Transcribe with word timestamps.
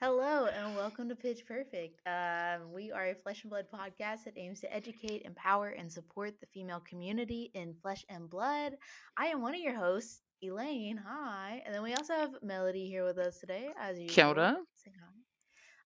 Hello 0.00 0.46
and 0.46 0.76
welcome 0.76 1.08
to 1.08 1.16
Pitch 1.16 1.44
Perfect. 1.46 2.00
Um, 2.06 2.72
we 2.72 2.92
are 2.92 3.06
a 3.06 3.14
flesh 3.14 3.42
and 3.42 3.50
blood 3.50 3.66
podcast 3.72 4.24
that 4.24 4.34
aims 4.36 4.60
to 4.60 4.72
educate, 4.72 5.22
empower, 5.22 5.68
and 5.70 5.90
support 5.90 6.38
the 6.40 6.46
female 6.46 6.80
community 6.88 7.50
in 7.54 7.74
flesh 7.82 8.04
and 8.08 8.30
blood. 8.30 8.74
I 9.16 9.26
am 9.26 9.42
one 9.42 9.54
of 9.54 9.60
your 9.60 9.74
hosts, 9.74 10.20
Elaine. 10.42 11.02
Hi. 11.04 11.62
And 11.66 11.74
then 11.74 11.82
we 11.82 11.94
also 11.94 12.14
have 12.14 12.30
Melody 12.42 12.86
here 12.86 13.04
with 13.04 13.18
us 13.18 13.38
today, 13.38 13.70
as 13.80 13.98
usual. 13.98 14.14
Kia 14.14 14.26
ora. 14.26 14.56
Say 14.76 14.92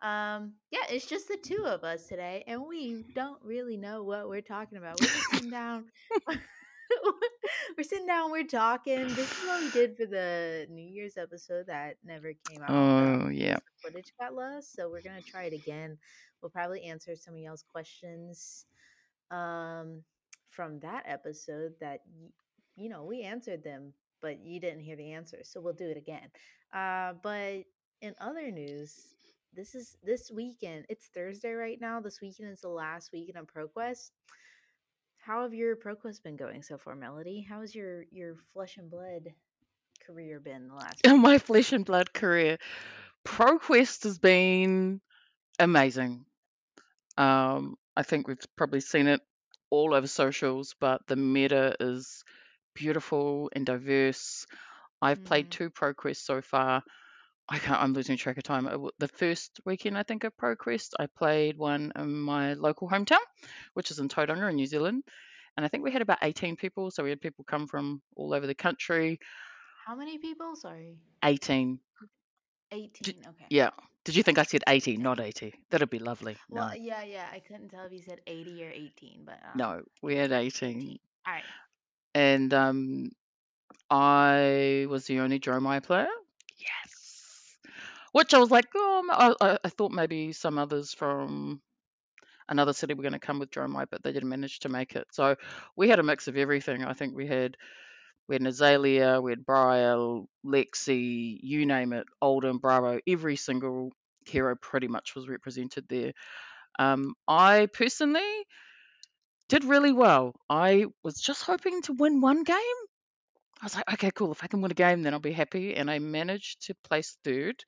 hi. 0.02 0.36
Um, 0.36 0.54
yeah, 0.70 0.84
it's 0.90 1.06
just 1.06 1.28
the 1.28 1.38
two 1.42 1.64
of 1.64 1.82
us 1.84 2.06
today, 2.06 2.44
and 2.46 2.62
we 2.66 3.04
don't 3.14 3.40
really 3.42 3.76
know 3.76 4.02
what 4.02 4.28
we're 4.28 4.42
talking 4.42 4.76
about. 4.76 5.00
We're 5.00 5.06
just 5.06 5.30
sitting 5.30 5.50
down. 5.50 5.86
we're 7.80 7.84
sitting 7.84 8.06
down, 8.06 8.30
we're 8.30 8.44
talking. 8.44 9.08
This 9.08 9.32
is 9.32 9.48
what 9.48 9.62
we 9.62 9.70
did 9.70 9.96
for 9.96 10.04
the 10.04 10.66
New 10.68 10.86
Year's 10.86 11.16
episode 11.16 11.64
that 11.68 11.96
never 12.04 12.34
came 12.46 12.62
out. 12.62 12.68
Oh, 12.68 13.30
yeah. 13.30 13.56
footage 13.82 14.12
got 14.20 14.34
lost. 14.34 14.74
So 14.76 14.90
we're 14.90 15.00
gonna 15.00 15.22
try 15.22 15.44
it 15.44 15.54
again. 15.54 15.96
We'll 16.42 16.50
probably 16.50 16.82
answer 16.82 17.16
some 17.16 17.32
of 17.32 17.40
y'all's 17.40 17.62
questions 17.62 18.66
um 19.30 20.02
from 20.50 20.78
that 20.80 21.04
episode 21.06 21.72
that 21.80 22.00
you 22.76 22.90
know 22.90 23.02
we 23.02 23.22
answered 23.22 23.64
them, 23.64 23.94
but 24.20 24.44
you 24.44 24.60
didn't 24.60 24.80
hear 24.80 24.96
the 24.96 25.12
answers. 25.12 25.48
So 25.48 25.62
we'll 25.62 25.72
do 25.72 25.88
it 25.88 25.96
again. 25.96 26.28
Uh, 26.74 27.14
but 27.22 27.64
in 28.02 28.14
other 28.20 28.50
news, 28.50 29.14
this 29.54 29.74
is 29.74 29.96
this 30.04 30.30
weekend. 30.30 30.84
It's 30.90 31.06
Thursday 31.06 31.52
right 31.54 31.80
now. 31.80 31.98
This 31.98 32.20
weekend 32.20 32.50
is 32.50 32.60
the 32.60 32.68
last 32.68 33.10
weekend 33.10 33.38
of 33.38 33.46
ProQuest. 33.46 34.10
How 35.20 35.42
have 35.42 35.54
your 35.54 35.76
ProQuest 35.76 36.22
been 36.22 36.36
going 36.36 36.62
so 36.62 36.78
far, 36.78 36.94
Melody? 36.96 37.40
How 37.42 37.60
has 37.60 37.74
your 37.74 38.04
your 38.10 38.36
flesh 38.52 38.76
and 38.76 38.90
blood 38.90 39.34
career 40.06 40.40
been 40.40 40.68
the 40.68 40.74
last? 40.74 41.04
My 41.06 41.38
flesh 41.38 41.72
and 41.72 41.84
blood 41.84 42.12
career, 42.12 42.58
ProQuest 43.26 44.04
has 44.04 44.18
been 44.18 45.00
amazing. 45.58 46.24
Um, 47.16 47.76
I 47.96 48.02
think 48.02 48.28
we've 48.28 48.38
probably 48.56 48.80
seen 48.80 49.06
it 49.06 49.20
all 49.70 49.94
over 49.94 50.06
socials, 50.06 50.74
but 50.80 51.02
the 51.06 51.16
meta 51.16 51.76
is 51.80 52.24
beautiful 52.74 53.50
and 53.54 53.66
diverse. 53.66 54.46
I've 55.02 55.24
played 55.24 55.50
Mhm. 55.50 55.50
two 55.50 55.70
ProQuest 55.70 56.18
so 56.24 56.40
far. 56.42 56.82
I 57.50 57.58
can't, 57.58 57.82
I'm 57.82 57.92
losing 57.94 58.16
track 58.16 58.36
of 58.36 58.44
time. 58.44 58.68
The 58.98 59.08
first 59.08 59.60
weekend, 59.64 59.98
I 59.98 60.04
think, 60.04 60.24
of 60.24 60.36
ProQuest, 60.36 60.90
I 60.98 61.06
played 61.06 61.58
one 61.58 61.92
in 61.96 62.12
my 62.20 62.54
local 62.54 62.88
hometown, 62.88 63.18
which 63.74 63.90
is 63.90 63.98
in 63.98 64.08
Tauranga 64.08 64.48
in 64.50 64.56
New 64.56 64.66
Zealand. 64.66 65.02
And 65.56 65.66
I 65.66 65.68
think 65.68 65.82
we 65.82 65.90
had 65.90 66.00
about 66.02 66.18
18 66.22 66.54
people. 66.56 66.90
So 66.92 67.02
we 67.02 67.10
had 67.10 67.20
people 67.20 67.44
come 67.44 67.66
from 67.66 68.02
all 68.16 68.32
over 68.34 68.46
the 68.46 68.54
country. 68.54 69.18
How 69.84 69.96
many 69.96 70.18
people? 70.18 70.54
Sorry, 70.54 70.96
18. 71.24 71.80
eighteen. 72.72 73.14
Okay. 73.26 73.46
Yeah. 73.50 73.70
Did 74.04 74.14
you 74.14 74.22
think 74.22 74.38
I 74.38 74.44
said 74.44 74.62
80, 74.66 74.96
not 74.98 75.18
80? 75.20 75.52
That'd 75.70 75.90
be 75.90 75.98
lovely. 75.98 76.36
Well, 76.48 76.68
No. 76.68 76.74
yeah, 76.74 77.02
yeah. 77.02 77.26
I 77.32 77.40
couldn't 77.40 77.68
tell 77.70 77.84
if 77.84 77.92
you 77.92 78.00
said 78.00 78.20
eighty 78.26 78.62
or 78.64 78.70
eighteen, 78.70 79.22
but 79.26 79.34
um, 79.44 79.50
No, 79.56 79.82
we 80.02 80.14
had 80.16 80.30
18. 80.32 80.68
eighteen. 80.68 80.98
All 81.26 81.32
right. 81.34 81.42
And 82.14 82.54
um, 82.54 83.10
I 83.90 84.86
was 84.88 85.06
the 85.06 85.20
only 85.20 85.40
Dromai 85.40 85.82
player. 85.82 86.08
Which 88.12 88.34
I 88.34 88.38
was 88.38 88.50
like, 88.50 88.66
oh, 88.74 89.34
I- 89.40 89.58
I 89.64 89.68
thought 89.68 89.92
maybe 89.92 90.32
some 90.32 90.58
others 90.58 90.92
from 90.94 91.60
another 92.48 92.72
city 92.72 92.94
were 92.94 93.02
going 93.02 93.12
to 93.12 93.18
come 93.18 93.38
with 93.38 93.50
Dromai, 93.50 93.86
but 93.90 94.02
they 94.02 94.12
didn't 94.12 94.28
manage 94.28 94.60
to 94.60 94.68
make 94.68 94.96
it. 94.96 95.06
So 95.12 95.36
we 95.76 95.88
had 95.88 96.00
a 96.00 96.02
mix 96.02 96.28
of 96.28 96.36
everything. 96.36 96.84
I 96.84 96.92
think 96.92 97.14
we 97.14 97.26
had 97.26 97.56
we 98.28 98.36
had 98.36 98.46
Azalea, 98.46 99.20
we 99.20 99.32
had 99.32 99.44
Briar, 99.44 99.96
Lexi, 100.46 101.38
you 101.42 101.66
name 101.66 101.92
it, 101.92 102.06
Oldhim, 102.22 102.60
Bravo, 102.60 103.00
every 103.06 103.36
single 103.36 103.90
hero 104.26 104.54
pretty 104.54 104.86
much 104.88 105.14
was 105.16 105.28
represented 105.28 105.86
there. 105.88 106.12
Um, 106.78 107.14
I 107.26 107.66
personally 107.72 108.46
did 109.48 109.64
really 109.64 109.92
well. 109.92 110.34
I 110.48 110.86
was 111.02 111.20
just 111.20 111.42
hoping 111.42 111.82
to 111.82 111.92
win 111.92 112.20
one 112.20 112.44
game. 112.44 112.56
I 113.60 113.64
was 113.66 113.74
like, 113.74 113.92
okay, 113.94 114.10
cool. 114.12 114.32
If 114.32 114.44
I 114.44 114.46
can 114.46 114.62
win 114.62 114.70
a 114.70 114.74
game, 114.74 115.02
then 115.02 115.12
I'll 115.12 115.20
be 115.20 115.32
happy. 115.32 115.74
And 115.74 115.90
I 115.90 115.98
managed 115.98 116.66
to 116.66 116.74
place 116.84 117.18
third. 117.24 117.62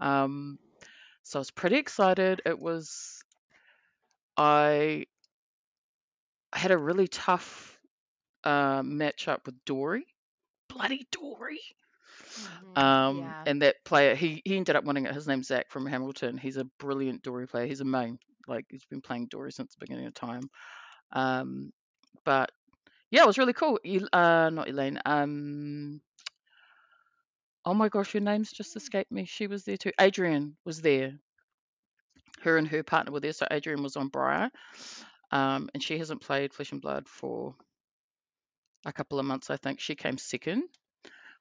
Um, 0.00 0.58
so 1.22 1.38
I 1.38 1.40
was 1.40 1.50
pretty 1.50 1.76
excited. 1.76 2.42
It 2.46 2.58
was, 2.58 3.22
I 4.36 5.06
had 6.52 6.70
a 6.70 6.78
really 6.78 7.08
tough 7.08 7.78
uh, 8.44 8.82
matchup 8.82 9.46
with 9.46 9.54
Dory. 9.64 10.06
Bloody 10.68 11.06
Dory. 11.10 11.60
Mhm, 12.38 12.78
Um, 12.80 13.18
yeah. 13.18 13.42
and 13.46 13.62
that 13.62 13.84
player, 13.84 14.14
he, 14.14 14.42
he 14.44 14.56
ended 14.56 14.76
up 14.76 14.84
winning 14.84 15.06
it. 15.06 15.14
His 15.14 15.26
name's 15.28 15.48
Zach 15.48 15.70
from 15.70 15.86
Hamilton. 15.86 16.36
He's 16.38 16.56
a 16.56 16.64
brilliant 16.78 17.22
Dory 17.22 17.46
player. 17.46 17.66
He's 17.66 17.80
a 17.80 17.84
main. 17.84 18.18
Like, 18.46 18.66
he's 18.70 18.84
been 18.84 19.00
playing 19.02 19.26
Dory 19.26 19.52
since 19.52 19.74
the 19.74 19.80
beginning 19.80 20.06
of 20.06 20.14
time. 20.14 20.50
Um, 21.12 21.72
but 22.24 22.50
yeah, 23.10 23.22
it 23.22 23.26
was 23.26 23.38
really 23.38 23.52
cool. 23.52 23.78
El- 23.84 24.08
uh, 24.12 24.50
not 24.50 24.68
Elaine. 24.68 25.00
Um, 25.04 26.00
oh 27.64 27.74
my 27.74 27.88
gosh, 27.88 28.14
your 28.14 28.22
name's 28.22 28.52
just 28.52 28.76
escaped 28.76 29.12
me. 29.12 29.24
She 29.24 29.46
was 29.46 29.64
there 29.64 29.76
too. 29.76 29.92
Adrian 30.00 30.56
was 30.64 30.80
there. 30.80 31.14
Her 32.42 32.56
and 32.56 32.66
her 32.68 32.82
partner 32.82 33.12
were 33.12 33.20
there. 33.20 33.32
So 33.32 33.46
Adrian 33.50 33.82
was 33.82 33.96
on 33.96 34.08
Briar. 34.08 34.50
Um, 35.30 35.68
and 35.74 35.82
she 35.82 35.98
hasn't 35.98 36.22
played 36.22 36.52
Flesh 36.52 36.72
and 36.72 36.80
Blood 36.80 37.08
for 37.08 37.54
a 38.86 38.92
couple 38.92 39.18
of 39.18 39.26
months, 39.26 39.50
I 39.50 39.56
think. 39.56 39.80
She 39.80 39.94
came 39.94 40.18
second, 40.18 40.64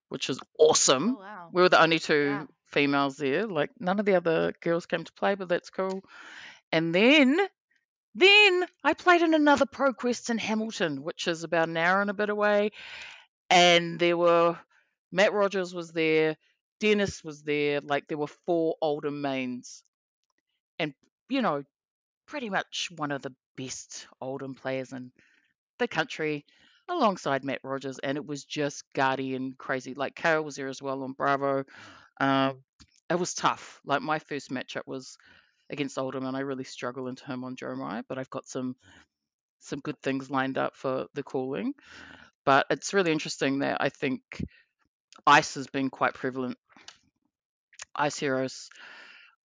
which 0.10 0.30
is 0.30 0.40
awesome. 0.58 1.16
Oh 1.18 1.22
wow. 1.22 1.50
We 1.52 1.62
were 1.62 1.70
the 1.70 1.82
only 1.82 2.00
two 2.00 2.26
Yeah. 2.26 2.46
females 2.68 3.18
there. 3.18 3.48
Like 3.48 3.72
none 3.80 4.00
of 4.00 4.06
the 4.06 4.16
other 4.16 4.54
girls 4.62 4.86
came 4.86 5.04
to 5.06 5.14
play, 5.14 5.36
but 5.36 5.48
that's 5.50 5.70
cool. 5.70 6.04
And 6.72 6.94
then 6.94 7.40
then 8.16 8.66
I 8.84 8.94
played 8.94 9.22
in 9.22 9.34
another 9.34 9.66
ProQuest 9.66 10.30
in 10.30 10.38
Hamilton, 10.38 11.04
which 11.04 11.28
is 11.28 11.44
about 11.44 11.70
an 11.70 11.78
hour 11.78 12.02
and 12.02 12.10
a 12.10 12.14
bit 12.14 12.30
away. 12.30 12.72
And 13.50 14.00
there 14.00 14.18
were 14.18 14.58
Matt 15.12 15.34
Rogers 15.34 15.74
was 15.74 15.92
there, 15.92 16.38
Dennis 16.80 17.24
was 17.24 17.44
there, 17.44 17.82
like 17.82 18.08
there 18.08 18.18
were 18.18 18.28
four 18.28 18.76
older 18.82 19.12
mains. 19.12 19.84
And 20.80 20.94
you 21.30 21.42
know, 21.42 21.64
pretty 22.28 22.50
much 22.50 22.90
one 22.96 23.12
of 23.12 23.22
the 23.22 23.34
best 23.58 24.08
Oldhim 24.22 24.56
players 24.56 24.94
in 24.94 25.12
the 25.80 25.88
country 25.88 26.46
alongside 26.90 27.44
Matt 27.44 27.62
Rogers, 27.64 28.00
and 28.00 28.18
it 28.18 28.26
was 28.26 28.46
just 28.46 28.84
guardian 28.94 29.56
crazy. 29.58 29.94
Like 29.94 30.16
Carol 30.16 30.44
was 30.44 30.56
there 30.56 30.68
as 30.70 30.82
well 30.82 31.04
on 31.04 31.14
Bravo. 31.14 31.66
Um, 32.20 32.64
it 33.10 33.20
was 33.20 33.34
tough. 33.34 33.82
Like 33.86 34.02
my 34.02 34.20
first 34.20 34.52
matchup 34.52 34.88
was 34.88 35.18
against 35.70 35.98
Oldhim, 35.98 36.28
and 36.28 36.38
I 36.38 36.42
really 36.42 36.64
struggle 36.64 37.08
into 37.08 37.26
him 37.26 37.44
on 37.44 37.56
Dromai, 37.56 38.04
but 38.08 38.18
I've 38.18 38.30
got 38.30 38.48
some 38.48 38.76
some 39.60 39.80
good 39.80 40.02
things 40.02 40.30
lined 40.32 40.58
up 40.58 40.76
for 40.76 41.08
the 41.14 41.24
calling. 41.24 41.74
But 42.46 42.68
it's 42.70 42.94
really 42.94 43.12
interesting 43.12 43.60
that 43.60 43.78
I 43.82 43.90
think 43.90 44.22
ice 45.28 45.56
has 45.56 45.68
been 45.68 45.90
quite 45.90 46.14
prevalent. 46.14 46.58
Ice 47.96 48.18
heroes, 48.20 48.70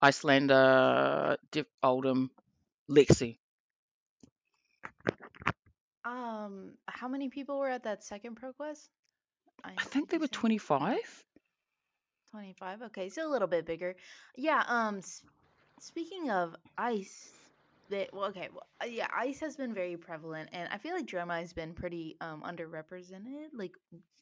Iyslander, 0.03 1.37
Div 1.51 1.67
Oldhim, 1.83 2.31
Lexi. 2.91 3.39
Um, 6.05 6.75
how 6.87 7.09
many 7.09 7.29
people 7.29 7.59
were 7.59 7.69
at 7.71 7.85
that 7.85 8.03
second 8.05 8.39
ProQuest? 8.41 8.89
I 9.65 9.71
did 9.77 9.81
think 9.91 10.11
they 10.11 10.19
were 10.19 10.29
25. 10.29 11.25
25 12.31 12.83
okay 12.83 13.09
so 13.09 13.27
a 13.29 13.31
little 13.31 13.49
bit 13.49 13.67
bigger 13.67 13.95
yeah 14.37 14.63
um 14.67 14.99
s- 14.99 15.23
speaking 15.81 16.31
of 16.31 16.55
ice 16.79 17.31
they, 17.91 18.09
well, 18.13 18.25
okay 18.27 18.49
well, 18.53 18.67
uh, 18.83 18.87
yeah 18.87 19.07
ice 19.17 19.41
has 19.41 19.57
been 19.57 19.75
very 19.75 19.97
prevalent 19.97 20.49
and 20.53 20.69
i 20.73 20.79
feel 20.79 20.95
like 20.95 21.07
Dromai 21.07 21.41
has 21.41 21.53
been 21.53 21.73
pretty 21.75 22.17
um 22.21 22.43
underrepresented 22.43 23.47
like 23.55 23.73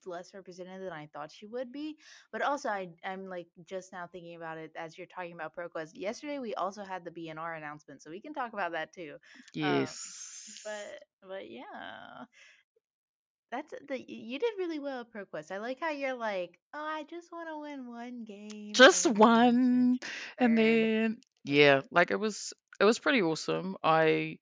less 0.06 0.34
represented 0.34 0.82
than 0.82 0.92
i 0.92 1.06
thought 1.12 1.30
she 1.30 1.46
would 1.46 1.72
be 1.72 1.96
but 2.32 2.42
also 2.42 2.68
I, 2.68 2.88
i'm 3.04 3.28
like 3.28 3.47
just 3.66 3.92
now 3.92 4.06
thinking 4.10 4.34
about 4.36 4.59
it 4.59 4.72
as 4.76 4.98
you're 4.98 5.06
talking 5.06 5.32
about 5.32 5.54
proquest 5.54 5.91
yesterday 5.94 6.38
we 6.38 6.54
also 6.54 6.82
had 6.84 7.04
the 7.04 7.10
bnr 7.10 7.56
announcement 7.56 8.03
so 8.03 8.10
we 8.10 8.20
can 8.20 8.34
talk 8.34 8.53
about 8.53 8.72
that 8.72 8.92
too 8.92 9.16
Yes. 9.54 10.60
but 10.65 11.04
but 11.26 11.50
yeah 11.50 12.24
that's 13.50 13.72
the 13.88 14.00
you 14.10 14.38
did 14.38 14.53
really 14.58 14.78
well 14.78 15.00
at 15.03 15.12
ProQuest. 15.12 15.50
I 15.53 15.58
like 15.58 15.78
how 15.80 15.91
you're 15.91 16.15
like, 16.15 16.58
oh, 16.74 16.78
I 16.80 17.04
just 17.04 17.30
want 17.32 17.48
to 17.48 17.58
win 17.58 17.86
one 17.86 18.24
game. 18.24 18.74
just 18.74 19.06
and 19.06 19.16
then 19.16 19.32
you 19.32 19.53
one 19.56 19.98
and 20.38 20.56
then 20.58 21.18
yeah 21.44 21.80
like 21.91 22.10
it 22.10 22.20
was 22.20 22.53
it 22.82 22.86
was 22.86 23.00
pretty 23.00 23.22
awesome 23.22 23.76
i 23.84 24.38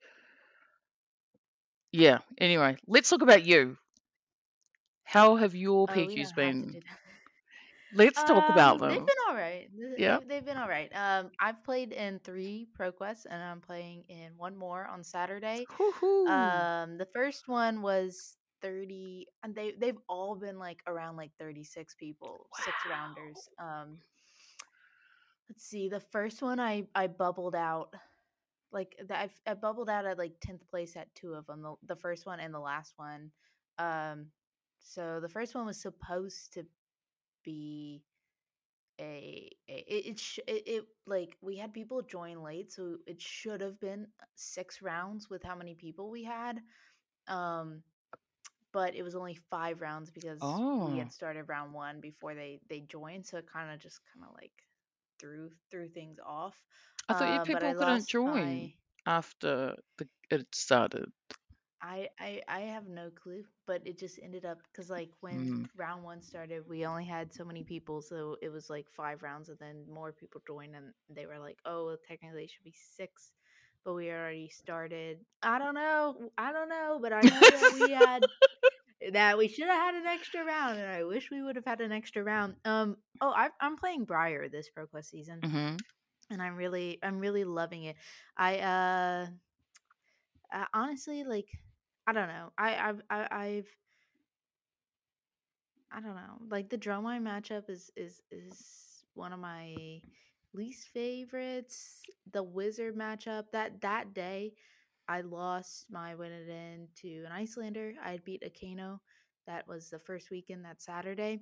yeah 1.92 2.18
anyway 2.38 2.76
let's 2.88 3.10
talk 3.10 3.22
about 3.22 3.44
you 3.44 3.76
how 5.04 5.36
have 5.36 5.54
your 5.54 5.88
Oh, 5.88 6.08
pqs 6.08 6.34
been 6.34 6.78
let's 7.92 8.24
talk 8.24 8.48
about 8.50 8.78
Um, 8.78 8.86
they've 8.86 8.98
them 8.98 9.06
been 9.06 9.16
all 9.28 9.34
right. 9.36 9.68
Yeah 9.96 10.18
They've, 10.18 10.28
they've 10.28 10.44
been 10.44 10.58
all 10.58 10.68
right. 10.68 10.90
Um, 10.94 11.30
I've 11.40 11.64
played 11.64 11.92
in 11.92 12.20
three 12.20 12.68
ProQuests, 12.78 13.26
and 13.30 13.42
I'm 13.42 13.60
playing 13.60 14.04
in 14.08 14.32
one 14.36 14.56
more 14.56 14.86
on 14.86 15.04
Saturday. 15.04 15.68
Woohoo. 15.78 16.26
Um, 16.32 16.98
the 16.98 17.06
first 17.06 17.48
one 17.48 17.82
was 17.82 18.36
30 18.62 19.26
and 19.42 19.54
they 19.54 19.72
they've 19.78 19.98
all 20.08 20.36
been 20.36 20.58
like 20.58 20.82
around 20.86 21.16
like 21.16 21.30
36 21.38 21.94
people, 21.94 22.46
six 22.52 22.76
rounders. 22.84 23.48
Um 23.58 23.98
Let's 25.48 25.64
see. 25.64 25.88
The 25.88 26.00
first 26.00 26.42
one 26.42 26.60
I 26.60 26.86
I 26.94 27.06
bubbled 27.08 27.54
out 27.54 27.94
like 28.72 28.96
that 29.08 29.30
I 29.46 29.54
bubbled 29.54 29.90
out 29.90 30.06
at 30.06 30.18
like 30.18 30.40
10th 30.40 30.68
place 30.68 30.96
at 30.96 31.14
two 31.14 31.34
of 31.34 31.46
them 31.46 31.62
the, 31.62 31.74
the 31.86 31.96
first 31.96 32.26
one 32.26 32.40
and 32.40 32.54
the 32.54 32.60
last 32.60 32.94
one 32.96 33.30
um 33.78 34.26
so 34.80 35.20
the 35.20 35.28
first 35.28 35.54
one 35.54 35.66
was 35.66 35.80
supposed 35.80 36.52
to 36.54 36.64
be 37.44 38.02
a, 39.00 39.50
a 39.68 39.74
it, 39.88 40.06
it, 40.06 40.18
sh- 40.20 40.40
it 40.46 40.62
it 40.66 40.84
like 41.06 41.36
we 41.40 41.56
had 41.56 41.72
people 41.72 42.02
join 42.02 42.42
late 42.42 42.72
so 42.72 42.96
it 43.06 43.20
should 43.20 43.60
have 43.60 43.80
been 43.80 44.06
six 44.34 44.82
rounds 44.82 45.30
with 45.30 45.42
how 45.42 45.54
many 45.54 45.74
people 45.74 46.10
we 46.10 46.24
had 46.24 46.60
um 47.28 47.82
but 48.72 48.94
it 48.94 49.02
was 49.02 49.14
only 49.14 49.34
five 49.34 49.80
rounds 49.80 50.10
because 50.10 50.62
we 50.78 50.96
Oh, 50.96 50.96
had 50.96 51.12
started 51.12 51.44
round 51.48 51.72
one 51.72 52.00
before 52.00 52.34
they 52.34 52.60
they 52.68 52.80
joined 52.80 53.26
so 53.26 53.38
it 53.38 53.46
kind 53.52 53.72
of 53.72 53.78
just 53.80 54.00
kind 54.12 54.24
of 54.28 54.34
like 54.34 54.52
threw 55.18 55.50
threw 55.70 55.88
things 55.88 56.18
off 56.24 56.54
I 57.10 57.14
thought 57.14 57.30
you 57.30 57.40
uh, 57.52 57.74
people 57.74 57.74
couldn't 57.74 58.06
join 58.08 58.16
my 58.24 58.74
after 59.06 59.76
the 59.98 60.08
it 60.30 60.54
started. 60.54 61.12
I, 61.82 62.08
I 62.18 62.42
I 62.48 62.60
have 62.60 62.88
no 62.88 63.10
clue, 63.10 63.44
but 63.66 63.82
it 63.86 63.98
just 63.98 64.18
ended 64.22 64.44
up 64.44 64.58
because 64.72 64.90
like 64.90 65.10
when 65.20 65.50
Mm. 65.50 65.68
round 65.76 66.04
one 66.04 66.22
started, 66.22 66.66
we 66.68 66.86
only 66.86 67.04
had 67.04 67.32
so 67.32 67.44
many 67.44 67.64
people, 67.64 68.02
so 68.02 68.36
it 68.42 68.48
was 68.50 68.70
like 68.70 68.88
five 68.90 69.22
rounds, 69.22 69.48
and 69.48 69.58
then 69.58 69.84
more 69.92 70.12
people 70.12 70.42
joined, 70.46 70.74
and 70.76 70.92
they 71.08 71.26
were 71.26 71.38
like, 71.38 71.58
"Oh, 71.64 71.86
well, 71.86 71.98
technically 72.06 72.44
it 72.44 72.50
should 72.50 72.64
be 72.64 72.74
six, 72.76 73.32
but 73.84 73.94
we 73.94 74.10
already 74.10 74.48
started." 74.48 75.20
I 75.42 75.58
don't 75.58 75.74
know, 75.74 76.30
I 76.38 76.52
don't 76.52 76.68
know, 76.68 76.98
but 77.02 77.12
I 77.12 77.26
know 77.26 77.50
that 77.50 77.70
we 77.70 77.90
had 77.90 78.28
that 79.12 79.38
we 79.38 79.48
should 79.48 79.68
have 79.68 79.94
had 79.94 79.94
an 79.94 80.06
extra 80.06 80.44
round, 80.44 80.78
and 80.78 80.88
I 80.90 81.04
wish 81.04 81.30
we 81.30 81.42
would 81.42 81.56
have 81.56 81.66
had 81.66 81.80
an 81.80 81.92
extra 81.92 82.22
round. 82.22 82.56
Um, 82.64 82.96
oh, 83.20 83.32
I, 83.34 83.50
I'm 83.60 83.76
playing 83.76 84.04
Briar 84.04 84.48
this 84.48 84.70
ProQuest 84.76 85.06
season, 85.06 85.44
hmm 85.44 85.76
and 86.30 86.42
I'm 86.42 86.56
really 86.56 86.98
I'm 87.02 87.18
really 87.18 87.44
loving 87.44 87.84
it. 87.84 87.96
I 88.36 88.58
uh 88.58 89.26
honestly, 90.74 91.24
like, 91.24 91.48
I 92.06 92.12
don't 92.12 92.28
know. 92.28 92.50
I, 92.58 92.74
I've, 92.76 93.02
I, 93.10 93.28
I've, 93.30 93.76
I 95.92 96.00
don't 96.00 96.14
know. 96.14 96.38
Like 96.50 96.68
the 96.70 96.78
Dromai 96.78 97.20
matchup 97.20 97.68
is 97.68 97.90
is 97.96 98.22
is 98.30 99.04
one 99.14 99.32
of 99.32 99.40
my 99.40 100.00
least 100.52 100.88
favorites. 100.88 102.02
The 102.32 102.42
Wizard 102.42 102.96
matchup 102.96 103.44
that 103.52 103.80
that 103.80 104.14
day, 104.14 104.52
I 105.08 105.22
lost 105.22 105.86
my 105.90 106.14
win 106.14 106.32
and 106.32 106.48
in 106.48 106.88
to 107.02 107.24
an 107.24 107.32
Iyslander. 107.32 107.94
I 108.04 108.12
had 108.12 108.24
beat 108.24 108.44
a 108.44 108.50
Kano. 108.50 109.00
That 109.46 109.66
was 109.66 109.90
the 109.90 109.98
first 109.98 110.30
weekend 110.30 110.64
that 110.64 110.80
Saturday. 110.80 111.40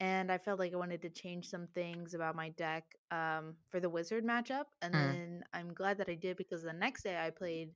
And 0.00 0.30
I 0.30 0.38
felt 0.38 0.58
like 0.58 0.72
I 0.74 0.76
wanted 0.76 1.02
to 1.02 1.10
change 1.10 1.48
some 1.48 1.68
things 1.68 2.14
about 2.14 2.36
my 2.36 2.50
deck 2.50 2.84
um, 3.10 3.56
for 3.70 3.80
the 3.80 3.88
Wizard 3.90 4.24
matchup. 4.24 4.66
And 4.82 4.94
Mm. 4.94 4.98
then 4.98 5.44
I'm 5.54 5.72
glad 5.72 5.98
that 5.98 6.08
I 6.10 6.14
did 6.14 6.36
because 6.36 6.62
the 6.62 6.72
next 6.72 7.02
day 7.02 7.18
I 7.18 7.30
played 7.30 7.70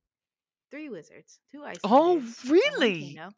three 0.71 0.89
wizards, 0.89 1.39
two 1.51 1.63
Oh, 1.83 2.23
Iyslanders, 2.23 2.45
and 2.63 2.75
one 2.75 2.93
really? 2.95 3.15
Kano. 3.15 3.33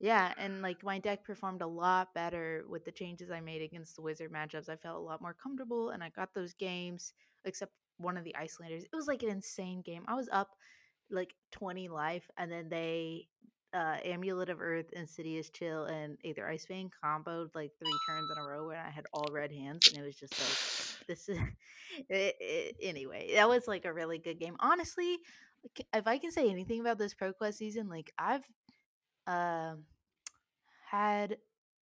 Yeah, 0.00 0.32
and 0.38 0.62
like 0.62 0.84
my 0.84 0.98
deck 0.98 1.24
performed 1.24 1.62
a 1.62 1.66
lot 1.66 2.14
better 2.14 2.64
with 2.68 2.84
the 2.84 2.92
changes 2.92 3.30
I 3.30 3.40
made 3.40 3.62
against 3.62 3.96
the 3.96 4.02
wizard 4.02 4.32
matchups. 4.32 4.68
I 4.68 4.76
felt 4.76 4.96
a 4.96 5.00
lot 5.00 5.20
more 5.22 5.34
comfortable 5.34 5.90
and 5.90 6.04
I 6.04 6.10
got 6.10 6.34
those 6.34 6.54
games, 6.54 7.14
except 7.44 7.72
one 7.98 8.16
of 8.16 8.24
the 8.24 8.36
Iyslanders. 8.36 8.84
It 8.84 8.94
was 8.94 9.08
like 9.08 9.22
an 9.24 9.30
insane 9.30 9.82
game. 9.82 10.04
I 10.06 10.14
was 10.14 10.28
up 10.32 10.50
like 11.10 11.34
20 11.52 11.88
life 11.88 12.30
and 12.38 12.50
then 12.52 12.68
they 12.68 13.28
uh 13.74 13.96
Amulet 14.04 14.48
of 14.50 14.60
Earth, 14.60 14.86
Insidious 14.92 15.50
Chill, 15.50 15.84
and 15.84 16.16
Aether 16.24 16.48
Ice 16.48 16.66
Vein 16.66 16.90
comboed 17.04 17.50
like 17.54 17.72
three 17.78 17.98
turns 17.98 18.30
in 18.30 18.38
a 18.38 18.42
row 18.44 18.66
where 18.66 18.82
I 18.84 18.90
had 18.90 19.06
all 19.12 19.30
red 19.30 19.52
hands 19.52 19.86
and 19.86 19.96
it 19.96 20.02
was 20.02 20.16
just 20.16 20.38
like 20.38 20.58
this 21.06 21.28
is 21.28 21.38
it, 22.08 22.36
it, 22.40 22.76
anyway, 22.82 23.32
that 23.34 23.48
was 23.48 23.66
like 23.68 23.84
a 23.84 23.92
really 23.92 24.18
good 24.18 24.38
game. 24.38 24.56
Honestly, 24.60 25.18
if 25.94 26.06
I 26.06 26.18
can 26.18 26.30
say 26.32 26.50
anything 26.50 26.80
about 26.80 26.98
this 26.98 27.14
ProQuest 27.14 27.54
season, 27.54 27.88
like 27.88 28.12
I've 28.18 28.44
um 29.26 29.84
had 30.90 31.36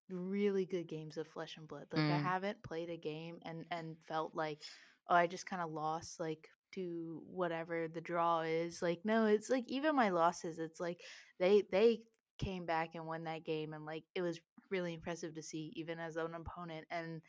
really 0.08 0.64
good 0.66 0.86
games 0.86 1.16
of 1.16 1.26
Flesh 1.28 1.56
and 1.56 1.68
Blood. 1.68 1.86
Like 1.92 2.10
I 2.10 2.16
Mm. 2.16 2.22
haven't 2.22 2.62
played 2.62 2.90
a 2.90 2.96
game 2.96 3.38
and 3.42 3.64
and 3.70 3.96
felt 4.08 4.34
like 4.34 4.62
oh 5.08 5.14
I 5.14 5.26
just 5.26 5.46
kind 5.46 5.62
of 5.62 5.70
lost 5.70 6.20
like 6.20 6.48
to 6.76 7.22
whatever 7.30 7.88
the 7.88 8.00
draw 8.02 8.42
is. 8.42 8.82
Like 8.82 9.00
no, 9.04 9.26
it's 9.26 9.50
like 9.50 9.66
even 9.68 9.96
my 9.96 10.10
losses 10.10 10.60
it's 10.60 10.80
like 10.80 11.00
they 11.40 11.64
they 11.72 12.02
came 12.38 12.66
back 12.66 12.94
and 12.94 13.06
won 13.06 13.24
that 13.24 13.44
game 13.44 13.74
and 13.74 13.86
like 13.86 14.04
it 14.14 14.22
was 14.22 14.40
really 14.70 14.94
impressive 14.94 15.34
to 15.34 15.42
see 15.42 15.72
even 15.76 15.98
as 15.98 16.16
an 16.16 16.34
opponent 16.34 16.86
and 16.90 17.22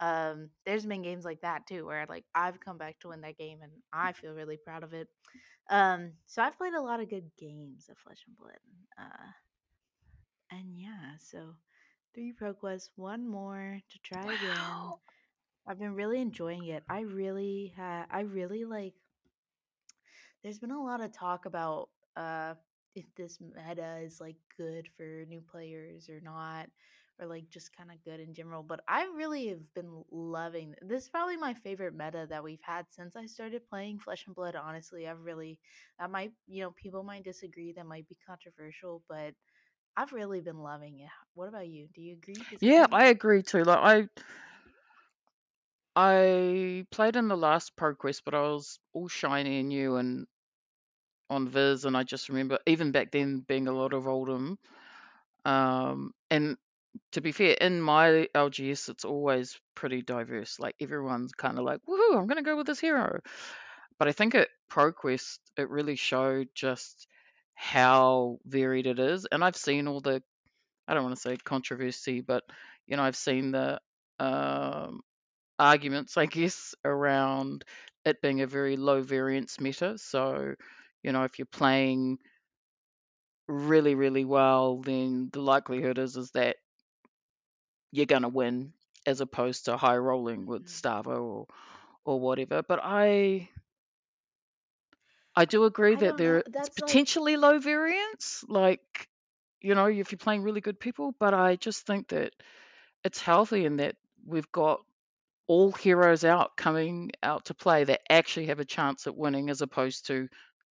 um 0.00 0.50
there's 0.66 0.86
been 0.86 1.02
games 1.02 1.24
like 1.24 1.40
that 1.42 1.66
too 1.66 1.86
where 1.86 2.06
like 2.08 2.24
I've 2.34 2.60
come 2.60 2.78
back 2.78 3.00
to 3.00 3.08
win 3.08 3.22
that 3.22 3.38
game 3.38 3.60
and 3.62 3.72
I 3.92 4.12
feel 4.12 4.34
really 4.34 4.58
proud 4.58 4.84
of 4.84 4.92
it. 4.94 5.08
Um 5.70 6.12
so 6.26 6.42
I've 6.42 6.58
played 6.58 6.74
a 6.74 6.82
lot 6.82 7.00
of 7.00 7.10
good 7.10 7.30
games 7.38 7.88
of 7.90 7.98
Flesh 7.98 8.24
and 8.26 8.36
Blood. 8.36 8.58
Uh 8.98 9.30
and 10.50 10.78
yeah, 10.78 11.16
so 11.18 11.54
three 12.14 12.32
ProQuest, 12.32 12.90
one 12.96 13.28
more 13.28 13.80
to 13.90 13.98
try 14.02 14.22
again. 14.24 14.94
I've 15.66 15.78
been 15.78 15.94
really 15.94 16.20
enjoying 16.20 16.66
it. 16.66 16.84
I 16.88 17.00
really 17.00 17.74
ha- 17.76 18.06
I 18.10 18.20
really 18.20 18.64
like 18.64 18.94
there's 20.42 20.58
been 20.58 20.70
a 20.70 20.82
lot 20.82 21.00
of 21.00 21.12
talk 21.12 21.46
about 21.46 21.90
uh 22.16 22.54
if 22.94 23.12
this 23.16 23.40
meta 23.40 23.98
is 23.98 24.20
like 24.20 24.36
good 24.56 24.88
for 24.96 25.24
new 25.26 25.40
players 25.40 26.08
or 26.08 26.20
not 26.20 26.68
or 27.18 27.26
like 27.26 27.48
just 27.48 27.76
kind 27.76 27.90
of 27.90 28.02
good 28.02 28.20
in 28.20 28.34
general 28.34 28.62
but 28.62 28.80
i 28.86 29.04
really 29.16 29.48
have 29.48 29.72
been 29.74 30.04
loving 30.10 30.74
this 30.80 31.04
is 31.04 31.08
probably 31.08 31.36
my 31.36 31.54
favorite 31.54 31.94
meta 31.94 32.26
that 32.28 32.44
we've 32.44 32.62
had 32.62 32.86
since 32.90 33.16
i 33.16 33.26
started 33.26 33.66
playing 33.66 33.98
flesh 33.98 34.26
and 34.26 34.34
blood 34.34 34.54
honestly 34.54 35.08
i've 35.08 35.20
really 35.24 35.58
that 35.98 36.10
might 36.10 36.32
you 36.46 36.62
know 36.62 36.70
people 36.72 37.02
might 37.02 37.24
disagree 37.24 37.72
that 37.72 37.86
might 37.86 38.08
be 38.08 38.16
controversial 38.26 39.02
but 39.08 39.34
I've 39.96 40.12
really 40.12 40.40
been 40.40 40.58
loving 40.58 41.00
it. 41.00 41.10
What 41.34 41.48
about 41.48 41.68
you? 41.68 41.88
Do 41.92 42.02
you 42.02 42.14
agree? 42.14 42.48
Yeah, 42.60 42.86
I 42.90 43.06
agree 43.06 43.42
too. 43.42 43.62
Like 43.64 43.78
I 43.78 44.08
I 45.96 46.86
played 46.90 47.16
in 47.16 47.28
the 47.28 47.36
last 47.36 47.76
ProQuest, 47.76 48.22
but 48.24 48.34
I 48.34 48.40
was 48.42 48.78
all 48.92 49.08
shiny 49.08 49.60
and 49.60 49.68
new 49.68 49.96
and 49.96 50.26
on 51.30 51.48
Viz, 51.48 51.84
and 51.84 51.96
I 51.96 52.02
just 52.02 52.28
remember 52.28 52.58
even 52.66 52.92
back 52.92 53.10
then 53.10 53.40
being 53.40 53.68
a 53.68 53.72
lot 53.72 53.92
of 53.92 54.04
Oldhim. 54.04 54.56
Um, 55.44 56.12
and 56.30 56.56
to 57.12 57.20
be 57.20 57.32
fair, 57.32 57.54
in 57.60 57.80
my 57.80 58.28
LGS, 58.34 58.88
it's 58.88 59.04
always 59.04 59.58
pretty 59.74 60.02
diverse. 60.02 60.58
Like 60.60 60.76
everyone's 60.80 61.32
kind 61.32 61.58
of 61.58 61.64
like, 61.64 61.80
"Woohoo! 61.88 62.16
I'm 62.18 62.26
gonna 62.26 62.42
go 62.42 62.56
with 62.56 62.66
this 62.66 62.80
hero." 62.80 63.20
But 63.98 64.08
I 64.08 64.12
think 64.12 64.34
at 64.34 64.48
ProQuest, 64.70 65.38
it 65.56 65.70
really 65.70 65.96
showed 65.96 66.48
just 66.54 67.06
how 67.54 68.38
varied 68.44 68.86
it 68.86 68.98
is. 68.98 69.26
And 69.26 69.44
I've 69.44 69.56
seen 69.56 69.88
all 69.88 70.00
the 70.00 70.22
I 70.88 70.94
don't 70.94 71.04
want 71.04 71.16
to 71.16 71.20
say 71.20 71.36
controversy, 71.36 72.20
but 72.20 72.44
you 72.86 72.96
know, 72.96 73.02
I've 73.04 73.16
seen 73.16 73.52
the 73.52 73.80
um, 74.20 75.02
arguments, 75.58 76.16
I 76.16 76.26
guess, 76.26 76.74
around 76.84 77.64
it 78.04 78.20
being 78.22 78.40
a 78.42 78.46
very 78.46 78.76
low 78.76 79.02
variance 79.02 79.60
meta. 79.60 79.98
So, 79.98 80.54
you 81.02 81.12
know, 81.12 81.24
if 81.24 81.38
you're 81.38 81.46
playing 81.46 82.18
really, 83.48 83.94
really 83.94 84.24
well, 84.24 84.78
then 84.78 85.30
the 85.32 85.40
likelihood 85.40 85.98
is 85.98 86.16
is 86.16 86.30
that 86.32 86.56
you're 87.92 88.06
gonna 88.06 88.28
win, 88.28 88.72
as 89.06 89.20
opposed 89.20 89.64
to 89.66 89.76
high 89.76 89.96
rolling 89.96 90.46
with 90.46 90.64
hmm 90.64 90.66
Starvo 90.66 91.22
or 91.22 91.46
or 92.04 92.20
whatever. 92.20 92.62
But 92.62 92.80
I 92.82 93.48
I 95.36 95.44
do 95.44 95.64
agree 95.64 95.94
I 95.94 95.96
that 95.96 96.16
there 96.16 96.44
it's 96.56 96.68
That's 96.68 96.78
like 96.80 97.00
potentially 97.08 97.36
low 97.36 97.58
variance, 97.58 98.44
like 98.48 99.08
you 99.60 99.74
know, 99.74 99.86
if 99.86 100.12
you're 100.12 100.18
playing 100.18 100.42
really 100.42 100.60
good 100.60 100.78
people. 100.80 101.12
But 101.18 101.34
I 101.34 101.56
just 101.56 101.86
think 101.86 102.08
that 102.08 102.32
it's 103.04 103.20
healthy 103.20 103.64
in 103.64 103.76
that 103.78 103.96
we've 104.26 104.50
got 104.52 104.84
all 105.46 105.72
heroes 105.72 106.24
out 106.24 106.56
coming 106.56 107.10
out 107.22 107.46
to 107.46 107.54
play 107.54 107.84
that 107.84 108.00
actually 108.10 108.46
have 108.46 108.60
a 108.60 108.64
chance 108.64 109.06
at 109.06 109.16
winning 109.16 109.50
as 109.50 109.60
opposed 109.62 110.06
to 110.06 110.28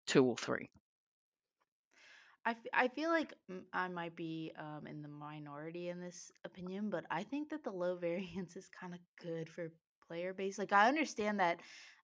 two 0.08 0.25
or 0.25 0.38
three. 0.38 0.70
I, 2.46 2.51
f- 2.51 2.68
I 2.74 2.88
feel 2.89 3.10
like 3.10 3.34
I 3.74 3.88
might 3.88 4.15
be 4.15 4.51
um, 4.58 4.88
in 4.88 5.01
the 5.01 5.08
minority 5.08 5.89
in 5.89 6.00
this 6.01 6.32
opinion, 6.44 6.89
but 6.89 7.06
I 7.10 7.24
think 7.24 7.50
that 7.50 7.63
the 7.63 7.72
low 7.72 7.96
variance 7.98 8.56
is 8.56 8.70
kind 8.70 8.94
of 8.94 9.00
good 9.22 9.50
for 9.50 9.72
player 10.08 10.34
base. 10.34 10.58
Like 10.58 10.74
I 10.74 10.88
understand 10.88 11.39
that, 11.39 11.60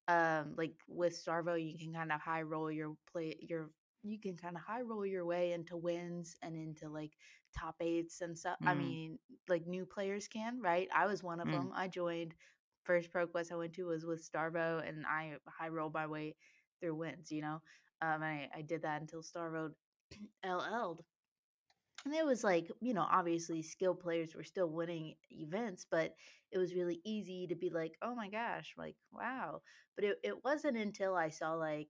um, 0.08 0.54
like 0.58 0.74
with 0.88 1.14
Starvo, 1.14 1.56
you 1.62 1.78
can 1.78 1.94
kind 1.94 2.12
of 2.12 2.22
high 2.22 2.42
roll 2.42 2.72
your 2.72 2.96
play 3.12 3.36
your 3.42 3.70
you 4.04 4.20
can 4.20 4.36
kind 4.38 4.56
of 4.56 4.62
high 4.62 4.82
roll 4.82 5.06
your 5.06 5.26
way 5.26 5.52
into 5.52 5.76
wins 5.78 6.36
and 6.42 6.56
into 6.56 6.90
like 6.90 7.14
top 7.58 7.76
eights 7.82 8.22
and 8.22 8.38
stuff. 8.38 8.58
I 8.66 8.74
Mm, 8.74 8.76
mean, 8.76 9.20
like 9.50 9.68
new 9.68 9.86
players 9.86 10.28
can, 10.28 10.62
right? 10.62 10.88
I 10.96 11.06
was 11.08 11.24
one 11.24 11.40
of 11.42 11.50
mm. 11.50 11.52
them. 11.52 11.72
I 11.76 11.88
joined 11.88 12.34
first 12.84 13.12
pro 13.12 13.28
quest 13.28 13.52
I 13.52 13.56
went 13.56 13.74
to 13.74 13.86
was 13.88 14.06
with 14.06 14.28
Starvo, 14.30 14.88
and 14.88 15.06
I 15.06 15.38
high 15.48 15.70
rolled 15.70 15.94
my 15.94 16.08
way 16.08 16.36
through 16.80 16.96
wins. 16.96 17.32
You 17.32 17.42
know, 17.42 17.62
um, 18.02 18.24
I 18.24 18.50
I 18.56 18.62
did 18.62 18.84
that 18.84 19.02
until 19.02 19.22
Starvo 19.24 19.72
LL'd. 20.44 21.04
and 22.06 22.14
it 22.14 22.26
was 22.26 22.44
like, 22.44 22.70
you 22.82 22.94
know, 22.94 23.06
obviously 23.10 23.62
skilled 23.62 24.00
players 24.00 24.34
were 24.36 24.44
still 24.44 24.70
winning 24.70 25.16
events, 25.32 25.86
but 25.90 26.16
it 26.52 26.58
was 26.58 26.74
really 26.74 27.02
easy 27.06 27.46
to 27.48 27.56
be 27.56 27.70
like, 27.70 27.94
oh 28.02 28.16
my 28.16 28.30
gosh, 28.30 28.74
like, 28.78 28.96
wow. 29.12 29.62
But 29.96 30.06
it, 30.06 30.18
it 30.24 30.44
wasn't 30.44 30.78
until 30.78 31.16
I 31.16 31.30
saw 31.30 31.54
like 31.54 31.90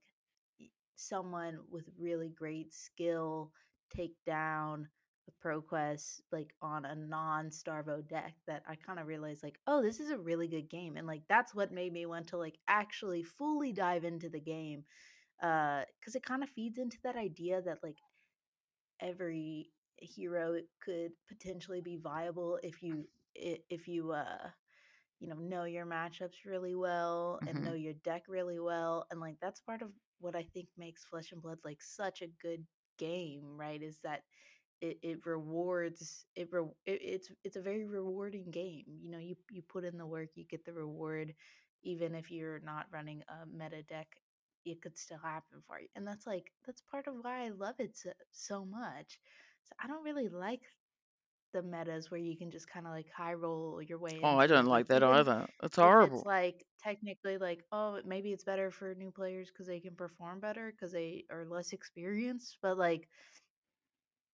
someone 0.96 1.58
with 1.70 1.84
really 1.98 2.28
great 2.28 2.74
skill 2.74 3.52
take 3.94 4.14
down 4.26 4.88
ProQuest 5.44 6.20
like 6.32 6.54
on 6.62 6.84
a 6.84 6.94
non 6.94 7.50
Starvo 7.50 8.06
deck 8.06 8.34
that 8.46 8.62
I 8.68 8.76
kind 8.76 8.98
of 8.98 9.06
realized 9.06 9.42
like, 9.42 9.58
oh, 9.66 9.82
this 9.82 10.00
is 10.00 10.10
a 10.10 10.18
really 10.18 10.48
good 10.48 10.68
game. 10.70 10.96
And 10.96 11.06
like 11.06 11.22
that's 11.28 11.54
what 11.54 11.72
made 11.72 11.92
me 11.92 12.06
want 12.06 12.28
to 12.28 12.36
like 12.38 12.58
actually 12.68 13.22
fully 13.22 13.72
dive 13.72 14.04
into 14.04 14.28
the 14.28 14.40
game. 14.40 14.84
Uh, 15.42 15.82
because 16.00 16.14
it 16.16 16.24
kind 16.24 16.42
of 16.42 16.50
feeds 16.50 16.78
into 16.78 16.98
that 17.04 17.16
idea 17.16 17.62
that 17.62 17.78
like 17.82 17.98
every 19.00 19.70
hero 19.96 20.56
could 20.82 21.12
potentially 21.28 21.80
be 21.80 21.96
viable 21.96 22.58
if 22.62 22.82
you 22.82 23.04
if 23.34 23.86
you 23.86 24.12
uh 24.12 24.48
you 25.20 25.28
know 25.28 25.36
know 25.36 25.64
your 25.64 25.86
matchups 25.86 26.44
really 26.46 26.74
well 26.74 27.40
and 27.46 27.62
hmm 27.62 27.64
know 27.64 27.74
your 27.74 27.94
deck 28.04 28.24
really 28.28 28.58
well 28.60 29.06
and 29.10 29.20
like 29.20 29.36
that's 29.40 29.60
part 29.60 29.82
of 29.82 29.90
what 30.20 30.36
i 30.36 30.42
think 30.54 30.68
makes 30.78 31.04
flesh 31.04 31.32
and 31.32 31.42
blood 31.42 31.58
like 31.64 31.82
such 31.82 32.22
a 32.22 32.28
good 32.42 32.64
game 32.98 33.42
right 33.56 33.82
is 33.82 33.98
that 34.04 34.22
it, 34.80 34.98
it 35.02 35.26
rewards 35.26 36.26
it, 36.36 36.48
re- 36.52 36.62
it 36.86 37.00
it's 37.02 37.30
it's 37.44 37.56
a 37.56 37.60
very 37.62 37.84
rewarding 37.86 38.50
game 38.50 38.84
you 39.00 39.10
know 39.10 39.18
you 39.18 39.36
you 39.50 39.62
put 39.62 39.84
in 39.84 39.96
the 39.98 40.06
work 40.06 40.30
you 40.34 40.44
get 40.44 40.64
the 40.64 40.72
reward 40.72 41.34
even 41.82 42.14
if 42.14 42.30
you're 42.30 42.60
not 42.60 42.86
running 42.92 43.22
a 43.28 43.46
meta 43.46 43.82
deck 43.82 44.08
it 44.64 44.80
could 44.82 44.96
still 44.98 45.18
happen 45.18 45.60
for 45.66 45.80
you 45.80 45.88
and 45.96 46.06
that's 46.06 46.26
like 46.26 46.52
that's 46.66 46.82
part 46.82 47.06
of 47.06 47.14
why 47.22 47.44
i 47.46 47.48
love 47.48 47.74
it 47.78 47.96
so, 47.96 48.10
so 48.30 48.64
much 48.64 49.18
so 49.64 49.72
i 49.82 49.86
don't 49.86 50.04
really 50.04 50.28
like 50.28 50.62
the 51.52 51.62
metas 51.62 52.10
where 52.10 52.20
you 52.20 52.36
can 52.36 52.50
just 52.50 52.68
kind 52.68 52.86
of 52.86 52.92
like 52.92 53.10
high 53.16 53.34
roll 53.34 53.80
your 53.82 53.98
way 53.98 54.22
Oh, 54.22 54.38
I 54.38 54.46
don't 54.46 54.66
like 54.66 54.86
that 54.88 55.02
even 55.02 55.04
either. 55.04 55.46
It's 55.62 55.76
if 55.78 55.94
it's 56.00 56.24
horrible. 56.24 56.26
like 56.26 56.64
technically 56.82 57.38
like 57.38 57.64
oh 57.72 58.00
maybe 58.04 58.32
it's 58.32 58.44
better 58.44 58.70
for 58.70 58.94
new 58.94 59.10
players 59.10 59.48
because 59.50 59.66
they 59.66 59.80
can 59.80 59.94
perform 59.94 60.40
better 60.40 60.70
because 60.72 60.92
they 60.92 61.24
are 61.30 61.44
less 61.46 61.72
experienced 61.72 62.58
but 62.62 62.78
like 62.78 63.08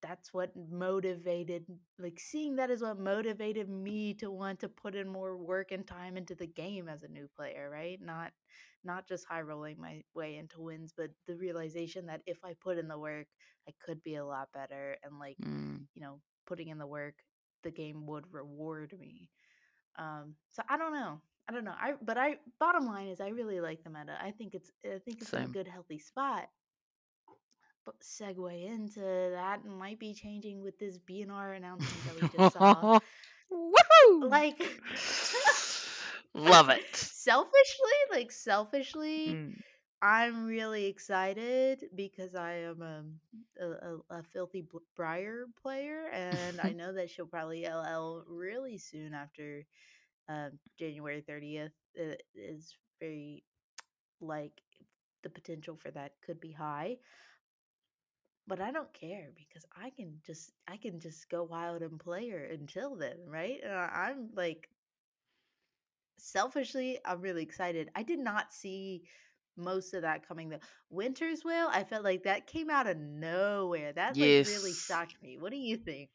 that's 0.03 0.33
what 0.33 0.50
motivated 0.71 1.65
like 1.99 2.19
seeing 2.21 2.57
that 2.57 2.71
is 2.71 2.83
what 2.83 2.99
motivated 2.99 3.69
me 3.69 4.15
to 4.15 4.31
want 4.31 4.61
to 4.61 4.69
put 4.69 4.95
in 4.95 5.09
more 5.09 5.37
work 5.37 5.73
and 5.73 5.87
time 5.87 6.17
into 6.17 6.35
the 6.35 6.47
game 6.47 6.88
as 6.88 7.03
a 7.03 7.09
new 7.09 7.29
player 7.37 7.69
right? 7.71 7.99
Not 8.03 8.33
not 8.85 9.09
just 9.09 9.26
high 9.26 9.41
rolling 9.41 9.81
my 9.81 10.03
way 10.15 10.37
into 10.37 10.61
wins 10.61 10.93
but 10.97 11.11
the 11.26 11.35
realization 11.37 12.07
that 12.07 12.21
if 12.26 12.38
i 12.45 12.53
put 12.61 12.79
in 12.79 12.88
the 12.88 12.99
work 12.99 13.26
i 13.69 13.73
could 13.85 14.03
be 14.03 14.17
a 14.17 14.25
lot 14.25 14.49
better 14.53 14.97
and 15.03 15.19
like 15.19 15.38
Mm, 15.43 15.87
you 15.95 16.03
know 16.03 16.21
putting 16.47 16.69
in 16.69 16.79
the 16.79 16.87
work 16.87 17.15
the 17.62 17.71
game 17.71 18.07
would 18.07 18.25
reward 18.33 18.95
me. 18.99 19.29
Um 19.99 20.35
so 20.53 20.62
i 20.69 20.76
don't 20.76 20.93
know 20.93 21.21
i 21.49 21.53
don't 21.53 21.65
know 21.65 21.75
i 21.81 21.95
but 22.03 22.19
i 22.19 22.37
bottom 22.61 22.87
line 22.87 23.09
is 23.09 23.21
i 23.21 23.29
really 23.29 23.61
like 23.61 23.83
the 23.85 23.91
meta 23.91 24.17
i 24.23 24.31
think 24.31 24.55
it's 24.55 24.71
i 24.85 24.99
think 24.99 25.23
it's 25.23 25.35
in 25.35 25.43
a 25.43 25.49
good 25.49 25.69
healthy 25.69 25.99
spot 25.99 26.49
segue 28.00 28.64
into 28.66 29.00
that 29.00 29.64
might 29.64 29.99
be 29.99 30.14
changing 30.14 30.62
with 30.62 30.78
this 30.78 30.99
BNR 30.99 31.52
announcement 31.55 32.05
that 32.05 32.14
we 32.16 32.26
just 32.28 32.52
saw. 32.52 32.87
Woohoo! 33.52 34.31
Like 34.31 34.61
Love 36.35 36.71
it. 36.71 37.11
selfishly, 37.12 37.99
like 38.11 38.31
selfishly, 38.33 39.38
Mm. 39.38 39.62
I'm 40.02 40.47
really 40.47 40.87
excited 40.87 41.85
because 41.95 42.35
I 42.35 42.52
am 42.55 42.83
um, 42.83 43.12
a, 43.61 43.66
a, 44.14 44.19
a 44.19 44.23
filthy 44.23 44.64
Briar 44.97 45.47
player, 45.62 46.09
and 46.12 46.61
I 46.61 46.73
know 46.73 46.93
that 46.95 47.11
she'll 47.11 47.26
probably 47.26 47.66
LL 47.66 48.25
really 48.28 48.78
soon 48.78 49.14
after 49.14 49.64
um, 50.28 50.52
January 50.78 51.23
30th. 51.23 51.73
It 51.95 52.23
is 52.35 52.75
very 53.00 53.45
like 54.21 54.61
the 55.23 55.31
potential 55.31 55.76
for 55.76 55.90
that 55.93 56.12
could 56.25 56.40
be 56.40 56.52
high. 56.52 56.97
But 58.49 58.61
I 58.61 58.71
don't 58.71 58.93
care 58.93 59.31
because 59.37 59.65
I 59.76 59.91
can 59.91 60.21
just 60.25 60.53
I 60.69 60.76
can 60.76 61.00
just 61.00 61.29
go 61.29 61.43
wild 61.43 61.83
and 61.83 61.99
play 61.99 62.29
her 62.31 62.45
until 62.45 62.95
then, 62.95 63.17
right? 63.26 63.59
And 63.62 63.73
I, 63.73 64.09
I'm 64.11 64.29
like 64.35 64.69
selfishly, 66.19 66.99
I'm 67.05 67.21
really 67.21 67.43
excited. 67.43 67.91
I 67.95 68.03
did 68.03 68.19
not 68.19 68.53
see 68.53 69.03
most 69.57 69.95
of 69.95 70.03
that 70.03 70.26
coming 70.26 70.49
though. 70.49 70.61
Winter's 70.91 71.45
Wail, 71.45 71.69
I 71.71 71.85
felt 71.85 72.05
like 72.05 72.25
that 72.25 72.47
came 72.47 72.71
out 72.71 72.87
of 72.87 72.97
nowhere. 72.97 73.93
That 73.93 74.17
like 74.17 74.47
really 74.47 74.73
shocked 74.73 75.17
me. 75.23 75.38
What 75.38 75.50
do 75.50 75.59
you 75.59 75.76
think? 75.76 76.11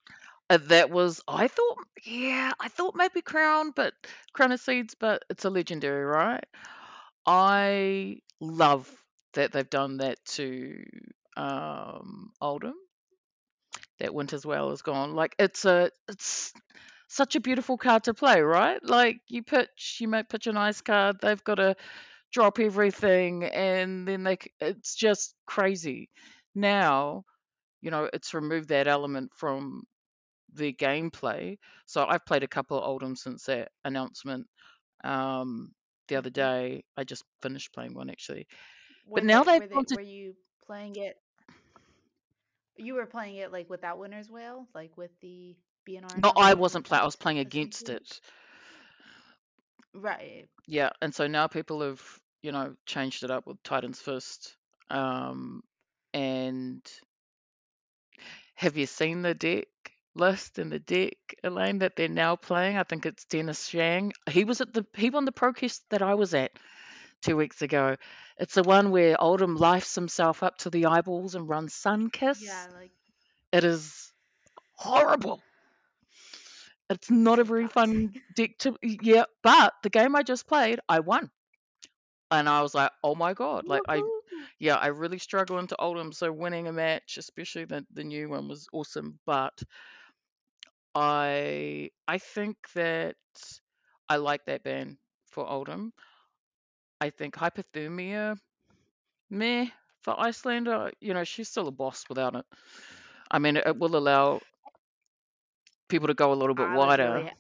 Uh, 0.49 0.59
that 0.67 0.89
was 0.89 1.21
I 1.27 1.47
thought 1.47 1.77
yeah, 2.05 2.51
I 2.59 2.67
thought 2.67 2.95
maybe 2.95 3.21
Crown, 3.21 3.71
but 3.75 3.93
Crown 4.33 4.51
of 4.51 4.59
Seasons, 4.59 4.95
but 4.99 5.23
it's 5.29 5.45
a 5.45 5.49
legendary, 5.49 6.05
right? 6.05 6.45
I 7.25 8.17
love 8.39 8.89
that 9.33 9.51
they've 9.51 9.69
done 9.69 9.97
that 9.97 10.23
to 10.25 10.83
um 11.41 12.31
Oldhim. 12.41 12.73
That 13.99 14.13
Winter's 14.13 14.45
Wail 14.45 14.71
is 14.71 14.81
gone. 14.81 15.13
Like 15.15 15.35
it's 15.39 15.65
a 15.65 15.91
it's 16.07 16.53
such 17.07 17.35
a 17.35 17.39
beautiful 17.41 17.77
card 17.77 18.03
to 18.05 18.13
play, 18.13 18.41
right? 18.41 18.83
Like 18.83 19.21
you 19.27 19.43
pitch, 19.43 19.97
you 19.99 20.07
might 20.07 20.29
pitch 20.29 20.47
a 20.47 20.53
nice 20.53 20.81
card. 20.81 21.17
They've 21.21 21.43
got 21.43 21.55
to 21.55 21.75
drop 22.31 22.59
everything, 22.59 23.43
and 23.45 24.07
then 24.07 24.23
they 24.23 24.37
it's 24.59 24.95
just 24.95 25.35
crazy. 25.45 26.09
Now 26.55 27.25
you 27.81 27.91
know 27.91 28.09
it's 28.13 28.33
removed 28.33 28.69
that 28.69 28.87
element 28.87 29.31
from 29.35 29.83
the 30.53 30.73
gameplay. 30.73 31.57
So 31.85 32.05
I've 32.05 32.25
played 32.25 32.43
a 32.43 32.47
couple 32.47 32.81
of 32.81 32.85
Oldhim 33.01 33.17
since 33.17 33.45
that 33.45 33.69
announcement. 33.85 34.47
Um, 35.03 35.71
the 36.07 36.15
other 36.17 36.29
Mhm. 36.31 36.31
day, 36.31 36.83
I 36.97 37.03
just 37.03 37.23
finished 37.41 37.73
playing 37.73 37.93
one 37.95 38.09
actually. 38.09 38.47
But 39.13 39.23
now 39.23 39.43
they 39.43 39.43
they've 39.43 39.61
were 39.61 39.67
they 39.67 39.85
to 39.87 39.97
were 39.97 40.01
you 40.01 40.35
playing 40.65 40.95
it 40.97 41.20
you 42.81 42.95
were 42.95 43.05
playing 43.05 43.37
it 43.37 43.51
like 43.51 43.69
without 43.69 43.99
Winter's 43.99 44.29
Wail, 44.29 44.67
like 44.73 44.97
with 44.97 45.11
the 45.21 45.55
BNR 45.87 46.21
no, 46.21 46.31
I 46.35 46.53
wasn't 46.53 46.85
playing. 46.85 47.01
I 47.01 47.05
was 47.05 47.15
playing 47.15 47.39
against 47.39 47.89
it. 47.89 48.19
Right. 49.93 50.47
Yeah, 50.67 50.89
and 51.01 51.13
so 51.13 51.27
now 51.27 51.47
people 51.47 51.81
have 51.81 52.01
you 52.41 52.51
know 52.51 52.75
changed 52.85 53.23
it 53.23 53.31
up 53.31 53.45
with 53.47 53.61
Titan's 53.63 53.99
Fist. 53.99 54.55
Um, 54.89 55.63
and 56.13 56.81
have 58.55 58.77
you 58.77 58.85
seen 58.85 59.21
the 59.21 59.33
deck 59.33 59.67
list 60.13 60.59
and 60.59 60.71
the 60.71 60.79
deck, 60.79 61.15
Elaine, 61.43 61.79
that 61.79 61.95
they're 61.95 62.09
now 62.09 62.35
playing? 62.35 62.77
I 62.77 62.83
think 62.83 63.05
it's 63.05 63.25
Dennis 63.25 63.67
Shang. 63.67 64.13
He 64.29 64.43
was 64.43 64.61
at 64.61 64.73
the 64.73 64.85
he 64.95 65.09
won 65.09 65.25
the 65.25 65.31
ProQuest 65.31 65.81
that 65.89 66.01
I 66.01 66.15
was 66.15 66.33
at 66.33 66.51
two 67.21 67.37
weeks 67.37 67.61
ago. 67.61 67.95
It's 68.37 68.55
the 68.55 68.63
one 68.63 68.91
where 68.91 69.15
Oldhim 69.17 69.57
lifes 69.57 69.95
himself 69.95 70.43
up 70.43 70.57
to 70.59 70.69
the 70.69 70.85
eyeballs 70.87 71.35
and 71.35 71.47
runs 71.49 71.73
Yeah, 72.37 72.65
Sunkiss. 72.65 72.67
like 72.73 72.91
It 73.51 73.63
is 73.63 74.11
horrible. 74.75 75.41
It's 76.89 77.09
not 77.09 77.39
a 77.39 77.43
very 77.43 77.67
fun 77.67 78.13
deck 78.35 78.57
to 78.59 78.77
yeah, 78.81 79.25
but 79.41 79.73
the 79.83 79.89
game 79.89 80.15
I 80.15 80.23
just 80.23 80.47
played, 80.47 80.79
I 80.87 80.99
won. 80.99 81.31
And 82.31 82.47
I 82.49 82.61
was 82.61 82.73
like, 82.73 82.91
oh 83.03 83.15
my 83.15 83.33
god. 83.33 83.65
Like 83.67 83.83
I 83.87 84.03
yeah, 84.59 84.75
I 84.75 84.87
really 84.87 85.19
struggle 85.19 85.59
into 85.59 85.75
Oldhim, 85.79 86.13
so 86.13 86.31
winning 86.31 86.67
a 86.67 86.73
match, 86.73 87.17
especially 87.17 87.65
the 87.65 87.85
the 87.91 88.03
new 88.03 88.29
one 88.29 88.47
was 88.47 88.67
awesome. 88.73 89.19
But 89.25 89.61
I 90.95 91.91
I 92.07 92.17
think 92.17 92.57
that 92.73 93.15
I 94.09 94.17
like 94.17 94.45
that 94.45 94.63
ban 94.63 94.97
for 95.27 95.45
Oldhim. 95.45 95.91
I 97.01 97.09
think 97.11 97.35
hypothermia, 97.35 98.37
meh, 99.29 99.67
for 100.01 100.15
Iyslander, 100.19 100.91
you 101.01 101.13
know, 101.13 101.23
she's 101.25 101.49
still 101.49 101.67
a 101.67 101.71
boss 101.71 102.05
without 102.09 102.35
it. 102.35 102.45
I 103.31 103.39
mean, 103.39 103.57
it 103.57 103.77
will 103.79 103.95
allow 103.97 104.41
people 105.89 106.07
to 106.07 106.15
go 106.15 106.33
a 106.33 106.35
little 106.35 106.55
bit 106.55 106.69
I 106.69 106.71
wider. 106.71 107.23
really 107.23 107.31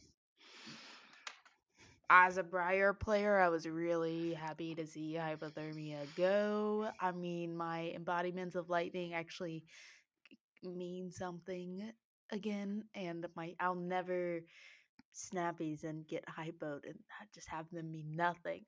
as 2.09 2.37
a 2.37 2.43
Briar 2.43 2.93
player, 2.93 3.39
I 3.39 3.49
was 3.49 3.67
really 3.67 4.33
happy 4.33 4.75
to 4.75 4.85
see 4.85 5.15
hypothermia 5.17 6.13
go. 6.15 6.89
I 6.99 7.11
mean, 7.11 7.55
my 7.55 7.91
embodiments 7.95 8.55
of 8.55 8.69
lightning 8.69 9.13
actually 9.13 9.63
mean 10.63 11.11
something 11.11 11.91
again, 12.31 12.83
and 12.95 13.25
my 13.35 13.55
I'll 13.59 13.75
never 13.75 14.41
snappies 15.15 15.83
and 15.83 16.07
get 16.07 16.25
hypoed 16.27 16.85
and 16.85 16.95
uh, 17.19 17.25
just 17.33 17.49
have 17.49 17.69
them 17.71 17.91
mean 17.91 18.15
nothing. 18.15 18.65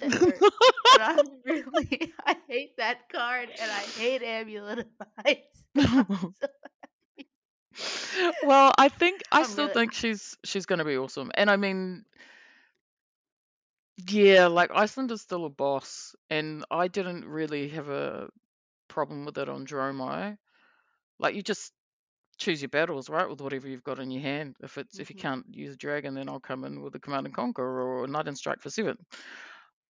It 0.00 0.12
hurts. 0.12 0.50
And 0.92 1.02
I'm 1.02 1.26
really 1.44 2.12
I 2.26 2.36
hate 2.48 2.76
that 2.78 3.08
card 3.08 3.50
and 3.58 3.70
I 3.70 3.86
hate 3.96 4.22
amulet 4.22 4.80
of 4.80 4.86
ice. 5.24 5.66
Well, 8.42 8.72
I 8.78 8.88
think 8.88 9.22
I 9.32 9.42
I'm 9.42 9.44
still 9.44 9.68
really 9.68 9.68
think 9.68 9.92
she's 9.92 10.36
she's 10.44 10.66
going 10.66 10.78
to 10.78 10.84
be 10.84 10.96
awesome. 10.96 11.30
And 11.34 11.50
I 11.50 11.56
mean, 11.56 12.04
yeah, 14.08 14.46
like 14.46 14.70
Iceland 14.74 15.10
is 15.12 15.20
still 15.22 15.44
a 15.44 15.50
boss, 15.50 16.14
and 16.30 16.64
I 16.70 16.88
didn't 16.88 17.24
really 17.24 17.68
have 17.70 17.88
a 17.88 18.28
problem 18.88 19.24
with 19.24 19.38
it 19.38 19.48
on 19.48 19.66
Dromai. 19.66 20.38
Like 21.18 21.34
you 21.34 21.42
just 21.42 21.72
choose 22.38 22.62
your 22.62 22.68
battles, 22.68 23.08
right, 23.10 23.28
with 23.28 23.40
whatever 23.40 23.68
you've 23.68 23.84
got 23.84 23.98
in 23.98 24.10
your 24.10 24.22
hand. 24.22 24.56
If 24.62 24.78
it's 24.78 24.98
if 24.98 25.10
you 25.10 25.14
hmm 25.14 25.16
can't 25.16 25.46
use 25.50 25.74
a 25.74 25.78
dragon, 25.78 26.14
then 26.14 26.28
I'll 26.28 26.40
come 26.40 26.64
in 26.64 26.82
with 26.82 26.94
a 26.94 27.00
command 27.00 27.26
and 27.26 27.34
conquer 27.34 27.62
or 27.64 28.04
a 28.04 28.08
knight 28.08 28.28
and 28.28 28.36
strike 28.38 28.60
for 28.60 28.70
seven. 28.70 28.96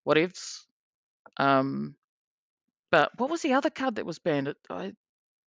Whatevs. 0.06 0.64
Um, 1.38 1.96
but 2.90 3.10
what 3.18 3.30
was 3.30 3.42
the 3.42 3.54
other 3.54 3.70
card 3.70 3.96
that 3.96 4.06
was 4.06 4.18
banned? 4.18 4.54
I, 4.70 4.92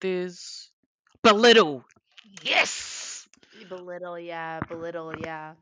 there's 0.01 0.71
belittle. 1.23 1.85
Yes, 2.43 3.27
Belittle, 3.67 4.19
yeah, 4.19 4.61
belittle, 4.61 5.13
yeah. 5.15 5.55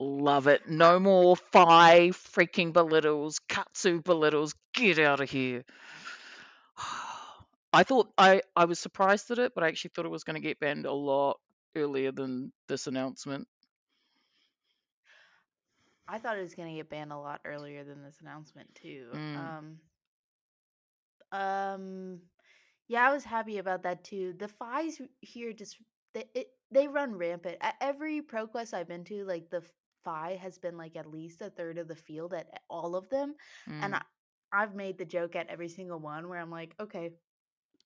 love 0.00 0.46
it. 0.46 0.68
No 0.68 0.98
more 0.98 1.36
five 1.36 2.16
freaking 2.16 2.72
belittles, 2.72 3.38
katsu 3.48 4.00
belittles. 4.02 4.54
Get 4.74 4.98
out 4.98 5.20
of 5.20 5.30
here. 5.30 5.64
I 7.74 7.82
thought 7.84 8.12
I 8.18 8.42
I 8.56 8.64
was 8.66 8.78
surprised 8.78 9.30
at 9.30 9.38
it, 9.38 9.52
but 9.54 9.64
I 9.64 9.68
actually 9.68 9.90
thought 9.94 10.06
it 10.06 10.10
was 10.10 10.24
going 10.24 10.36
to 10.36 10.40
get 10.40 10.60
banned 10.60 10.86
a 10.86 10.92
lot 10.92 11.38
earlier 11.76 12.12
than 12.12 12.52
this 12.68 12.86
announcement. 12.86 13.48
I 16.06 16.18
thought 16.18 16.38
it 16.38 16.42
was 16.42 16.54
gonna 16.54 16.74
get 16.74 16.90
banned 16.90 17.12
a 17.12 17.18
lot 17.18 17.40
earlier 17.44 17.84
than 17.84 18.02
this 18.02 18.18
announcement 18.20 18.74
too. 18.74 19.08
Mm. 19.14 19.36
Um, 19.36 19.78
um, 21.32 22.20
yeah, 22.88 23.08
I 23.08 23.12
was 23.12 23.24
happy 23.24 23.58
about 23.58 23.82
that 23.84 24.04
too. 24.04 24.34
The 24.38 24.48
fives 24.48 25.00
here 25.20 25.52
just 25.52 25.78
they 26.12 26.26
it, 26.34 26.48
they 26.70 26.88
run 26.88 27.16
rampant 27.16 27.56
at 27.60 27.76
every 27.80 28.20
pro 28.22 28.46
quest 28.46 28.74
I've 28.74 28.88
been 28.88 29.04
to. 29.04 29.24
Like 29.24 29.50
the 29.50 29.62
fai 30.04 30.38
has 30.42 30.58
been 30.58 30.76
like 30.76 30.96
at 30.96 31.10
least 31.10 31.40
a 31.40 31.50
third 31.50 31.78
of 31.78 31.88
the 31.88 31.96
field 31.96 32.34
at 32.34 32.60
all 32.68 32.96
of 32.96 33.08
them, 33.08 33.34
and 33.80 33.94
Mm. 33.94 34.02
I, 34.52 34.62
I've 34.62 34.74
made 34.74 34.98
the 34.98 35.04
joke 35.06 35.34
at 35.36 35.48
every 35.48 35.68
single 35.68 35.98
one 35.98 36.28
where 36.28 36.38
I'm 36.38 36.50
like, 36.50 36.74
okay, 36.78 37.12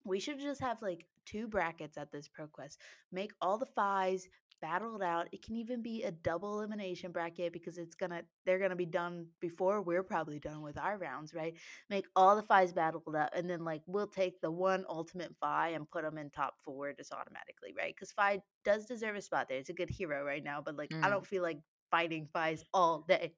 we 0.08 0.20
should 0.20 0.40
just 0.40 0.60
have 0.60 0.82
like 0.82 1.06
two 1.26 1.46
brackets 1.48 1.98
at 1.98 2.12
this 2.12 2.28
ProQuest. 2.28 2.76
Make 3.12 3.32
all 3.40 3.58
the 3.58 3.66
fives 3.66 4.28
battle 4.60 4.96
it 4.96 5.02
out. 5.02 5.28
It 5.32 5.44
can 5.44 5.56
even 5.56 5.82
be 5.82 6.02
a 6.04 6.10
double 6.12 6.58
elimination 6.58 7.12
bracket 7.12 7.52
because 7.52 7.78
it's 7.78 7.94
gonna 7.94 8.22
they're 8.46 8.58
gonna 8.58 8.76
be 8.76 8.86
done 8.86 9.26
before 9.40 9.82
we're 9.82 10.02
probably 10.02 10.38
done 10.40 10.62
with 10.62 10.78
our 10.78 10.98
rounds, 10.98 11.34
right? 11.34 11.54
Make 11.90 12.06
all 12.16 12.36
the 12.36 12.42
fives 12.42 12.72
battled 12.72 13.14
out, 13.16 13.30
and 13.36 13.48
then 13.50 13.64
like 13.64 13.82
we'll 13.86 14.06
take 14.08 14.40
the 14.40 14.50
one 14.50 14.84
ultimate 14.88 15.34
fai 15.40 15.70
and 15.70 15.88
put 15.90 16.02
them 16.04 16.18
in 16.18 16.30
top 16.30 16.54
four 16.64 16.92
just 16.92 17.12
automatically, 17.12 17.74
right? 17.76 17.94
Because 17.94 18.12
fai 18.12 18.40
does 18.64 18.86
deserve 18.86 19.16
a 19.16 19.22
spot 19.22 19.48
there. 19.48 19.58
It's 19.58 19.70
a 19.70 19.74
good 19.74 19.90
hero 19.90 20.24
right 20.24 20.42
now, 20.44 20.62
but 20.64 20.76
like 20.76 20.94
I 21.02 21.08
Mm. 21.08 21.10
don't 21.10 21.26
feel 21.26 21.42
like 21.42 21.58
fighting 21.90 22.28
fives 22.32 22.64
all 22.72 23.04
day. 23.08 23.34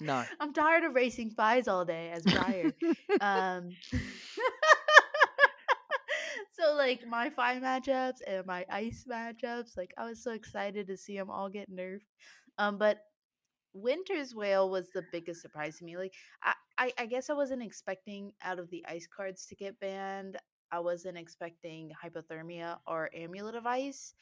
No. 0.00 0.26
I'm 0.40 0.52
tired 0.52 0.84
of 0.84 0.94
racing 0.94 1.30
fives 1.30 1.68
all 1.68 1.84
day 1.84 2.10
as 2.10 2.26
Briar. 2.26 2.74
um 3.20 3.76
so 6.58 6.74
like 6.74 7.06
my 7.06 7.30
five 7.30 7.62
matchups 7.62 8.18
and 8.26 8.46
my 8.46 8.64
ice 8.70 9.04
matchups, 9.10 9.76
like 9.76 9.92
I 9.98 10.04
was 10.08 10.22
so 10.22 10.32
excited 10.32 10.86
to 10.88 10.96
see 10.96 11.16
them 11.16 11.30
all 11.30 11.48
get 11.48 11.70
nerfed. 11.70 12.00
Um, 12.58 12.78
but 12.78 12.98
Winter's 13.74 14.34
Wail 14.34 14.70
was 14.70 14.90
the 14.90 15.04
biggest 15.12 15.42
surprise 15.42 15.78
to 15.78 15.84
me. 15.84 15.96
Like 15.96 16.14
I, 16.42 16.54
I, 16.78 16.92
I 16.98 17.06
guess 17.06 17.30
I 17.30 17.34
wasn't 17.34 17.62
expecting 17.62 18.32
out 18.42 18.58
of 18.58 18.70
the 18.70 18.84
ice 18.88 19.06
cards 19.06 19.46
to 19.46 19.56
get 19.56 19.78
banned. 19.80 20.36
I 20.72 20.80
wasn't 20.80 21.18
expecting 21.18 21.92
hypothermia 22.02 22.78
or 22.86 23.10
amulet 23.14 23.54
of 23.54 23.66
ice. 23.66 24.14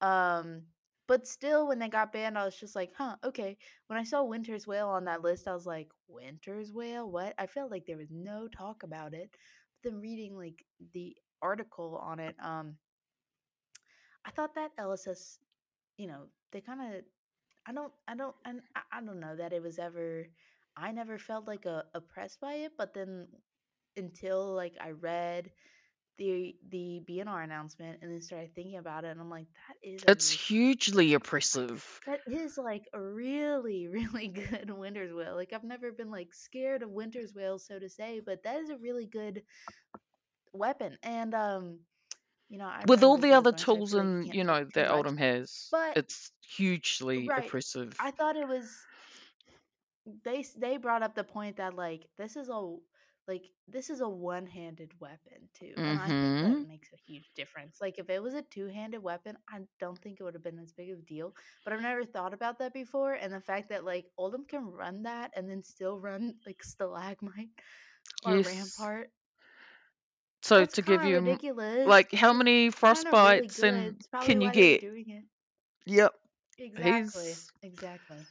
Um, 0.00 0.62
but 1.08 1.26
still, 1.26 1.68
when 1.68 1.78
they 1.78 1.88
got 1.88 2.12
banned, 2.12 2.38
I 2.38 2.44
was 2.44 2.56
just 2.56 2.76
like, 2.76 2.92
huh, 2.96 3.16
okay. 3.24 3.56
When 3.88 3.98
I 3.98 4.04
saw 4.04 4.22
Winter's 4.22 4.66
Wail 4.66 4.88
on 4.88 5.04
that 5.06 5.22
list, 5.22 5.48
I 5.48 5.52
was 5.54 5.66
like, 5.66 5.88
Winter's 6.08 6.72
Wail? 6.72 7.10
What? 7.10 7.34
I 7.38 7.46
felt 7.46 7.70
like 7.70 7.86
there 7.86 7.98
was 7.98 8.10
no 8.10 8.48
talk 8.48 8.82
about 8.82 9.12
it. 9.12 9.30
But 9.82 9.90
then 9.92 10.00
reading 10.00 10.36
like 10.36 10.64
the 10.94 11.14
article 11.42 11.96
on 12.02 12.20
it, 12.20 12.36
um, 12.42 12.76
I 14.24 14.30
thought 14.30 14.54
that 14.54 14.70
LSS, 14.78 15.38
you 15.96 16.06
know, 16.06 16.26
they 16.52 16.60
kind 16.60 16.80
of, 16.80 17.02
I 17.66 17.72
don't, 17.72 17.92
I 18.08 18.14
don't, 18.14 18.34
and 18.44 18.60
I, 18.76 18.98
I 18.98 19.02
don't 19.02 19.20
know 19.20 19.36
that 19.36 19.52
it 19.52 19.62
was 19.62 19.78
ever. 19.78 20.26
I 20.76 20.92
never 20.92 21.18
felt 21.18 21.46
like 21.46 21.66
a 21.66 21.84
oppressed 21.94 22.40
by 22.40 22.54
it, 22.54 22.72
but 22.78 22.94
then 22.94 23.28
until 23.96 24.54
like 24.54 24.74
I 24.80 24.90
read 24.92 25.50
the 26.18 26.56
the 26.70 27.02
BNR 27.06 27.44
announcement 27.44 28.00
and 28.02 28.12
then 28.12 28.22
started 28.22 28.54
thinking 28.54 28.78
about 28.78 29.04
it 29.04 29.08
and 29.10 29.20
I'm 29.20 29.30
like 29.30 29.48
that 29.68 29.76
is 29.88 30.06
It's 30.06 30.30
hugely 30.30 31.14
oppressive. 31.14 32.00
that 32.06 32.20
is 32.26 32.58
like 32.58 32.84
a 32.92 33.00
really 33.00 33.88
really 33.92 34.28
good 34.28 34.70
winter's 34.70 35.12
wail. 35.12 35.34
Like 35.34 35.52
I've 35.52 35.64
never 35.64 35.92
been 35.92 36.10
like 36.10 36.32
scared 36.32 36.82
of 36.82 36.90
winter's 36.90 37.34
wail 37.34 37.58
so 37.58 37.78
to 37.78 37.88
say, 37.88 38.20
but 38.24 38.42
that 38.44 38.60
is 38.60 38.70
a 38.70 38.76
really 38.78 39.06
good 39.06 39.42
weapon. 40.52 40.98
And 41.02 41.34
um 41.34 41.80
you 42.48 42.58
know, 42.58 42.66
I, 42.66 42.86
With 42.86 43.02
all 43.02 43.18
the 43.18 43.32
other 43.32 43.50
with 43.50 43.54
Lawrence. 43.54 43.74
I 43.74 43.80
tools 43.80 43.92
feel 43.92 43.98
like 43.98 44.10
you 44.20 44.32
and 44.32 44.34
you 44.34 44.44
know 44.44 44.64
that 44.74 44.90
Oldhim 44.90 45.18
has, 45.18 45.72
but 45.72 45.96
it's 45.96 46.30
hugely 46.42 47.26
right, 47.26 47.36
oppressive. 47.36 47.98
I 47.98 48.10
thought 48.10 48.36
it 48.36 48.48
was 48.48 48.86
they 50.24 50.44
they 50.58 50.76
brought 50.76 51.02
up 51.02 51.14
the 51.14 51.24
point 51.24 51.56
that 51.56 51.74
like 51.74 52.06
this 52.18 52.36
is 52.36 52.48
a 52.48 52.76
like 53.28 53.44
this 53.68 53.88
is 53.90 54.00
a 54.00 54.08
one-handed 54.08 54.90
weapon 55.00 55.48
too 55.54 55.76
and 55.84 55.96
i 55.96 56.12
think 56.12 56.40
that 56.40 56.56
Mm-hmm. 56.56 56.66
makes 56.66 56.88
a 56.92 56.96
huge 57.06 57.30
difference 57.36 57.78
like 57.80 57.98
if 57.98 58.10
it 58.10 58.22
was 58.22 58.34
a 58.34 58.42
two-handed 58.42 59.02
weapon 59.02 59.36
i 59.48 59.58
don't 59.78 59.98
think 59.98 60.18
it 60.18 60.24
would 60.24 60.34
have 60.34 60.42
been 60.42 60.58
as 60.58 60.72
big 60.72 60.90
of 60.90 60.98
a 60.98 61.02
deal 61.02 61.32
but 61.64 61.72
i've 61.72 61.80
never 61.80 62.04
thought 62.04 62.34
about 62.34 62.58
that 62.58 62.72
before 62.72 63.12
and 63.14 63.32
the 63.32 63.40
fact 63.40 63.68
that 63.68 63.84
like 63.84 64.06
oldhim 64.18 64.46
can 64.48 64.66
run 64.66 65.02
that 65.02 65.30
and 65.36 65.48
then 65.48 65.62
still 65.62 65.98
run 65.98 66.34
like 66.46 66.62
stalagmite 66.62 67.48
or 68.24 68.38
Yes. 68.38 68.40
rampart 68.40 69.10
So 70.42 70.58
that's 70.58 70.74
to 70.74 70.82
give 70.82 71.04
you 71.04 71.20
ridiculous 71.20 71.86
like 71.86 72.12
how 72.12 72.32
many 72.32 72.70
of 72.82 72.82
really 72.82 73.48
frostbites 73.48 73.62
and 73.62 73.96
can 74.20 74.40
you 74.40 74.50
get? 74.50 74.80
doing 74.80 75.08
it 75.08 75.24
Yep. 75.86 76.12
exactly 76.58 77.34
He's 77.34 77.50
exactly 77.62 78.26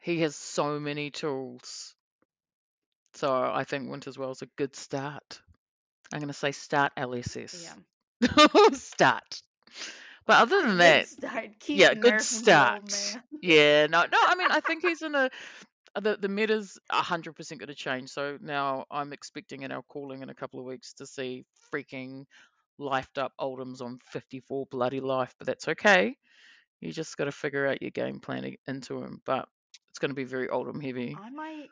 he 0.00 0.20
has 0.20 0.36
so 0.36 0.78
many 0.80 1.10
tools. 1.10 1.94
So 3.14 3.32
I 3.32 3.64
think 3.64 3.90
Winter's 3.90 4.18
Wail 4.18 4.30
is 4.32 4.42
a 4.42 4.46
good 4.56 4.74
start. 4.76 5.40
I'm 6.12 6.20
gonna 6.20 6.32
say 6.32 6.52
start 6.52 6.92
LSS. 6.96 7.54
yeah 7.62 7.74
start. 8.72 9.42
But 10.26 10.38
other 10.42 10.62
than 10.66 10.78
that, 10.78 11.08
start 11.08 11.50
yeah, 11.72 11.94
good 11.94 12.20
nerfing 12.20 12.46
the 12.46 12.60
old 12.60 12.90
start. 12.90 13.18
Yeah, 13.42 13.86
no, 13.86 14.02
no. 14.02 14.18
I 14.26 14.34
mean, 14.36 14.48
I 14.50 14.60
think 14.60 14.82
he's 14.82 15.02
in 15.02 15.14
a 15.14 15.30
the 15.94 16.16
the 16.16 16.28
meta's 16.28 16.78
hundred 16.90 17.34
percent 17.34 17.60
going 17.60 17.68
to 17.68 17.74
change. 17.74 18.10
So 18.10 18.38
now 18.40 18.84
I'm 18.90 19.12
expecting 19.12 19.62
in 19.62 19.72
our 19.72 19.82
calling 19.82 20.22
in 20.22 20.30
a 20.30 20.34
couple 20.34 20.60
of 20.60 20.66
weeks 20.66 20.92
to 20.94 21.06
see 21.06 21.44
freaking 21.72 22.24
lifed 22.78 23.18
up 23.18 23.32
Oldhims 23.40 23.80
on 23.82 23.98
54 24.04 24.66
bloody 24.70 25.00
life, 25.00 25.34
but 25.38 25.46
that's 25.46 25.68
okay. 25.68 26.16
You 26.80 26.92
just 26.92 27.16
got 27.16 27.24
to 27.26 27.32
figure 27.32 27.66
out 27.66 27.82
your 27.82 27.90
game 27.90 28.20
plan 28.20 28.56
into 28.66 29.02
him. 29.02 29.20
But 29.26 29.48
it's 29.90 29.98
going 29.98 30.10
to 30.10 30.14
be 30.14 30.24
very 30.24 30.48
Oldhim 30.48 30.82
heavy. 30.82 31.16
I 31.16 31.30
might 31.30 31.68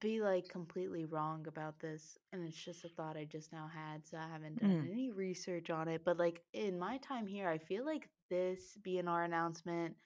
be 0.00 0.20
like 0.20 0.48
completely 0.48 1.04
wrong 1.06 1.46
about 1.46 1.80
this, 1.80 2.18
and 2.32 2.46
it's 2.46 2.62
just 2.62 2.84
a 2.84 2.88
thought 2.88 3.16
I 3.16 3.24
just 3.24 3.52
now 3.52 3.70
had, 3.72 4.06
so 4.06 4.18
I 4.18 4.28
haven't 4.28 4.60
done 4.60 4.70
Mm. 4.70 4.90
any 4.90 5.10
research 5.10 5.70
on 5.70 5.88
it. 5.88 6.02
But 6.04 6.18
like 6.18 6.42
in 6.52 6.78
my 6.78 6.98
time 6.98 7.26
here, 7.26 7.48
I 7.48 7.58
feel 7.58 7.84
like 7.86 8.08
this 8.28 8.76
BNR 8.82 9.24
announcement 9.24 9.96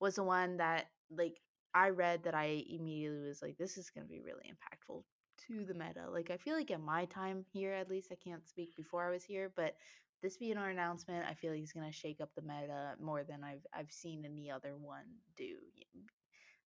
was 0.00 0.16
the 0.16 0.22
one 0.24 0.58
that 0.58 0.86
like 1.10 1.40
I 1.74 1.90
read 1.90 2.22
that 2.24 2.34
I 2.34 2.64
immediately 2.68 3.26
was 3.28 3.42
like, 3.42 3.56
this 3.58 3.76
is 3.76 3.90
gonna 3.90 4.06
be 4.06 4.20
really 4.20 4.50
impactful 4.50 5.02
to 5.48 5.64
the 5.64 5.74
meta. 5.74 6.08
Like 6.10 6.30
I 6.30 6.36
feel 6.36 6.56
like 6.56 6.70
in 6.70 6.82
my 6.82 7.04
time 7.06 7.44
here, 7.52 7.72
at 7.72 7.90
least 7.90 8.10
I 8.12 8.16
can't 8.16 8.46
speak 8.48 8.76
before 8.76 9.06
I 9.06 9.10
was 9.10 9.24
here, 9.24 9.52
but 9.56 9.76
this 10.22 10.38
BNR 10.38 10.70
announcement, 10.70 11.26
I 11.28 11.34
feel 11.34 11.52
like 11.52 11.62
is 11.62 11.72
gonna 11.72 11.92
shake 11.92 12.20
up 12.20 12.30
the 12.34 12.42
meta 12.42 12.94
more 13.00 13.24
than 13.24 13.44
I've 13.44 13.66
I've 13.74 13.92
seen 13.92 14.24
any 14.24 14.50
other 14.50 14.76
one 14.76 15.04
do 15.36 15.56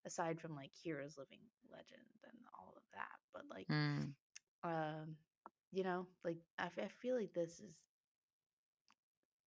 aside 0.06 0.40
from 0.40 0.54
like 0.54 0.70
Heroes 0.82 1.16
Living 1.18 1.40
Legend 1.70 2.00
and 2.24 2.38
all 2.58 2.74
of 2.76 2.82
that. 2.94 3.18
But 3.32 3.42
like, 3.50 3.68
Mm. 3.70 4.14
um, 4.64 5.16
you 5.72 5.84
know, 5.84 6.06
like 6.24 6.38
I, 6.58 6.66
f- 6.66 6.78
I 6.82 6.88
feel 6.88 7.16
like 7.16 7.32
this 7.34 7.60
is 7.60 7.76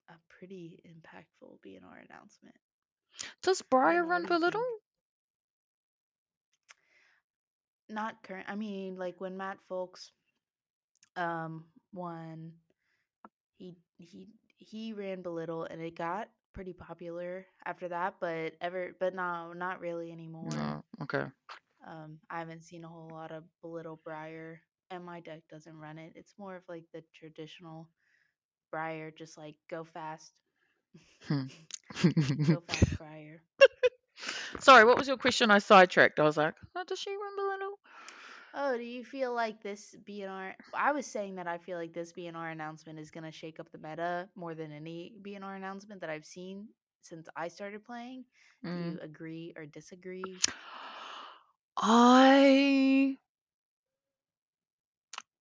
a 0.09 0.13
pretty 0.29 0.81
impactful 0.87 1.59
BNR 1.65 2.05
announcement. 2.09 2.55
Does 3.43 3.61
Briar 3.61 4.05
run 4.05 4.23
What 4.23 4.27
do 4.27 4.33
you 4.33 4.37
belittle? 4.39 4.61
think? 4.61 4.81
Not 7.91 8.23
current. 8.23 8.47
I 8.49 8.55
mean, 8.55 8.95
like 8.97 9.21
when 9.21 9.37
Matt 9.37 9.61
Folks, 9.61 10.11
um, 11.15 11.65
won, 11.93 12.53
he 13.57 13.75
he 13.97 14.27
he 14.57 14.93
ran 14.93 15.21
belittle 15.21 15.63
and 15.65 15.81
it 15.81 15.95
got 15.97 16.29
pretty 16.53 16.73
popular 16.73 17.45
after 17.65 17.87
that. 17.89 18.15
But 18.19 18.53
ever, 18.61 18.95
but 18.99 19.15
no, 19.15 19.53
not 19.53 19.79
really 19.79 20.11
anymore. 20.11 20.49
No. 20.55 20.83
Okay. 21.01 21.25
Um, 21.87 22.19
I 22.29 22.39
haven't 22.39 22.63
seen 22.63 22.83
a 22.83 22.89
whole 22.89 23.09
lot 23.11 23.31
of 23.31 23.43
Belittle 23.61 23.99
Briar, 24.03 24.61
and 24.89 25.03
my 25.05 25.19
deck 25.21 25.41
doesn't 25.49 25.77
run 25.77 25.97
it. 25.97 26.13
It's 26.15 26.35
more 26.37 26.55
of 26.55 26.63
like 26.69 26.85
the 26.93 27.03
traditional 27.13 27.89
Briar, 28.71 29.11
just 29.11 29.37
like 29.37 29.55
go 29.69 29.83
fast, 29.83 30.33
Hmm. 31.27 31.45
go 32.47 32.61
fast 32.61 32.87
Briar. 32.97 33.41
Sorry, 34.59 34.85
what 34.85 34.97
was 34.97 35.07
your 35.07 35.17
question? 35.17 35.51
I 35.51 35.59
sidetracked. 35.59 36.19
I 36.19 36.23
was 36.23 36.37
like, 36.37 36.55
oh, 36.75 36.83
does 36.85 36.99
she 36.99 37.11
run 37.11 37.61
all? 37.63 37.79
Oh, 38.53 38.77
do 38.77 38.83
you 38.83 39.03
feel 39.05 39.33
like 39.33 39.61
this 39.63 39.95
BNR? 40.05 40.53
I 40.73 40.91
was 40.91 41.05
saying 41.05 41.35
that 41.35 41.47
I 41.47 41.57
feel 41.57 41.77
like 41.77 41.93
this 41.93 42.11
BNR 42.11 42.51
announcement 42.51 42.99
is 42.99 43.09
going 43.09 43.23
to 43.23 43.31
shake 43.31 43.59
up 43.59 43.71
the 43.71 43.77
meta 43.77 44.27
more 44.35 44.53
than 44.55 44.71
any 44.71 45.13
BNR 45.21 45.55
announcement 45.55 46.01
that 46.01 46.09
I've 46.09 46.25
seen 46.25 46.67
since 47.01 47.29
I 47.35 47.47
started 47.47 47.83
playing. 47.85 48.25
Do 48.63 48.69
Mm. 48.69 48.93
you 48.93 48.99
agree 49.01 49.53
or 49.55 49.65
disagree? 49.65 50.23
I 51.77 53.17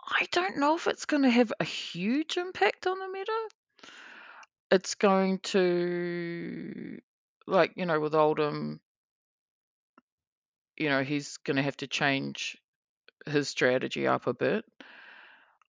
I 0.03 0.27
don't 0.33 0.59
know 0.59 0.77
if 0.77 0.87
it's 0.87 1.07
going 1.07 1.23
to 1.23 1.31
have 1.31 1.53
a 1.61 1.65
huge 1.65 2.37
impact 2.37 2.87
on 2.87 2.99
the 2.99 3.09
meta. 3.09 3.49
It's 4.71 4.95
going 4.95 5.39
to, 5.41 7.01
like 7.51 7.73
you 7.77 7.87
know, 7.87 8.01
with 8.01 8.13
Oldhim, 8.15 8.81
you 10.77 10.89
know, 10.89 11.03
he's 11.03 11.37
going 11.39 11.57
to 11.57 11.63
have 11.63 11.77
to 11.79 11.87
change 11.87 12.57
his 13.27 13.49
strategy 13.49 14.07
up 14.07 14.27
a 14.27 14.35
bit. 14.35 14.65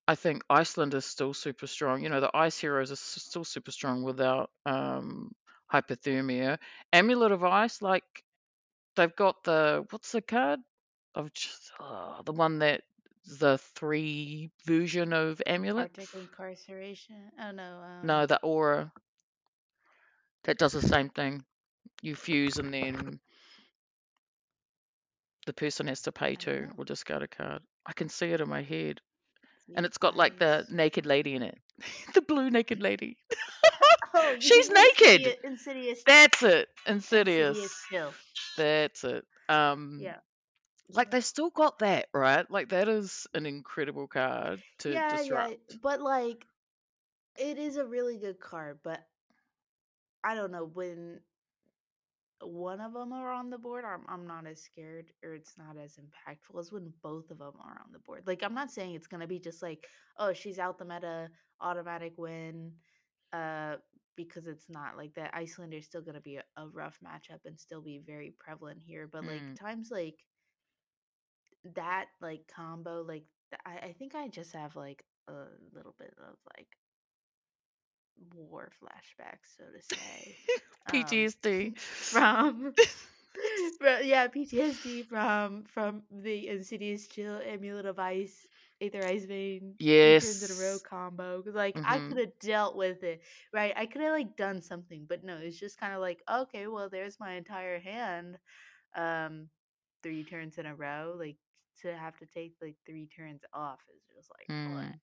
I 0.08 0.16
think 0.16 0.44
Iceland 0.50 0.94
is 0.94 1.06
still 1.06 1.34
super 1.34 1.68
strong. 1.68 2.04
You 2.04 2.10
know, 2.10 2.22
the 2.22 2.36
ice 2.36 2.60
heroes 2.60 2.92
are 2.92 2.96
still 2.98 3.44
super 3.46 3.72
strong 3.72 4.04
without 4.04 4.50
um, 4.66 5.34
hypothermia. 5.72 6.58
Amulet 6.92 7.32
of 7.32 7.44
Ice, 7.44 7.82
like 7.82 8.04
they've 8.96 9.16
got 9.16 9.44
the 9.44 9.86
what's 9.90 10.12
the 10.12 10.22
card? 10.22 10.60
Of 11.16 11.34
just 11.34 11.72
uh, 11.80 12.22
the 12.24 12.34
one 12.34 12.60
that 12.60 12.82
the 13.40 13.58
three 13.76 14.52
version 14.66 15.14
of 15.14 15.42
amulet. 15.46 15.92
Arctic 15.96 16.14
incarceration? 16.16 17.32
Oh 17.40 17.52
no. 17.52 17.82
Um, 17.84 18.08
No, 18.08 18.26
the 18.26 18.40
aura 18.42 18.92
that 20.44 20.58
does 20.58 20.74
the 20.74 20.82
same 20.82 21.10
thing. 21.10 21.44
You 22.02 22.16
fuse 22.16 22.58
and 22.60 22.74
then 22.74 23.20
the 25.46 25.54
person 25.54 25.88
has 25.88 26.02
to 26.04 26.12
pay 26.12 26.36
don't 26.36 26.46
too 26.46 26.70
or 26.78 26.86
discard 26.86 27.22
a 27.24 27.28
card. 27.28 27.62
I 27.86 27.94
can 27.94 28.10
see 28.10 28.28
it 28.32 28.42
in 28.42 28.50
my 28.50 28.62
head. 28.62 29.02
And 29.76 29.86
it's 29.86 29.98
got 29.98 30.16
like 30.16 30.38
the 30.40 30.66
naked 30.70 31.06
lady 31.06 31.36
in 31.36 31.44
it. 31.44 31.58
the 32.14 32.22
blue 32.22 32.50
naked 32.50 32.82
lady. 32.82 33.18
oh, 34.14 34.36
She's 34.40 34.70
naked. 34.70 35.34
Insidious? 35.34 35.36
Insidious. 35.44 36.06
That's 36.06 36.44
it. 36.44 36.70
Insidious 36.86 37.60
Insidious. 37.92 38.16
That's 38.58 39.04
it. 39.04 39.26
Um 39.50 40.00
Yeah. 40.00 40.18
like 40.96 41.10
Yeah. 41.10 41.12
they've 41.12 41.24
still 41.26 41.50
got 41.50 41.80
that, 41.80 42.08
right? 42.14 42.50
Like 42.50 42.70
that 42.70 42.88
is 42.88 43.28
an 43.34 43.46
incredible 43.46 44.08
card 44.08 44.62
to 44.80 45.00
Yeah, 45.00 45.08
disrupt. 45.08 45.54
yeah, 45.70 45.78
but 45.82 46.02
like, 46.02 46.46
it 47.38 47.58
is 47.58 47.78
a 47.78 47.86
really 47.86 48.18
good 48.18 48.40
card. 48.40 48.80
But 48.84 49.06
I 50.24 50.36
don't 50.36 50.52
know 50.52 50.66
when 50.66 51.22
one 52.44 52.82
of 52.82 52.94
them 52.94 53.14
are 53.14 53.32
on 53.32 53.50
the 53.50 53.58
board, 53.58 53.86
I'm 53.86 54.02
I'm 54.10 54.28
not 54.28 54.46
as 54.48 54.62
scared 54.62 55.12
or 55.24 55.34
it's 55.34 55.58
not 55.58 55.78
as 55.78 55.98
impactful 55.98 56.60
as 56.60 56.72
when 56.72 56.94
both 57.02 57.32
of 57.32 57.40
them 57.40 57.54
are 57.64 57.82
on 57.86 57.92
the 57.92 58.00
board. 58.00 58.24
Like 58.28 58.44
I'm 58.44 58.54
not 58.54 58.72
saying 58.72 58.96
it's 58.96 59.08
gonna 59.08 59.28
be 59.28 59.40
just 59.40 59.62
like, 59.62 59.88
oh, 60.18 60.34
she's 60.34 60.60
out 60.60 60.78
the 60.78 60.86
meta, 60.86 61.30
automatic 61.62 62.14
win, 62.18 62.74
uh, 63.34 63.76
because 64.16 64.48
it's 64.48 64.70
not 64.70 64.98
like 64.98 65.14
that. 65.16 65.32
Iceland 65.34 65.74
is 65.74 65.86
still 65.86 66.02
gonna 66.02 66.22
be 66.22 66.38
a, 66.38 66.44
a 66.58 66.68
rough 66.68 67.00
matchup 67.06 67.40
and 67.46 67.60
still 67.60 67.82
be 67.82 68.00
very 68.06 68.34
prevalent 68.40 68.80
here. 68.84 69.08
But 69.12 69.26
like 69.26 69.44
Mm. 69.44 69.58
times 69.60 69.90
like 69.92 70.24
that, 71.76 72.08
like 72.22 72.48
combo, 72.54 73.04
like 73.04 73.26
I 73.66 73.88
I 73.90 73.94
think 73.98 74.16
I 74.16 74.28
just 74.28 74.54
have 74.54 74.76
like 74.76 75.06
a 75.28 75.46
little 75.74 75.96
bit 76.00 76.14
of 76.20 76.36
like 76.58 76.68
war 78.34 78.72
flashbacks, 78.82 79.56
so 79.58 79.66
to 79.66 79.82
say. 79.82 80.38
um, 80.88 81.28
PTSD. 81.28 81.74
from 82.10 82.74
yeah, 84.04 84.28
PTSD 84.28 85.04
from 85.04 85.64
from 85.64 86.04
the 86.12 86.48
Insidious 86.48 87.08
Chill 87.08 87.40
Amulet 87.46 87.86
of 87.86 88.00
Ice, 88.00 88.46
Aether 88.82 89.06
Ice 89.06 89.26
Vein, 89.26 89.76
turns 90.20 90.42
in 90.44 90.52
a 90.52 90.56
row 90.56 90.80
combo 90.80 91.40
combo. 91.40 91.44
'Cause, 91.44 91.56
like 91.56 91.80
I 91.86 92.00
Mhm. 92.00 92.08
could 92.08 92.18
have 92.20 92.38
dealt 92.40 92.76
with 92.76 93.04
it, 93.04 93.22
right? 93.54 93.74
I 93.76 93.86
could 93.86 94.02
have 94.02 94.12
like 94.14 94.36
done 94.38 94.62
something, 94.62 95.06
but 95.08 95.24
no, 95.24 95.38
it's 95.38 95.60
just 95.60 95.78
kind 95.80 95.94
of 95.94 96.00
like 96.02 96.22
okay, 96.30 96.68
well, 96.68 96.90
there's 96.90 97.20
my 97.20 97.34
entire 97.34 97.80
hand. 97.80 98.38
Um, 98.96 99.50
three 100.04 100.24
turns 100.26 100.58
in 100.58 100.66
a 100.66 100.76
row, 100.76 101.16
like 101.18 101.38
to 101.82 101.96
have 101.96 102.18
to 102.18 102.26
take 102.26 102.56
like 102.62 102.78
three 102.86 103.08
turns 103.08 103.44
off 103.54 103.82
is 103.96 104.04
just 104.16 104.30
like 104.32 104.50
Mm. 104.50 105.00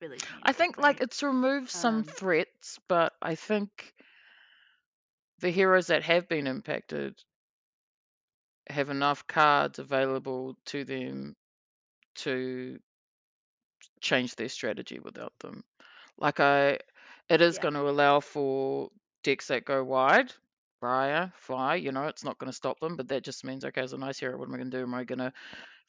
Really 0.00 0.20
I 0.42 0.52
painful, 0.52 0.52
think 0.52 0.78
like 0.78 1.00
right? 1.00 1.02
it's 1.02 1.22
removed 1.22 1.70
some 1.70 2.02
Um, 2.02 2.04
threats, 2.04 2.78
but 2.88 3.14
I 3.20 3.34
think 3.34 3.94
the 5.38 5.50
heroes 5.50 5.86
that 5.86 6.02
have 6.02 6.28
been 6.28 6.46
impacted 6.46 7.22
have 8.68 8.90
enough 8.90 9.26
cards 9.26 9.78
available 9.78 10.56
to 10.66 10.84
them 10.84 11.36
to 12.14 12.78
change 14.00 14.34
their 14.36 14.48
strategy 14.48 14.98
without 14.98 15.32
them. 15.40 15.64
Like 16.18 16.40
I, 16.40 16.78
it 17.28 17.40
is 17.40 17.58
yeah, 17.58 17.58
going 17.58 17.74
to 17.74 17.88
allow 17.88 18.20
for 18.20 18.90
decks 19.22 19.48
that 19.48 19.64
go 19.64 19.84
wide. 19.84 20.32
Briar, 20.80 21.32
fly, 21.36 21.76
you 21.76 21.92
know, 21.92 22.06
it's 22.06 22.24
not 22.24 22.38
going 22.38 22.50
to 22.50 22.56
stop 22.56 22.80
them, 22.80 22.96
but 22.96 23.08
that 23.08 23.24
just 23.24 23.44
means 23.44 23.64
okay, 23.64 23.80
as 23.82 23.92
a 23.92 23.98
nice 23.98 24.18
hero, 24.18 24.36
what 24.38 24.48
am 24.48 24.54
I 24.54 24.58
going 24.58 24.70
to 24.70 24.76
do? 24.78 24.82
Am 24.82 24.94
I 24.94 25.04
going 25.04 25.18
to 25.20 25.32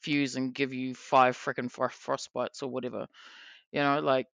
fuse 0.00 0.36
and 0.36 0.54
give 0.54 0.72
you 0.72 0.94
five 0.94 1.36
freaking 1.36 1.70
frostbites 1.70 2.62
or 2.62 2.68
whatever? 2.68 3.06
You 3.72 3.80
know, 3.80 4.00
like 4.00 4.28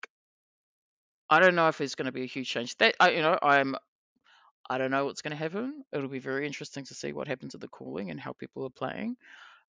I 1.31 1.40
don't 1.40 1.55
know 1.55 1.68
if 1.68 1.81
it's 1.81 1.94
going 1.94 2.07
to 2.07 2.12
be 2.12 2.23
a 2.23 2.27
huge 2.27 2.49
change. 2.49 2.77
That 2.79 2.94
I, 3.01 3.11
you 3.11 3.23
know, 3.23 3.38
I'm 3.42 3.77
I 4.68 4.79
don't 4.79 4.90
know 4.90 5.05
what's 5.05 5.23
going 5.23 5.33
to 5.33 5.37
happen. 5.37 5.85
It'll 5.92 6.09
be 6.09 6.18
very 6.20 6.47
interesting 6.47 6.85
to 6.85 6.94
see 6.94 7.12
what 7.12 7.29
happens 7.29 7.55
with 7.55 7.62
the 7.62 7.68
calling 7.68 8.11
and 8.11 8.20
how 8.20 8.33
people 8.33 8.64
are 8.64 8.70
playing. 8.70 9.16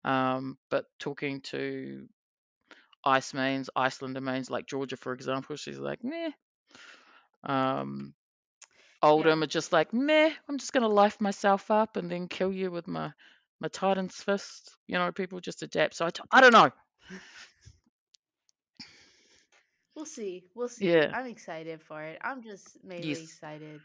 Um, 0.05 0.59
but 0.71 0.87
talking 0.99 1.41
to 1.43 2.09
ice 3.05 3.35
mains, 3.35 3.71
Iyslander 3.77 4.23
mains 4.23 4.51
like 4.51 4.67
Georgia, 4.67 4.97
for 4.97 5.13
example, 5.13 5.57
she's 5.57 5.79
like, 5.79 6.03
meh. 6.05 6.31
Um, 7.45 8.15
yeah. 9.03 9.33
Are 9.43 9.47
just 9.47 9.73
like, 9.73 9.93
meh. 9.93 10.31
I'm 10.49 10.59
just 10.59 10.73
going 10.73 10.83
to 10.83 10.89
life 10.89 11.21
myself 11.21 11.71
up 11.71 11.97
and 11.97 12.11
then 12.11 12.29
kill 12.29 12.53
you 12.53 12.71
with 12.71 12.87
my 12.87 13.13
my 13.61 13.69
Titan's 13.69 14.17
fist. 14.17 14.77
You 14.89 14.99
know, 14.99 15.13
people 15.13 15.41
just 15.41 15.63
adapt. 15.63 15.95
So 15.95 16.07
I, 16.07 16.11
t- 16.11 16.23
I 16.33 16.41
don't 16.41 16.53
know. 16.53 16.71
We'll 20.03 20.07
see. 20.11 20.45
We'll 20.55 20.69
see. 20.69 21.05
Yeah. 21.05 21.15
I'm 21.15 21.27
excited 21.27 21.83
for 21.83 22.03
it. 22.03 22.19
I'm 22.23 22.43
just 22.43 22.83
mainly 22.85 23.23
Yes. 23.23 23.25
excited 23.25 23.83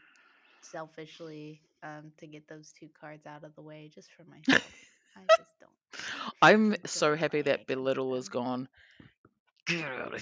selfishly 0.62 1.62
um 1.82 2.12
to 2.18 2.26
get 2.26 2.48
those 2.48 2.72
two 2.72 2.88
cards 3.00 3.26
out 3.26 3.44
of 3.44 3.54
the 3.54 3.62
way 3.62 3.90
just 3.94 4.12
for 4.12 4.24
myself. 4.48 4.74
I 5.16 5.22
just 5.36 5.58
don't 5.60 5.70
I'm 6.42 6.76
so 6.86 7.16
happy 7.16 7.42
that 7.42 7.66
belittle 7.66 8.14
is 8.16 8.28
them. 8.28 8.30
gone. 8.30 8.68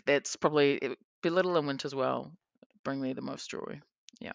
That's 0.07 0.37
probably 0.37 0.75
it, 0.77 0.99
belittle 1.23 1.57
and 1.57 1.67
winter's 1.67 1.95
wail 1.95 2.33
bring 2.85 3.01
me 3.01 3.13
the 3.13 3.23
most 3.23 3.51
joy. 3.51 3.81
Yeah. 4.21 4.33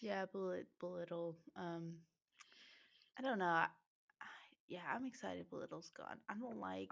Yeah, 0.00 0.26
bullet 0.26 0.68
belittle. 0.80 1.36
Um 1.56 2.00
I 3.18 3.22
don't 3.22 3.38
know. 3.38 3.46
I, 3.46 3.68
I, 4.20 4.26
yeah, 4.68 4.80
I'm 4.94 5.06
excited 5.06 5.48
belittle's 5.50 5.90
gone. 5.90 6.18
I 6.28 6.34
don't 6.34 6.58
like 6.58 6.90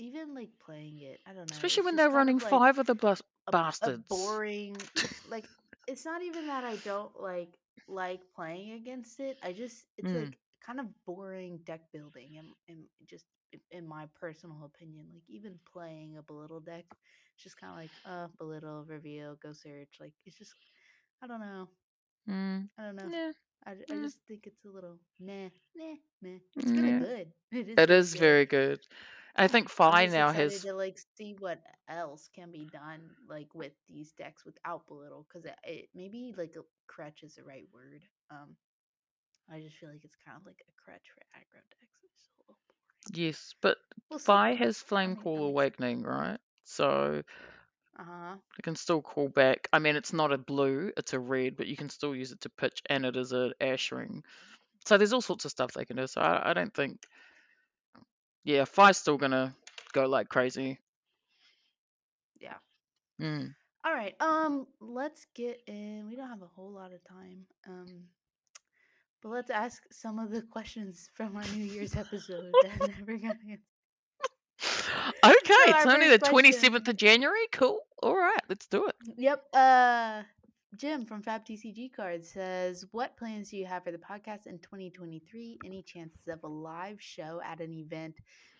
even 0.00 0.34
like 0.34 0.50
playing 0.64 1.00
it. 1.00 1.20
I 1.28 1.34
don't 1.34 1.50
know. 1.50 1.68
Especially 1.68 1.84
when 1.84 1.96
they're 1.96 2.10
running 2.10 2.40
like 2.40 2.62
five 2.62 2.78
of 2.78 2.86
the 2.86 2.94
blas- 2.94 3.22
a, 3.48 3.54
a 3.82 3.90
boring 4.08 4.88
like 5.28 5.46
it's 5.86 6.04
not 6.06 6.22
even 6.22 6.46
that 6.46 6.64
I 6.64 6.76
don't 6.76 7.18
like 7.20 7.58
like 7.88 8.20
playing 8.34 8.72
against 8.72 9.20
it. 9.20 9.38
I 9.42 9.52
just 9.52 9.86
it's 9.98 10.14
Mm. 10.14 10.32
like 10.32 10.38
kind 10.64 10.80
of 10.80 10.86
boring 11.06 11.60
deck 11.64 11.82
building 11.92 12.36
and, 12.38 12.48
and 12.68 12.84
just 13.08 13.26
in- 13.70 13.86
my 13.88 14.06
personal 14.20 14.64
opinion, 14.64 15.06
like 15.12 15.24
even 15.28 15.58
playing 15.72 16.16
a 16.18 16.22
belittle 16.22 16.60
deck, 16.60 16.84
it's 17.34 17.44
just 17.44 17.58
kind 17.60 17.72
of 17.72 17.78
like 17.78 17.92
uh 18.04 18.28
belittle, 18.38 18.84
reveal, 18.88 19.36
go 19.42 19.52
search. 19.52 19.96
Like 20.00 20.14
it's 20.26 20.38
just 20.38 20.54
I 21.22 21.28
don't 21.28 21.40
know. 21.40 21.68
Mm. 22.28 22.70
I 22.78 22.84
don't 22.84 22.96
know. 22.96 23.10
Yeah. 23.10 23.32
I, 23.66 23.72
I 23.90 23.98
just 23.98 24.18
think 24.28 24.46
it's 24.46 24.64
a 24.64 24.68
little 24.70 24.98
meh, 25.20 25.50
meh, 25.76 25.96
meh. 26.22 26.38
It's 26.56 26.72
kind 26.72 26.88
Yeah. 26.88 27.02
of 27.02 27.08
good. 27.08 27.32
It 27.52 27.68
is 27.68 27.86
It 27.86 27.90
is 27.90 28.14
good. 28.14 28.38
very 28.38 28.46
good. 28.46 28.80
I 29.36 29.48
think 29.48 29.68
I'm 29.68 29.70
Fai 29.70 30.06
now 30.06 30.32
has 30.32 30.62
to 30.62 30.72
like 30.74 30.98
see 31.16 31.34
what 31.38 31.60
else 31.88 32.28
can 32.34 32.50
be 32.50 32.64
done 32.66 33.10
like 33.28 33.54
with 33.54 33.72
these 33.88 34.12
decks 34.12 34.44
without 34.44 34.86
belittle 34.86 35.26
because 35.28 35.44
it, 35.44 35.56
it 35.64 35.88
maybe 35.94 36.34
like 36.36 36.54
a 36.56 36.62
crutch 36.86 37.22
is 37.22 37.34
the 37.36 37.44
right 37.44 37.66
word. 37.72 38.02
Um, 38.30 38.56
I 39.50 39.60
just 39.60 39.76
feel 39.76 39.90
like 39.90 40.04
it's 40.04 40.16
kind 40.16 40.36
of 40.38 40.46
like 40.46 40.62
a 40.68 40.72
crutch 40.82 41.08
for 41.14 41.20
aggro 41.36 41.62
decks. 41.70 42.00
It's 42.04 42.28
a 42.28 42.42
little 42.42 42.58
boring. 42.66 42.90
yes, 43.12 43.54
but 43.60 43.78
We'll. 44.10 44.18
Fai 44.18 44.54
has 44.54 44.78
Flame 44.82 45.16
Call 45.16 45.44
Awakening, 45.46 46.02
right? 46.02 46.38
So 46.64 47.22
Uh 47.98 48.04
huh. 48.04 48.36
you 48.58 48.62
can 48.62 48.76
still 48.76 49.00
call 49.02 49.28
back. 49.28 49.68
I 49.72 49.78
mean, 49.78 49.96
it's 49.96 50.12
not 50.12 50.32
a 50.32 50.38
blue; 50.38 50.92
it's 50.96 51.12
a 51.14 51.18
red, 51.18 51.56
but 51.56 51.66
you 51.66 51.76
can 51.76 51.88
still 51.88 52.14
use 52.14 52.32
it 52.32 52.40
to 52.42 52.50
pitch, 52.50 52.82
and 52.86 53.04
it 53.04 53.16
is 53.16 53.32
an 53.32 53.52
ash 53.60 53.92
ring. 53.92 54.22
So 54.86 54.96
there's 54.98 55.12
all 55.12 55.20
sorts 55.22 55.44
of 55.44 55.50
stuff 55.50 55.72
they 55.72 55.84
can 55.84 55.96
do. 55.96 56.06
So 56.06 56.20
I, 56.20 56.50
I 56.50 56.54
don't 56.54 56.74
think, 56.74 57.00
yeah, 58.44 58.64
Fai's 58.64 58.96
still 58.98 59.18
gonna 59.18 59.54
go 59.92 60.06
like 60.06 60.28
crazy. 60.28 60.78
Yeah. 62.40 62.54
Mm. 63.20 63.54
All 63.84 63.92
right. 63.92 64.14
Um, 64.20 64.66
let's 64.80 65.26
get 65.34 65.62
in. 65.66 66.06
We 66.08 66.16
don't 66.16 66.28
have 66.28 66.42
a 66.42 66.46
whole 66.46 66.72
lot 66.72 66.92
of 66.92 67.02
time. 67.04 67.46
Um, 67.68 68.08
But 69.22 69.30
let's 69.30 69.50
ask 69.50 69.82
some 69.92 70.18
of 70.18 70.30
the 70.30 70.42
questions 70.42 71.10
from 71.14 71.36
our 71.36 71.44
New 71.54 71.64
Year's 71.64 71.96
episode 71.96 72.52
that 72.62 72.80
never 72.98 73.16
got 73.18 73.36
answered. 73.48 73.60
Okay, 75.24 75.64
So 75.64 75.70
it's 75.72 75.86
only 75.86 76.08
the 76.08 76.18
27th 76.18 76.88
of 76.88 76.96
January. 76.96 77.46
Cool. 77.52 77.80
All 78.02 78.16
right, 78.16 78.40
let's 78.48 78.66
do 78.66 78.86
it. 78.86 78.94
Yep. 79.16 79.44
Uh 79.52 80.22
Jim 80.80 81.04
from 81.04 81.20
Fab 81.20 81.44
TCG 81.44 81.92
Card 81.92 82.24
says, 82.24 82.86
What 82.92 83.14
plans 83.14 83.50
do 83.50 83.58
you 83.58 83.66
have 83.66 83.84
for 83.84 83.92
the 83.92 83.98
podcast 83.98 84.46
in 84.46 84.58
2023? 84.60 85.58
Any 85.62 85.82
chances 85.82 86.26
of 86.26 86.42
a 86.42 86.46
live 86.46 86.98
show 87.02 87.38
at 87.44 87.60
an 87.60 87.70
event 87.70 88.14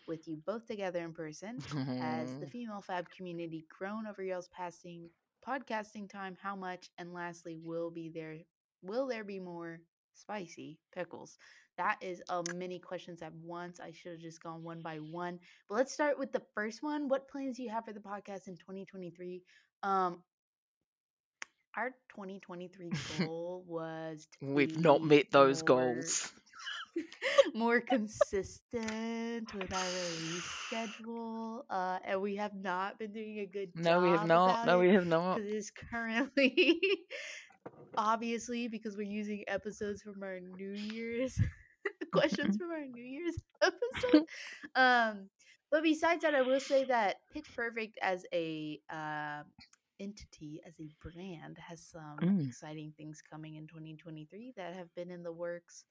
with 0.07 0.29
you 0.29 0.37
both 0.45 0.67
together 0.67 0.99
in 0.99 1.15
person? 1.15 1.59
Has 1.99 2.39
the 2.39 2.47
female 2.53 2.83
Fab 2.83 3.09
community 3.09 3.65
grown 3.71 4.07
over 4.07 4.23
y'all's 4.23 4.49
passing 4.49 5.09
podcasting 5.49 6.11
time? 6.11 6.37
How 6.43 6.55
much? 6.55 6.91
And 6.99 7.15
lastly, 7.15 7.57
will 7.65 7.91
be 7.91 8.11
there 8.11 8.37
will 8.83 9.07
there 9.07 9.25
be 9.25 9.41
more 9.41 9.81
spicy 10.13 10.79
pickles? 10.95 11.39
That 11.79 11.97
is 12.03 12.21
a 12.29 12.45
many 12.55 12.79
questions 12.79 13.23
at 13.23 13.33
once. 13.37 13.81
I 13.81 13.93
should 13.93 14.13
have 14.13 14.21
just 14.21 14.43
gone 14.43 14.63
one 14.63 14.83
by 14.83 14.97
one. 14.97 15.39
But 15.71 15.77
let's 15.77 15.95
start 15.95 16.19
with 16.19 16.33
the 16.33 16.43
first 16.55 16.83
one. 16.83 17.09
What 17.09 17.31
plans 17.31 17.57
do 17.57 17.63
you 17.63 17.71
have 17.71 17.87
for 17.87 17.95
the 17.95 18.01
podcast 18.01 18.47
in 18.47 18.59
2023? 18.59 19.43
Um, 19.83 20.19
our 21.77 21.91
2023 22.11 22.91
goal 23.19 23.65
was 23.67 24.27
We've 24.41 24.79
not 24.79 25.03
met 25.03 25.31
those 25.31 25.63
more 25.63 25.95
goals. 25.95 26.33
more 27.55 27.81
consistent 27.81 29.55
with 29.55 29.73
our 29.73 29.85
release 29.85 30.45
schedule, 30.67 31.65
uh, 31.71 31.99
and 32.05 32.21
we 32.21 32.37
have 32.37 32.55
not 32.55 32.99
been 32.99 33.13
doing 33.13 33.39
a 33.41 33.47
good 33.47 33.75
job. 33.75 33.85
No, 33.85 34.01
we 34.01 34.11
have 34.11 34.27
not. 34.27 34.67
No, 34.67 34.79
we 34.79 34.91
have 34.91 35.07
not. 35.07 35.41
it 35.41 35.47
is 35.47 35.71
currently, 35.71 36.81
obviously, 37.97 38.69
because 38.69 38.97
we're 38.97 39.03
using 39.03 39.45
episodes 39.47 40.03
from 40.03 40.23
our 40.23 40.41
New 40.41 40.71
Year's 40.71 41.41
questions 42.13 42.57
from 42.57 42.71
our 42.71 42.87
New 42.87 43.03
Year's 43.03 43.37
episode. 43.63 44.27
Um, 44.75 45.29
but 45.71 45.83
besides 45.83 46.23
that, 46.23 46.35
I 46.35 46.43
will 46.43 46.61
say 46.61 46.85
that 46.85 47.17
Pitch 47.33 47.47
Perfect 47.55 47.99
as 48.03 48.25
a 48.35 48.81
uh, 48.93 49.43
entity, 50.01 50.61
as 50.67 50.81
a 50.81 50.91
brand, 51.01 51.59
has 51.59 51.83
some 51.83 52.19
Mm. 52.23 52.41
exciting 52.41 52.93
things 52.97 53.23
coming 53.23 53.57
in 53.57 53.67
2023 53.69 54.53
that 54.57 54.75
have 54.75 54.95
been 54.95 55.11
in 55.11 55.23
the 55.23 55.33
works 55.33 55.85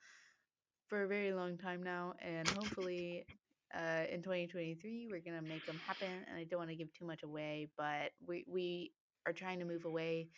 for 0.88 1.04
a 1.04 1.08
very 1.08 1.34
long 1.34 1.58
time 1.58 1.84
now, 1.84 2.15
and 2.22 2.52
hopefully. 2.52 3.28
Uh, 3.74 4.06
in 4.12 4.24
2023, 4.24 5.08
we're 5.10 5.19
gonna 5.19 5.43
make 5.43 5.65
them 5.65 5.80
happen, 5.86 6.26
and 6.28 6.38
I 6.38 6.43
don't 6.43 6.58
want 6.60 6.72
to 6.72 6.76
give 6.76 6.91
too 6.93 7.06
much 7.06 7.24
away, 7.24 7.69
but 7.78 8.13
we 8.26 8.43
we 8.48 8.93
are 9.28 9.34
trying 9.34 9.60
to 9.60 9.65
move 9.65 9.86
away 9.86 10.30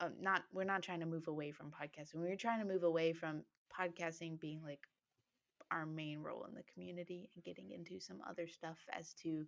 um, 0.00 0.12
not 0.20 0.42
we're 0.52 0.64
not 0.64 0.82
trying 0.82 1.00
to 1.00 1.06
move 1.06 1.28
away 1.28 1.50
from 1.52 1.70
podcasting. 1.70 2.16
We're 2.16 2.36
trying 2.36 2.60
to 2.60 2.66
move 2.72 2.82
away 2.84 3.12
from 3.12 3.42
podcasting 3.78 4.40
being 4.40 4.62
like 4.64 4.80
our 5.70 5.86
main 5.86 6.20
role 6.20 6.44
in 6.48 6.54
the 6.54 6.64
community 6.72 7.30
and 7.34 7.44
getting 7.44 7.70
into 7.70 8.00
some 8.00 8.18
other 8.28 8.48
stuff 8.48 8.78
as 8.92 9.14
to 9.22 9.46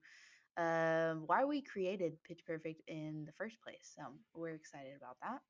um, 0.56 1.24
why 1.26 1.44
we 1.44 1.62
created 1.62 2.22
Pitch 2.24 2.40
Perfect 2.46 2.82
in 2.88 3.24
the 3.26 3.32
first 3.32 3.60
place. 3.62 3.92
So 3.96 4.02
we're 4.34 4.54
excited 4.54 4.94
about 4.96 5.16
that. 5.22 5.40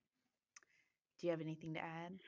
Do 1.20 1.26
you 1.26 1.30
have 1.30 1.40
anything 1.40 1.74
to 1.74 1.80
add? 1.80 2.20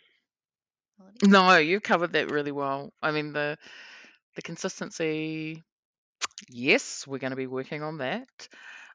Melody? 0.98 1.20
No, 1.24 1.56
you 1.58 1.80
covered 1.80 2.12
that 2.12 2.30
really 2.30 2.52
well. 2.52 2.92
I 3.02 3.10
mean 3.10 3.32
the 3.32 3.58
the 4.36 4.42
consistency. 4.42 5.62
Yes, 6.48 7.06
we're 7.06 7.18
going 7.18 7.30
to 7.32 7.36
be 7.36 7.46
working 7.46 7.82
on 7.82 7.98
that. 7.98 8.48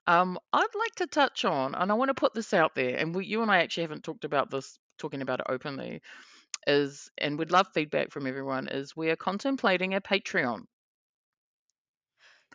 Um, 0.07 0.39
I'd 0.53 0.75
like 0.75 0.95
to 0.97 1.07
touch 1.07 1.45
on, 1.45 1.75
and 1.75 1.91
I 1.91 1.95
want 1.95 2.09
to 2.09 2.13
put 2.15 2.33
this 2.33 2.53
out 2.53 2.75
there, 2.75 2.95
and 2.97 3.13
we, 3.15 3.25
you 3.25 3.41
and 3.41 3.51
I 3.51 3.59
actually 3.63 3.83
haven't 3.83 4.03
talked 4.03 4.25
about 4.25 4.49
this, 4.49 4.77
talking 4.97 5.21
about 5.21 5.39
it 5.41 5.47
openly, 5.49 6.01
is, 6.67 7.09
and 7.17 7.37
we'd 7.39 7.51
love 7.51 7.67
feedback 7.73 8.11
from 8.11 8.27
everyone, 8.27 8.67
is 8.67 8.95
we 8.95 9.09
are 9.11 9.15
contemplating 9.15 9.93
a 9.95 10.01
Patreon. 10.01 10.65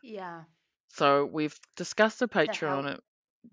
Yeah. 0.02 0.44
So 0.96 1.24
we've 1.24 1.58
discussed 1.76 2.20
help. 2.20 2.30
Patreon 2.30 2.98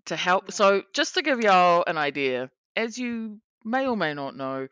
to 0.06 0.16
help. 0.16 0.46
Yeah. 0.48 0.54
So 0.54 0.84
just 0.94 1.16
to 1.16 1.22
give 1.22 1.42
y'all 1.42 1.84
an 1.88 1.98
idea, 1.98 2.52
as 2.76 2.98
you 2.98 3.40
may 3.66 3.88
or 3.88 3.98
may 3.98 4.14
not 4.14 4.36
know, 4.36 4.68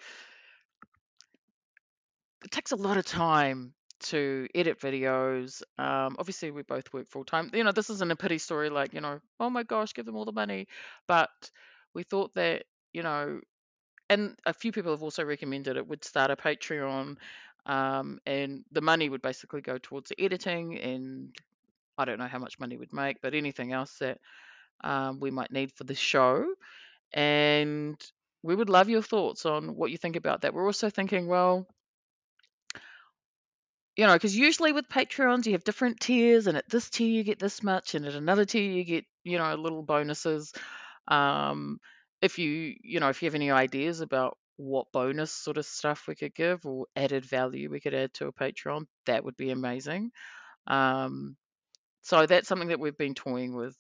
it 2.44 2.52
takes 2.52 2.72
a 2.72 2.76
lot 2.76 2.98
of 2.98 3.06
time 3.06 3.74
to 4.02 4.48
edit 4.54 4.80
videos. 4.80 5.62
Um, 5.78 6.16
obviously, 6.20 6.52
we 6.52 6.62
both 6.62 6.94
work 6.94 7.08
full 7.08 7.26
time. 7.26 7.50
You 7.54 7.64
know, 7.64 7.72
this 7.72 7.90
isn't 7.90 8.12
a 8.12 8.16
pity 8.16 8.38
story 8.38 8.70
like, 8.70 8.94
you 8.94 9.02
know, 9.02 9.20
oh 9.40 9.50
my 9.50 9.64
gosh, 9.64 9.94
give 9.94 10.06
them 10.06 10.16
all 10.16 10.26
the 10.26 10.32
money. 10.32 10.68
But 11.08 11.30
we 11.94 12.04
thought 12.04 12.36
that, 12.36 12.66
you 12.94 13.04
know, 13.04 13.42
and 14.10 14.36
a 14.46 14.54
few 14.54 14.72
people 14.72 14.92
have 14.92 15.04
also 15.04 15.24
recommended 15.24 15.76
it 15.76 15.88
would 15.88 16.06
start 16.06 16.32
a 16.32 16.36
Patreon. 16.36 17.18
Um, 17.66 18.20
and 18.26 18.64
the 18.72 18.82
money 18.82 19.10
would 19.10 19.22
basically 19.22 19.62
go 19.62 19.78
towards 19.78 20.10
the 20.10 20.24
editing 20.24 20.78
and 20.80 21.36
I 22.00 22.06
don't 22.06 22.18
know 22.18 22.28
how 22.28 22.40
much 22.40 22.60
money 22.60 22.78
we'd 22.78 22.94
make, 22.94 23.22
but 23.22 23.36
anything 23.36 23.74
else 23.74 23.98
that 24.00 24.18
um, 24.82 25.20
we 25.20 25.32
might 25.32 25.52
need 25.52 25.72
for 25.74 25.84
the 25.84 25.96
show. 25.96 26.46
And 27.14 28.00
we 28.42 28.56
would 28.56 28.70
love 28.70 28.90
your 28.90 29.02
thoughts 29.02 29.46
on 29.46 29.76
what 29.76 29.92
you 29.92 29.98
think 29.98 30.16
about 30.16 30.42
that. 30.42 30.54
We're 30.54 30.66
also 30.66 30.90
thinking, 30.90 31.28
well, 31.28 31.68
you 33.98 34.08
know, 34.08 34.14
because 34.14 34.36
usually 34.36 34.72
with 34.72 34.88
Patreons, 34.88 35.46
you 35.46 35.52
have 35.52 35.66
different 35.66 36.00
tiers, 36.00 36.48
and 36.48 36.58
at 36.58 36.70
this 36.70 36.90
tier, 36.90 37.10
you 37.10 37.24
get 37.24 37.38
this 37.38 37.62
much, 37.62 37.96
and 37.96 38.06
at 38.06 38.16
another 38.16 38.46
tier, 38.46 38.72
you 38.72 38.86
get, 38.86 39.04
you 39.26 39.38
know, 39.38 39.54
little 39.56 39.84
bonuses. 39.84 40.54
Um, 41.10 41.80
if 42.22 42.40
you, 42.40 42.76
you 42.82 43.02
know, 43.02 43.10
if 43.10 43.22
you 43.22 43.26
have 43.26 43.36
any 43.36 43.52
ideas 43.52 44.00
about 44.00 44.38
what 44.56 44.92
bonus 44.92 45.32
sort 45.32 45.58
of 45.58 45.66
stuff 45.66 46.06
we 46.08 46.16
could 46.16 46.36
give 46.36 46.66
or 46.66 46.86
added 46.96 47.26
value 47.26 47.70
we 47.70 47.80
could 47.80 47.94
add 47.94 48.14
to 48.14 48.28
a 48.28 48.34
Patreon, 48.34 48.86
that 49.06 49.24
would 49.24 49.38
be 49.38 49.52
amazing. 49.52 50.12
Um, 50.68 51.36
so 52.02 52.26
that's 52.26 52.48
something 52.48 52.70
that 52.70 52.80
we've 52.80 52.98
been 52.98 53.16
toying 53.16 53.56
with. 53.56 53.76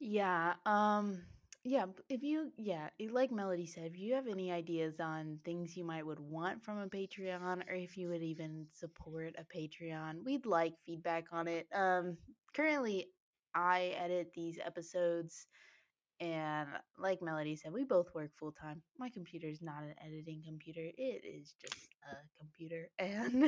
Yeah. 0.00 0.54
Um 0.66 1.22
yeah, 1.64 1.86
if 2.08 2.22
you 2.22 2.52
yeah, 2.56 2.88
like 3.10 3.30
Melody 3.32 3.66
said, 3.66 3.84
if 3.92 3.98
you 3.98 4.14
have 4.14 4.26
any 4.26 4.50
ideas 4.52 5.00
on 5.00 5.38
things 5.44 5.76
you 5.76 5.84
might 5.84 6.06
would 6.06 6.20
want 6.20 6.64
from 6.64 6.78
a 6.78 6.86
Patreon 6.88 7.62
or 7.68 7.74
if 7.74 7.96
you 7.96 8.08
would 8.08 8.22
even 8.22 8.66
support 8.72 9.34
a 9.38 9.44
Patreon, 9.58 10.24
we'd 10.24 10.46
like 10.46 10.74
feedback 10.86 11.26
on 11.32 11.48
it. 11.48 11.66
Um 11.74 12.16
currently 12.54 13.08
I 13.54 13.94
edit 13.98 14.32
these 14.34 14.58
episodes 14.64 15.46
and 16.20 16.68
like 16.98 17.22
Melody 17.22 17.56
said, 17.56 17.72
we 17.72 17.84
both 17.84 18.08
work 18.14 18.30
full 18.38 18.52
time. 18.52 18.82
My 18.98 19.08
computer 19.10 19.46
is 19.46 19.62
not 19.62 19.82
an 19.82 19.94
editing 20.04 20.42
computer. 20.46 20.82
It 20.96 21.22
is 21.24 21.54
just 21.60 21.88
a 22.04 22.16
computer 22.38 22.88
and 22.98 23.44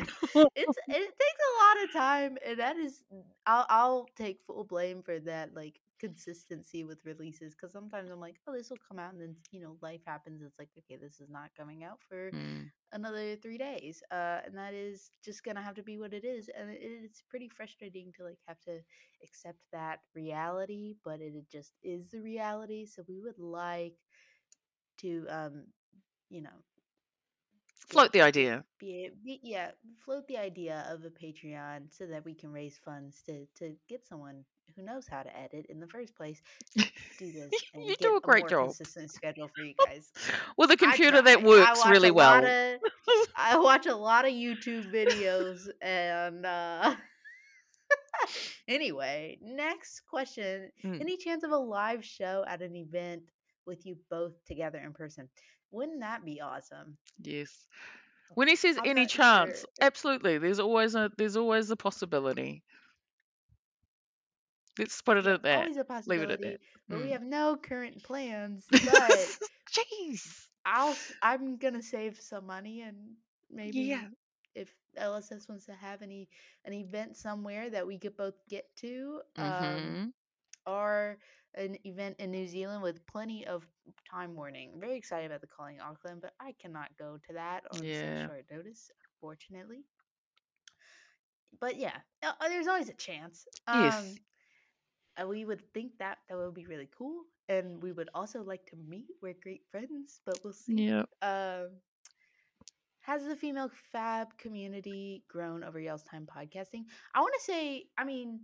it's 0.54 0.78
it 0.88 0.98
takes 0.98 1.42
a 1.48 1.64
lot 1.64 1.84
of 1.84 1.92
time 1.92 2.38
and 2.46 2.58
that 2.60 2.76
is 2.76 3.02
I'll 3.46 3.66
I'll 3.68 4.10
take 4.16 4.42
full 4.42 4.64
blame 4.64 5.02
for 5.02 5.18
that 5.20 5.54
like 5.54 5.80
consistency 6.00 6.84
with 6.84 7.04
releases 7.06 7.54
because 7.54 7.72
sometimes 7.72 8.10
I'm 8.10 8.20
like, 8.20 8.36
oh, 8.48 8.54
this 8.54 8.70
will 8.70 8.80
come 8.88 8.98
out 8.98 9.12
and 9.12 9.22
then 9.22 9.36
you 9.52 9.60
know 9.60 9.76
life 9.82 10.02
happens. 10.06 10.42
It's 10.42 10.58
like 10.58 10.70
okay, 10.78 10.96
this 11.00 11.20
is 11.20 11.30
not 11.30 11.50
coming 11.56 11.84
out 11.84 12.00
for 12.08 12.32
Mm. 12.32 12.70
another 12.92 13.36
three 13.36 13.58
days, 13.58 14.02
uh, 14.12 14.40
and 14.46 14.56
that 14.56 14.74
is 14.74 15.10
just 15.24 15.44
gonna 15.44 15.62
have 15.62 15.74
to 15.76 15.82
be 15.82 15.98
what 15.98 16.14
it 16.14 16.24
is. 16.24 16.50
And 16.58 16.70
it, 16.70 16.80
it's 16.82 17.22
pretty 17.22 17.48
frustrating 17.48 18.12
to 18.16 18.24
like 18.24 18.38
have 18.48 18.60
to 18.62 18.80
accept 19.24 19.58
that 19.72 20.00
reality, 20.14 20.96
but 21.04 21.20
it, 21.20 21.34
it 21.36 21.50
just 21.50 21.74
is 21.82 22.10
the 22.10 22.20
reality. 22.20 22.86
So 22.86 23.02
we 23.08 23.20
would 23.20 23.38
like 23.38 23.94
to 24.98 25.26
um, 25.28 25.64
you 26.30 26.42
know 26.42 26.50
Float 27.88 28.12
the 28.12 28.22
idea. 28.22 28.64
be, 28.78 29.10
be 29.24 29.40
yeah 29.42 29.70
float 29.98 30.26
the 30.28 30.36
idea 30.36 30.86
of 30.90 31.04
a 31.04 31.10
patreon 31.10 31.90
so 31.90 32.06
that 32.06 32.24
we 32.24 32.34
can 32.34 32.52
raise 32.52 32.76
funds 32.78 33.22
to 33.22 33.46
to 33.54 33.74
get 33.88 34.06
someone 34.06 34.44
who 34.76 34.82
knows 34.82 35.06
how 35.08 35.22
to 35.22 35.38
edit 35.38 35.66
in 35.68 35.80
the 35.80 35.86
first 35.86 36.14
place 36.16 36.40
do 36.76 36.84
this 37.32 37.50
and 37.74 37.84
You 37.84 37.96
do 38.00 38.16
a 38.16 38.20
great 38.20 38.42
more 38.42 38.48
job. 38.48 38.64
consistent 38.66 39.10
schedule 39.10 39.48
for 39.54 39.62
you 39.64 39.74
guys 39.86 40.10
With 40.56 40.70
a 40.70 40.76
computer 40.76 41.20
that 41.22 41.42
works 41.42 41.86
really 41.86 42.10
well. 42.10 42.44
of- 42.44 42.80
i 43.36 43.58
watch 43.58 43.86
a 43.86 43.94
lot 43.94 44.24
of 44.24 44.32
youtube 44.32 44.90
videos 44.92 45.68
and 45.82 46.44
uh 46.46 46.94
anyway 48.68 49.38
next 49.42 50.02
question 50.08 50.70
Mm. 50.84 51.00
any 51.00 51.16
chance 51.16 51.42
of 51.44 51.50
a 51.50 51.56
live 51.56 52.04
show 52.04 52.44
at 52.46 52.62
an 52.62 52.74
event 52.76 53.22
with 53.66 53.84
you 53.86 53.96
both 54.10 54.32
together 54.46 54.78
in 54.78 54.92
person 54.92 55.28
wouldn't 55.70 56.00
that 56.00 56.24
be 56.24 56.40
awesome 56.40 56.96
Yes. 57.22 57.66
When 58.34 58.46
he 58.48 58.54
says 58.56 58.76
I'm 58.78 58.86
any 58.88 59.06
chance, 59.06 59.58
sure. 59.60 59.68
absolutely. 59.80 60.38
There's 60.38 60.60
always 60.60 60.94
a 60.94 61.10
there's 61.18 61.36
always 61.36 61.70
a 61.70 61.76
possibility. 61.76 62.62
Let's 64.80 65.00
put 65.02 65.16
it 65.18 65.26
at 65.26 65.42
that. 65.42 65.60
always 65.60 65.76
a 65.76 65.84
Leave 65.84 65.88
possibility 65.88 66.22
it 66.22 66.30
at 66.30 66.42
that. 66.42 66.60
but 66.88 67.00
we 67.00 67.08
Mm. 67.08 67.12
have 67.12 67.22
no 67.22 67.56
current 67.56 68.02
plans 68.02 68.66
but 68.70 69.36
Jeez. 69.72 70.48
I'll 70.66 70.96
I'm 71.22 71.56
gonna 71.56 71.82
save 71.82 72.20
some 72.20 72.46
money 72.46 72.82
and 72.82 72.96
maybe 73.50 73.80
Yeah. 73.88 74.08
if 74.54 74.74
LSS 74.96 75.48
wants 75.48 75.66
to 75.66 75.74
have 75.74 76.02
any 76.02 76.28
an 76.64 76.72
event 76.72 77.16
somewhere 77.16 77.70
that 77.70 77.86
we 77.86 77.98
could 77.98 78.16
both 78.16 78.34
get 78.48 78.64
to, 78.76 79.20
um, 79.38 79.46
Mm-hmm. 79.46 80.08
or 80.66 81.18
an 81.54 81.76
event 81.84 82.16
in 82.18 82.30
New 82.30 82.46
Zealand 82.46 82.82
with 82.82 83.04
plenty 83.06 83.46
of 83.46 83.66
time 84.10 84.34
warning. 84.36 84.78
very 84.80 84.96
excited 84.96 85.26
about 85.26 85.40
the 85.40 85.46
calling 85.46 85.80
Auckland, 85.80 86.20
but 86.20 86.32
I 86.40 86.52
cannot 86.60 86.90
go 86.98 87.18
to 87.26 87.32
that 87.34 87.64
on 87.70 87.80
Yeah. 87.84 87.90
such 87.90 88.24
short 88.26 88.44
notice, 88.50 88.90
unfortunately. 89.14 89.84
But 91.60 91.76
yeah, 91.76 91.98
uh, 92.22 92.32
there's 92.48 92.66
always 92.68 92.88
a 92.88 92.94
chance. 92.94 93.46
Yes. 93.72 94.18
Um, 95.20 95.26
uh, 95.26 95.28
we 95.28 95.44
would 95.44 95.60
think 95.72 95.98
that 95.98 96.18
that 96.28 96.36
would 96.36 96.54
be 96.54 96.66
really 96.66 96.88
cool, 96.96 97.24
and 97.48 97.82
we 97.82 97.92
would 97.92 98.08
also 98.14 98.42
like 98.42 98.66
to 98.66 98.76
meet. 98.76 99.06
We're 99.22 99.34
great 99.42 99.62
friends, 99.70 100.20
but 100.24 100.38
we'll 100.42 100.52
see. 100.52 100.74
Yeah. 100.86 101.04
Um, 101.22 101.68
has 103.00 103.24
the 103.24 103.36
female 103.36 103.70
fab 103.92 104.36
community 104.38 105.24
grown 105.28 105.64
over 105.64 105.80
y'all's 105.80 106.02
time 106.02 106.26
podcasting? 106.26 106.84
I 107.14 107.20
want 107.20 107.34
to 107.38 107.44
say, 107.44 107.84
I 107.98 108.04
mean, 108.04 108.40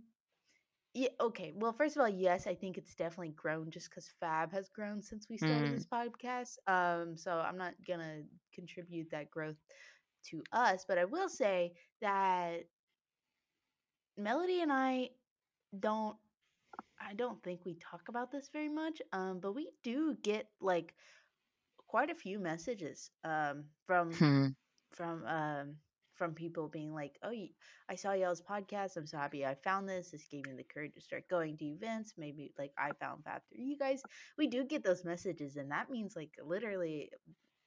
yeah, 0.93 1.09
okay. 1.21 1.53
Well, 1.55 1.73
first 1.73 1.95
of 1.95 2.01
all, 2.01 2.09
yes, 2.09 2.47
I 2.47 2.55
think 2.55 2.77
it's 2.77 2.95
definitely 2.95 3.33
grown 3.35 3.69
just 3.69 3.89
because 3.89 4.09
Fab 4.19 4.51
has 4.51 4.67
grown 4.67 5.01
since 5.01 5.29
we 5.29 5.37
started 5.37 5.69
Mm. 5.69 5.75
this 5.75 5.85
podcast. 5.85 6.57
Um, 6.67 7.15
so 7.15 7.39
I'm 7.39 7.57
not 7.57 7.75
gonna 7.85 8.23
contribute 8.51 9.11
that 9.11 9.29
growth 9.29 9.57
to 10.29 10.43
us, 10.51 10.85
but 10.87 10.97
I 10.97 11.05
will 11.05 11.29
say 11.29 11.73
that 12.01 12.63
Melody 14.17 14.61
and 14.61 14.73
I 14.73 15.11
don't 15.79 16.17
I 16.99 17.13
don't 17.13 17.41
think 17.43 17.61
we 17.65 17.75
talk 17.75 18.09
about 18.09 18.31
this 18.31 18.49
very 18.51 18.69
much. 18.69 19.01
Um, 19.13 19.39
but 19.39 19.53
we 19.53 19.69
do 19.83 20.15
get 20.23 20.47
like 20.61 20.93
quite 21.87 22.09
a 22.09 22.15
few 22.15 22.39
messages 22.39 23.11
um 23.23 23.65
from 23.85 24.19
Hmm. 24.19 24.47
from 24.91 25.25
um 25.25 25.75
from 26.15 26.33
people 26.33 26.67
being 26.67 26.93
like, 26.93 27.17
"Oh, 27.23 27.31
I 27.89 27.95
saw 27.95 28.13
y'all's 28.13 28.41
podcast. 28.41 28.97
I'm 28.97 29.05
so 29.07 29.17
happy 29.17 29.45
I 29.45 29.55
found 29.55 29.87
this. 29.87 30.11
This 30.11 30.27
gave 30.29 30.45
me 30.45 30.53
the 30.55 30.63
courage 30.63 30.93
to 30.95 31.01
start 31.01 31.27
going 31.29 31.57
to 31.57 31.65
events. 31.65 32.13
Maybe 32.17 32.53
like 32.57 32.71
I 32.77 32.91
found 32.99 33.23
Fab 33.23 33.41
through 33.49 33.63
you 33.65 33.77
guys." 33.77 34.01
We 34.37 34.47
do 34.47 34.63
get 34.65 34.83
those 34.83 35.05
messages, 35.05 35.57
and 35.57 35.71
that 35.71 35.89
means 35.89 36.15
like 36.15 36.31
literally 36.43 37.09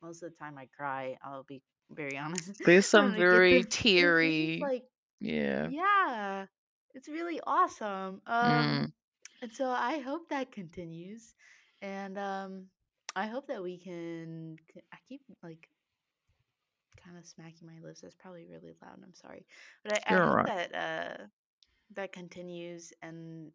most 0.02 0.22
of 0.22 0.30
the 0.32 0.36
time 0.38 0.58
I 0.58 0.66
cry. 0.76 1.16
I'll 1.24 1.44
be 1.44 1.62
very 1.90 2.16
honest. 2.18 2.50
There's 2.64 2.86
some 2.86 3.14
very 3.14 3.64
this. 3.94 4.16
It's 4.20 4.36
just 4.36 4.38
teary. 4.38 4.60
like 4.60 4.84
Yeah. 5.20 5.70
yeah, 5.70 6.46
it's 6.94 7.08
really 7.08 7.40
awesome. 7.46 8.20
Um, 8.26 8.86
Mm. 8.86 8.92
And 9.42 9.52
so 9.52 9.70
I 9.70 9.98
hope 9.98 10.28
that 10.28 10.52
continues, 10.52 11.34
and 11.82 12.18
um, 12.18 12.66
I 13.16 13.26
hope 13.26 13.46
that 13.48 13.62
we 13.62 13.78
can. 13.78 14.56
I 14.92 14.96
keep 15.08 15.22
like 15.42 15.68
kind 17.02 17.16
of 17.18 17.26
smacking 17.26 17.66
my 17.66 17.78
lips. 17.86 18.00
That's 18.00 18.14
probably 18.14 18.46
really 18.46 18.74
loud. 18.82 19.00
I'm 19.02 19.14
sorry, 19.14 19.46
but 19.84 19.92
I, 19.92 20.14
I 20.14 20.16
hope 20.16 20.36
alright. 20.40 20.46
that 20.46 20.74
uh 20.74 21.24
that 21.94 22.12
continues, 22.12 22.92
and 23.02 23.50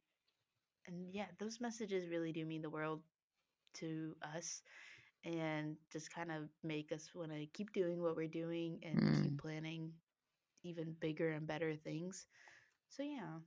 and 0.88 1.14
yeah, 1.14 1.26
those 1.40 1.62
messages 1.62 2.10
really 2.10 2.32
do 2.32 2.46
mean 2.46 2.62
the 2.62 2.70
world 2.70 3.02
to 3.76 4.16
us, 4.36 4.62
and 5.24 5.76
just 5.92 6.14
kind 6.14 6.32
of 6.32 6.50
make 6.64 6.92
us 6.92 7.10
want 7.16 7.32
to 7.32 7.46
keep 7.48 7.74
doing 7.74 8.02
what 8.02 8.16
we're 8.16 8.28
doing 8.28 8.80
and 8.84 9.14
keep 9.22 9.36
Mm. 9.36 9.38
planning 9.38 9.92
even 10.64 10.94
bigger 11.00 11.32
and 11.32 11.48
better 11.48 11.76
things. 11.76 12.28
So 12.90 13.04
yeah. 13.04 13.40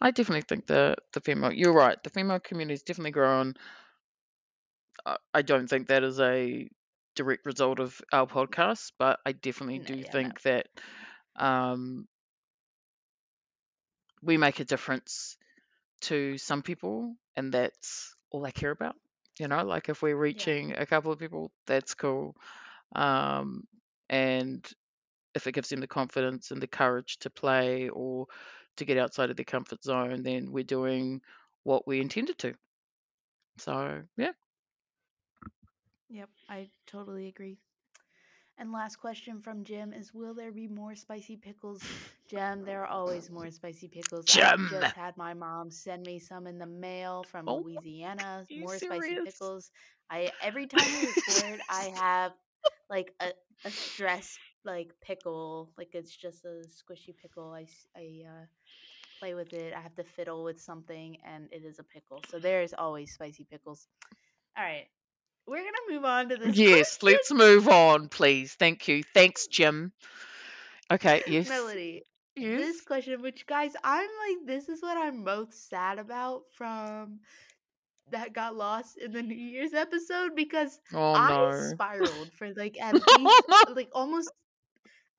I 0.00 0.10
definitely 0.10 0.42
think 0.42 0.66
the 0.66 0.96
the 1.12 1.20
female. 1.20 1.52
You're 1.52 1.72
right. 1.72 2.02
The 2.02 2.10
female 2.10 2.40
community's 2.40 2.82
definitely 2.82 3.12
grown. 3.12 3.54
I, 5.04 5.16
I 5.34 5.42
don't 5.42 5.68
think 5.68 5.88
that 5.88 6.04
is 6.04 6.20
a 6.20 6.68
direct 7.14 7.46
result 7.46 7.80
of 7.80 8.00
our 8.12 8.26
podcast, 8.26 8.92
but 8.98 9.20
I 9.26 9.32
definitely 9.32 9.78
No, 9.78 9.84
do 9.84 10.04
yeah, 10.04 10.12
no. 10.12 10.12
think 10.12 10.42
that 10.42 10.68
um, 11.36 12.08
we 14.22 14.36
make 14.36 14.60
a 14.60 14.64
difference 14.64 15.36
to 16.02 16.38
some 16.38 16.62
people, 16.62 17.16
and 17.36 17.52
that's 17.52 18.14
all 18.30 18.42
they 18.42 18.52
care 18.52 18.70
about. 18.70 18.96
You 19.38 19.48
know, 19.48 19.64
like 19.64 19.88
if 19.88 20.02
we're 20.02 20.16
Yeah. 20.16 20.20
reaching 20.22 20.72
a 20.74 20.86
couple 20.86 21.12
of 21.12 21.18
people, 21.18 21.52
that's 21.66 21.94
cool. 21.94 22.36
Um, 22.94 23.64
and 24.08 24.66
if 25.34 25.46
it 25.46 25.52
gives 25.52 25.68
them 25.70 25.80
the 25.80 25.86
confidence 25.86 26.50
and 26.50 26.62
the 26.62 26.66
courage 26.68 27.18
to 27.20 27.30
play 27.30 27.88
or 27.88 28.26
to 28.78 28.86
get 28.86 28.98
outside 28.98 29.30
of 29.30 29.36
their 29.36 29.44
comfort 29.44 29.84
zone, 29.84 30.22
then 30.22 30.52
we're 30.52 30.64
doing 30.64 31.22
what 31.64 31.86
we 31.86 32.00
intended 32.00 32.38
to. 32.38 32.54
So, 33.58 34.02
yeah. 34.16 34.32
Yep, 36.10 36.30
I 36.48 36.70
totally 36.86 37.28
agree. 37.28 37.58
And 38.58 38.72
last 38.72 38.96
question 38.96 39.40
from 39.40 39.64
Jim 39.64 39.92
is 39.92 40.14
Will 40.14 40.34
there 40.34 40.52
be 40.52 40.68
more 40.68 40.94
spicy 40.94 41.36
pickles? 41.36 41.92
Jim, 42.28 42.64
there 42.64 42.82
are 42.82 42.86
always 42.88 43.30
more 43.30 43.50
spicy 43.50 43.88
pickles. 43.88 44.26
Jim. 44.26 44.68
I 44.68 44.70
just 44.70 44.94
had 44.94 45.16
my 45.16 45.34
mom 45.34 45.70
send 45.70 46.04
me 46.04 46.18
some 46.18 46.46
in 46.46 46.58
the 46.58 46.66
mail 46.66 47.24
from 47.24 47.48
Oh, 47.48 47.64
Louisiana. 47.64 48.46
More 48.54 48.78
spicy 48.78 49.18
pickles. 49.24 49.70
I 50.10 50.32
every 50.40 50.66
time 50.66 50.92
we 50.92 51.04
record, 51.04 51.62
I 51.68 51.84
have 51.96 52.32
like 52.90 53.14
a, 53.20 53.32
a 53.64 53.72
stress 53.72 54.38
like 54.64 54.92
pickle. 55.02 55.70
Like 55.78 55.94
it's 55.94 56.14
just 56.16 56.44
a 56.44 56.62
squishy 56.68 57.16
pickle. 57.16 57.52
I 57.52 57.66
I 57.96 58.24
uh, 58.28 58.44
play 59.18 59.34
with 59.34 59.52
it. 59.52 59.74
I 59.74 59.80
have 59.80 59.94
to 59.96 60.04
fiddle 60.04 60.44
with 60.44 60.60
something, 60.60 61.18
and 61.24 61.48
it 61.52 61.64
is 61.64 61.78
a 61.78 61.84
pickle. 61.84 62.22
So 62.30 62.38
there's 62.38 62.74
always 62.74 63.12
spicy 63.12 63.46
pickles. 63.50 63.86
All 64.56 64.64
right, 64.64 64.86
we're 65.46 65.58
gonna 65.58 65.88
move 65.90 66.04
on 66.04 66.28
to 66.30 66.36
this 66.36 66.56
Yes, 66.58 66.98
question. 66.98 67.16
let's 67.18 67.32
move 67.32 67.68
on, 67.68 68.08
please. 68.08 68.54
Thank 68.54 68.88
you. 68.88 69.02
Thanks, 69.14 69.46
Jim. 69.48 69.92
Okay, 70.90 71.22
yes. 71.28 71.48
Melody, 71.48 72.02
Yes. 72.36 72.60
this 72.60 72.80
question, 72.82 73.20
which 73.22 73.46
guys, 73.46 73.72
I'm 73.82 74.08
like, 74.28 74.46
this 74.46 74.68
is 74.68 74.80
what 74.82 74.96
I'm 74.96 75.24
most 75.24 75.68
sad 75.68 75.98
about 75.98 76.42
from 76.52 77.20
that 78.10 78.32
got 78.32 78.56
lost 78.56 78.96
in 78.98 79.12
the 79.12 79.22
New 79.22 79.34
Year's 79.36 79.74
episode 79.74 80.34
because 80.34 80.78
Oh, 80.94 81.12
I 81.12 81.70
spiraled 81.70 82.32
for 82.32 82.52
like 82.54 82.76
at 82.80 82.94
least 82.94 83.42
like 83.74 83.88
almost 83.92 84.30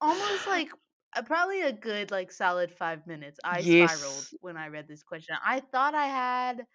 almost 0.00 0.46
like 0.46 0.70
uh, 1.16 1.22
probably 1.22 1.62
a 1.62 1.72
good 1.72 2.10
like 2.10 2.32
solid 2.32 2.72
five 2.72 3.06
minutes. 3.06 3.40
I 3.44 3.62
spiraled 3.62 4.28
when 4.40 4.56
I 4.56 4.68
read 4.68 4.88
this 4.88 5.02
question. 5.02 5.36
I 5.44 5.60
thought 5.60 5.94
I 5.94 6.06
had 6.06 6.66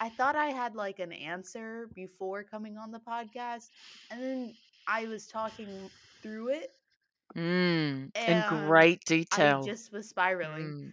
I 0.00 0.08
thought 0.10 0.36
I 0.36 0.46
had 0.46 0.74
like 0.76 0.98
an 0.98 1.12
answer 1.12 1.88
before 1.94 2.44
coming 2.44 2.78
on 2.78 2.90
the 2.92 3.00
podcast, 3.00 3.70
and 4.10 4.22
then 4.22 4.54
I 4.86 5.06
was 5.06 5.26
talking 5.26 5.90
through 6.22 6.50
it, 6.50 6.78
Mm, 7.36 8.12
in 8.26 8.42
great 8.42 9.04
I 9.30 9.52
detail. 9.52 9.60
just 9.60 9.92
was 9.92 10.08
spiraling. 10.08 10.74
Mm. 10.74 10.92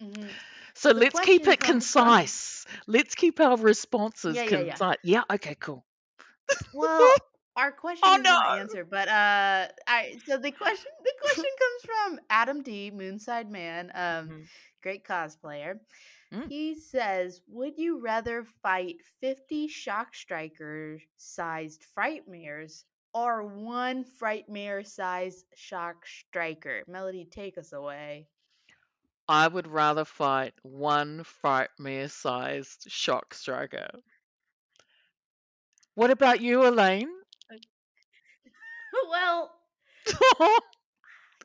hmm 0.00 0.32
So 0.74 0.90
let's 0.90 1.18
keep 1.18 1.48
it 1.48 1.60
concise. 1.60 2.66
Let's 2.86 3.14
keep 3.14 3.40
our 3.40 3.56
responses 3.56 4.42
yeah, 4.42 4.44
yeah, 4.44 4.58
yeah. 4.60 4.78
concise. 4.78 4.98
Yeah, 5.02 5.22
okay, 5.30 5.54
cool. 5.54 5.84
Well, 6.72 7.31
our 7.56 7.72
question 7.72 8.08
Oh, 8.08 8.16
is 8.16 8.22
not 8.22 8.46
no. 8.46 8.60
answered, 8.60 8.90
but 8.90 9.08
uh, 9.08 9.68
I 9.86 10.18
so 10.26 10.38
the 10.38 10.52
question 10.52 10.90
the 11.04 11.12
question 11.20 11.50
comes 11.60 11.82
from 11.84 12.20
Adam 12.30 12.62
D, 12.62 12.90
Moonside 12.90 13.48
Man, 13.50 13.90
um, 13.94 14.28
Mhm. 14.28 14.48
great 14.82 15.04
cosplayer. 15.04 15.80
Mm. 16.32 16.48
He 16.48 16.74
says, 16.74 17.40
"Would 17.48 17.78
you 17.78 17.98
rather 18.00 18.44
fight 18.44 19.02
fifty 19.20 19.68
shock 19.68 20.14
striker 20.14 20.98
sized 21.16 21.84
frightmares 21.96 22.84
or 23.14 23.44
one 23.44 24.04
frightmare 24.04 24.84
sized 24.86 25.46
shock 25.54 26.06
striker?" 26.06 26.82
Melody, 26.86 27.24
take 27.26 27.58
us 27.58 27.72
away. 27.72 28.28
I 29.28 29.48
would 29.48 29.66
rather 29.66 30.04
fight 30.04 30.54
one 30.62 31.24
frightmare 31.24 32.10
sized 32.10 32.90
shock 32.90 33.34
striker. 33.34 34.02
What 35.94 36.10
about 36.10 36.40
you, 36.40 36.66
Elaine? 36.66 37.21
well, 39.10 39.50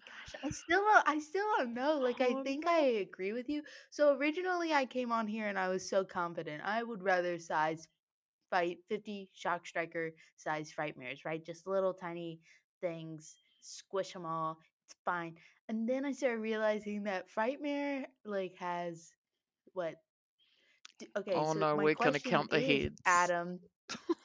gosh, 0.05 0.35
I 0.43 0.49
still 0.49 0.81
don't, 0.81 1.07
I 1.07 1.19
still 1.19 1.45
don't 1.57 1.73
know. 1.73 1.99
Like 1.99 2.21
I 2.21 2.33
Oh, 2.33 2.43
think. 2.43 2.65
I 2.67 2.79
agree 2.79 3.33
with 3.33 3.49
you. 3.49 3.63
So 3.89 4.15
originally 4.17 4.73
I 4.73 4.85
came 4.85 5.11
on 5.11 5.27
here 5.27 5.47
and 5.47 5.57
I 5.59 5.69
was 5.69 5.87
so 5.89 6.03
confident. 6.03 6.61
I 6.65 6.83
would 6.83 7.03
rather 7.03 7.37
size 7.39 7.87
fight 8.49 8.77
50 8.89 9.29
shock 9.33 9.65
striker 9.65 10.11
size 10.35 10.71
frightmares, 10.77 11.25
right? 11.25 11.43
Just 11.45 11.67
little 11.67 11.93
tiny 11.93 12.39
things, 12.81 13.35
squish 13.61 14.13
them 14.13 14.25
all. 14.25 14.59
It's 14.85 14.95
fine. 15.05 15.35
And 15.69 15.87
then 15.87 16.05
I 16.05 16.11
started 16.13 16.39
realizing 16.39 17.03
that 17.03 17.25
frightmare 17.29 18.05
like 18.25 18.55
has 18.59 19.11
what 19.73 19.95
okay, 21.17 21.33
Oh, 21.33 21.43
so 21.43 21.60
no, 21.60 21.75
we're 21.77 21.95
to 22.13 22.19
count 22.19 22.49
the 22.49 22.60
heads. 22.62 23.01
Adam, 23.05 23.60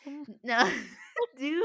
no 0.45 0.71
do 1.39 1.63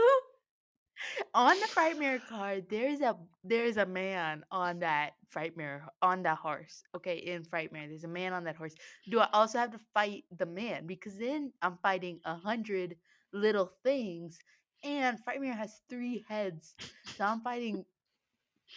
on 1.33 1.59
the 1.59 1.67
frightmare 1.67 2.19
card 2.27 2.65
there's 2.69 3.01
a 3.01 3.15
there's 3.43 3.77
a 3.77 3.85
man 3.85 4.43
on 4.51 4.79
that 4.79 5.11
frightmare 5.33 5.81
on 6.01 6.23
that 6.23 6.37
horse 6.37 6.83
okay 6.95 7.17
in 7.17 7.43
frightmare 7.43 7.87
there's 7.87 8.03
a 8.03 8.07
man 8.07 8.33
on 8.33 8.43
that 8.43 8.55
horse 8.55 8.73
do 9.09 9.19
i 9.19 9.27
also 9.33 9.57
have 9.59 9.71
to 9.71 9.79
fight 9.93 10.23
the 10.37 10.45
man 10.45 10.85
because 10.87 11.15
then 11.17 11.51
i'm 11.61 11.77
fighting 11.81 12.19
a 12.25 12.35
hundred 12.35 12.95
little 13.33 13.71
things 13.83 14.39
and 14.83 15.17
frightmare 15.23 15.55
has 15.55 15.81
three 15.89 16.23
heads 16.27 16.75
so 17.17 17.23
i'm 17.25 17.41
fighting 17.41 17.85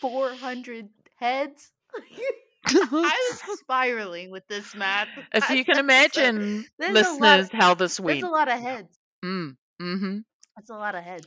400 0.01 0.89
heads 1.17 1.71
I 2.67 3.41
was 3.43 3.59
spiraling 3.61 4.31
with 4.31 4.47
this 4.49 4.75
math. 4.75 5.09
if 5.33 5.49
you 5.51 5.65
can 5.65 5.79
imagine, 5.87 6.65
There's 6.79 7.01
a 7.01 7.13
lot. 7.13 7.21
listeners, 7.21 7.49
how 7.53 7.75
this 7.75 7.97
That's 8.05 8.23
went. 8.23 8.23
a 8.23 8.29
lot 8.29 8.49
of 8.53 8.61
heads. 8.61 8.99
Mm, 9.25 9.57
mm-hmm. 9.81 10.19
That's 10.57 10.71
a 10.71 10.75
lot 10.75 10.95
of 10.95 11.03
heads. 11.03 11.27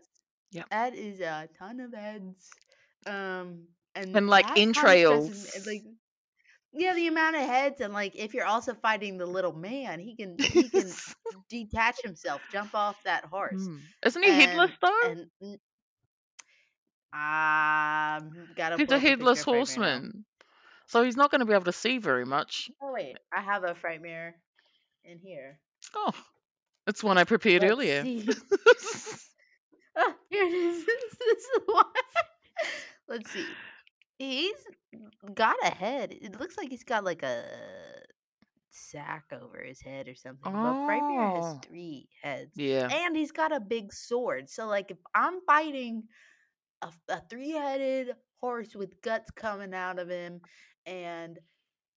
Yep. 0.54 0.70
That 0.70 0.96
is 0.96 1.20
a 1.20 1.48
ton 1.60 1.80
of 1.80 1.94
heads. 1.94 2.50
Um, 3.06 3.68
and 3.96 4.16
And 4.16 4.28
like 4.28 4.58
entrails. 4.58 5.48
stresses 5.50 5.68
Like, 5.68 5.84
yeah, 6.72 6.94
the 6.96 7.08
amount 7.08 7.36
of 7.36 7.42
heads, 7.44 7.82
and 7.82 7.94
like 7.94 8.16
if 8.16 8.34
you're 8.34 8.46
also 8.46 8.74
fighting 8.74 9.18
the 9.18 9.26
little 9.28 9.54
man, 9.54 10.00
he 10.00 10.16
can 10.16 10.38
he 10.40 10.70
can 10.70 10.90
detach 11.50 11.98
himself, 12.04 12.42
jump 12.52 12.74
off 12.74 12.96
that 13.04 13.26
horse. 13.26 13.62
Mm. 13.62 13.80
Isn't 14.06 14.24
he 14.24 14.32
headless 14.32 14.72
And- 14.82 15.28
though? 15.42 15.48
And 15.48 15.60
um, 17.14 18.48
gotta 18.56 18.78
He's 18.78 18.92
a 18.92 18.98
headless 19.00 19.40
of 19.42 19.46
horseman. 19.46 20.26
So 20.88 21.04
he's 21.04 21.16
not 21.16 21.32
going 21.32 21.40
to 21.40 21.46
be 21.46 21.54
able 21.54 21.66
to 21.66 21.72
see 21.72 21.98
very 22.00 22.26
much. 22.26 22.70
Oh 22.82 22.92
wait, 22.92 23.18
I 23.32 23.42
have 23.42 23.64
a 23.64 23.74
frightmare 23.76 24.34
in 25.06 25.20
here. 25.20 25.60
Oh, 25.96 26.12
it's 26.88 27.04
one 27.04 27.18
I 27.18 27.24
prepared 27.24 27.62
Let's 27.62 27.72
earlier. 27.72 28.04
Oh, 29.96 30.14
here 30.30 30.46
it 30.46 30.54
is. 30.54 30.86
this 31.20 31.40
is 31.44 31.60
one. 31.66 31.86
Let's 33.08 33.32
see. 33.32 33.46
He's 34.18 34.56
got 35.34 35.56
a 35.64 35.70
head. 35.70 36.14
It 36.20 36.40
looks 36.40 36.58
like 36.58 36.70
he's 36.70 36.84
got 36.84 37.04
like 37.04 37.24
a 37.24 37.44
sack 38.70 39.26
over 39.34 39.60
his 39.64 39.82
head 39.82 40.08
or 40.08 40.16
something. 40.16 40.52
But 40.52 40.88
Frightmare 40.88 41.36
has 41.36 41.46
Oh. 41.56 41.62
three 41.68 42.08
heads. 42.22 42.52
yeah. 42.56 42.88
And 42.92 43.16
he's 43.16 43.32
got 43.32 43.52
a 43.56 43.60
big 43.60 43.94
sword. 43.94 44.50
So, 44.50 44.68
like, 44.68 44.92
if 44.92 44.98
I'm 45.14 45.40
fighting 45.46 46.04
a, 46.82 46.90
a 47.10 47.22
three 47.30 47.52
headed 47.52 48.12
horse 48.40 48.76
with 48.76 49.02
guts 49.02 49.32
coming 49.32 49.74
out 49.74 50.00
of 50.00 50.10
him, 50.10 50.42
and 50.86 51.38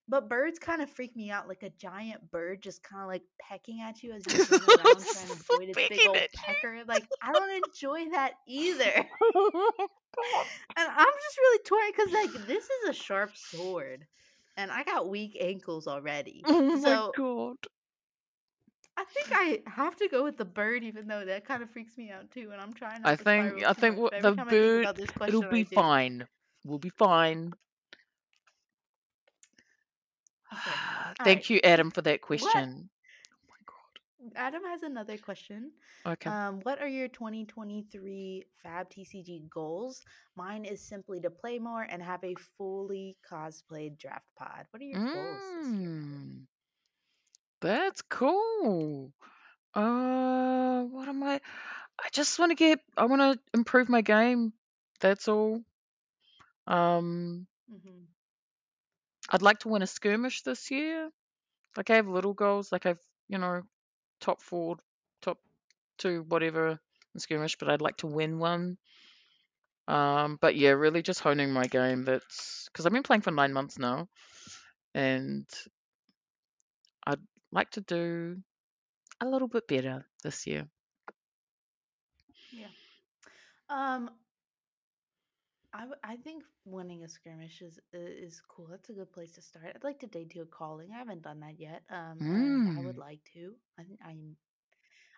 but 0.08 0.28
birds 0.28 0.58
kind 0.58 0.82
of 0.82 0.90
freak 0.90 1.16
me 1.16 1.30
out, 1.30 1.48
like 1.48 1.62
a 1.62 1.70
giant 1.70 2.30
bird 2.30 2.62
just 2.62 2.82
kind 2.82 3.02
of 3.02 3.08
like 3.08 3.22
pecking 3.40 3.80
at 3.80 4.02
you 4.02 4.12
as 4.12 4.26
you 4.26 4.44
run 4.50 4.62
around 4.68 5.06
trying 5.08 5.26
to 5.28 5.32
avoid 5.34 5.68
its 5.68 5.82
big 5.88 6.06
old 6.06 6.26
pecker. 6.32 6.84
Like, 6.86 7.08
I 7.20 7.32
don't 7.32 7.50
enjoy 7.50 8.10
that 8.10 8.34
either. 8.46 9.08
Oh 10.18 10.50
and 10.76 10.88
I'm 10.90 11.06
just 11.22 11.36
really 11.38 11.62
torn 11.64 11.90
because, 11.90 12.12
like, 12.12 12.46
this 12.46 12.64
is 12.64 12.88
a 12.88 12.92
sharp 12.92 13.36
sword, 13.36 14.06
and 14.56 14.70
I 14.70 14.82
got 14.84 15.08
weak 15.08 15.36
ankles 15.38 15.86
already. 15.86 16.46
Oh 16.46 16.78
my 16.78 16.98
So 17.02 17.12
god. 17.14 17.58
I 18.96 19.04
think 19.04 19.28
I 19.32 19.62
have 19.70 19.96
to 19.96 20.08
go 20.08 20.24
with 20.24 20.36
the 20.38 20.44
bird, 20.44 20.82
even 20.82 21.06
though 21.06 21.24
that 21.24 21.44
kind 21.44 21.62
of 21.62 21.70
freaks 21.70 21.96
me 21.98 22.10
out 22.10 22.30
too. 22.30 22.50
And 22.52 22.60
I'm 22.60 22.72
trying 22.72 23.02
I 23.04 23.16
to 23.16 23.16
think 23.16 23.62
I 23.62 23.72
think 23.72 23.96
what 23.98 24.12
the 24.18 24.18
every 24.18 24.32
time 24.32 24.48
I 24.48 24.54
think 24.56 24.74
bird 24.74 24.86
question, 25.14 25.28
it'll 25.28 25.42
be 25.44 25.64
fine. 25.64 26.28
We'll 26.64 26.78
be 26.78 26.90
fine. 26.90 27.54
Thank 31.18 31.20
Alright. 31.20 31.50
you, 31.50 31.60
Adam, 31.64 31.90
for 31.90 32.02
that 32.02 32.20
question. 32.20 32.48
Oh 32.48 32.54
my 32.60 32.86
Adam 34.34 34.62
has 34.64 34.82
another 34.82 35.16
question. 35.18 35.70
Okay. 36.06 36.30
Um, 36.30 36.60
what 36.62 36.80
are 36.80 36.88
your 36.88 37.08
2023 37.08 38.44
Fab 38.62 38.90
TCG 38.90 39.48
goals? 39.50 40.02
Mine 40.36 40.64
is 40.64 40.80
simply 40.80 41.20
to 41.20 41.30
play 41.30 41.58
more 41.58 41.82
and 41.82 42.02
have 42.02 42.24
a 42.24 42.34
fully 42.56 43.16
cosplayed 43.30 43.98
draft 43.98 44.26
pod. 44.36 44.66
What 44.70 44.82
are 44.82 44.86
your 44.86 45.00
goals 45.00 45.38
this 45.62 45.72
year? 45.78 45.88
Mm, 45.88 46.46
that's 47.60 48.02
cool. 48.02 49.12
Uh, 49.74 50.82
what 50.84 51.08
am 51.08 51.22
I? 51.22 51.40
I 51.98 52.08
just 52.12 52.38
want 52.38 52.50
to 52.50 52.56
get. 52.56 52.80
I 52.96 53.06
want 53.06 53.20
to 53.20 53.38
improve 53.54 53.88
my 53.88 54.00
game. 54.00 54.52
That's 55.00 55.28
all. 55.28 55.62
Um, 56.66 57.46
Mhm. 57.70 58.06
I'd 59.30 59.42
like 59.42 59.60
to 59.60 59.68
win 59.68 59.82
a 59.82 59.86
skirmish 59.86 60.42
this 60.42 60.70
year. 60.70 61.10
Like 61.76 61.90
I 61.90 61.96
have 61.96 62.08
little 62.08 62.34
goals, 62.34 62.72
like 62.72 62.86
I've 62.86 63.00
you 63.28 63.38
know, 63.38 63.62
top 64.20 64.42
four, 64.42 64.76
top 65.22 65.38
two, 65.98 66.24
whatever 66.28 66.78
in 67.14 67.20
skirmish, 67.20 67.56
but 67.56 67.68
I'd 67.68 67.80
like 67.80 67.98
to 67.98 68.06
win 68.06 68.38
one. 68.38 68.78
Um, 69.88 70.38
but 70.40 70.56
yeah, 70.56 70.70
really 70.70 71.02
just 71.02 71.20
honing 71.20 71.52
my 71.52 71.64
game. 71.64 72.04
That's 72.04 72.68
because 72.72 72.86
I've 72.86 72.92
been 72.92 73.02
playing 73.02 73.22
for 73.22 73.30
nine 73.30 73.52
months 73.52 73.78
now, 73.78 74.08
and 74.94 75.46
I'd 77.06 77.20
like 77.52 77.70
to 77.72 77.80
do 77.80 78.36
a 79.20 79.26
little 79.26 79.48
bit 79.48 79.68
better 79.68 80.04
this 80.22 80.46
year. 80.46 80.66
Um, 83.68 84.10
I, 85.76 85.80
w- 85.80 86.00
I 86.04 86.16
think 86.16 86.44
winning 86.64 87.04
a 87.04 87.08
skirmish 87.08 87.62
is 87.62 87.78
is 87.92 88.40
cool. 88.48 88.68
That's 88.70 88.90
a 88.90 88.94
good 88.94 89.12
place 89.12 89.32
to 89.34 89.42
start. 89.42 89.72
I'd 89.74 89.84
like 89.84 90.00
to 90.00 90.06
debut 90.06 90.42
a 90.42 90.46
calling. 90.46 90.90
I 90.94 90.98
haven't 90.98 91.22
done 91.22 91.40
that 91.40 91.60
yet. 91.60 91.82
Um, 91.90 92.26
and 92.34 92.64
I 92.76 92.80
would 92.80 92.96
Mm. 92.96 92.98
like 92.98 93.20
to. 93.34 93.54
I 93.78 93.84
think 93.84 94.00
I'm. 94.04 94.36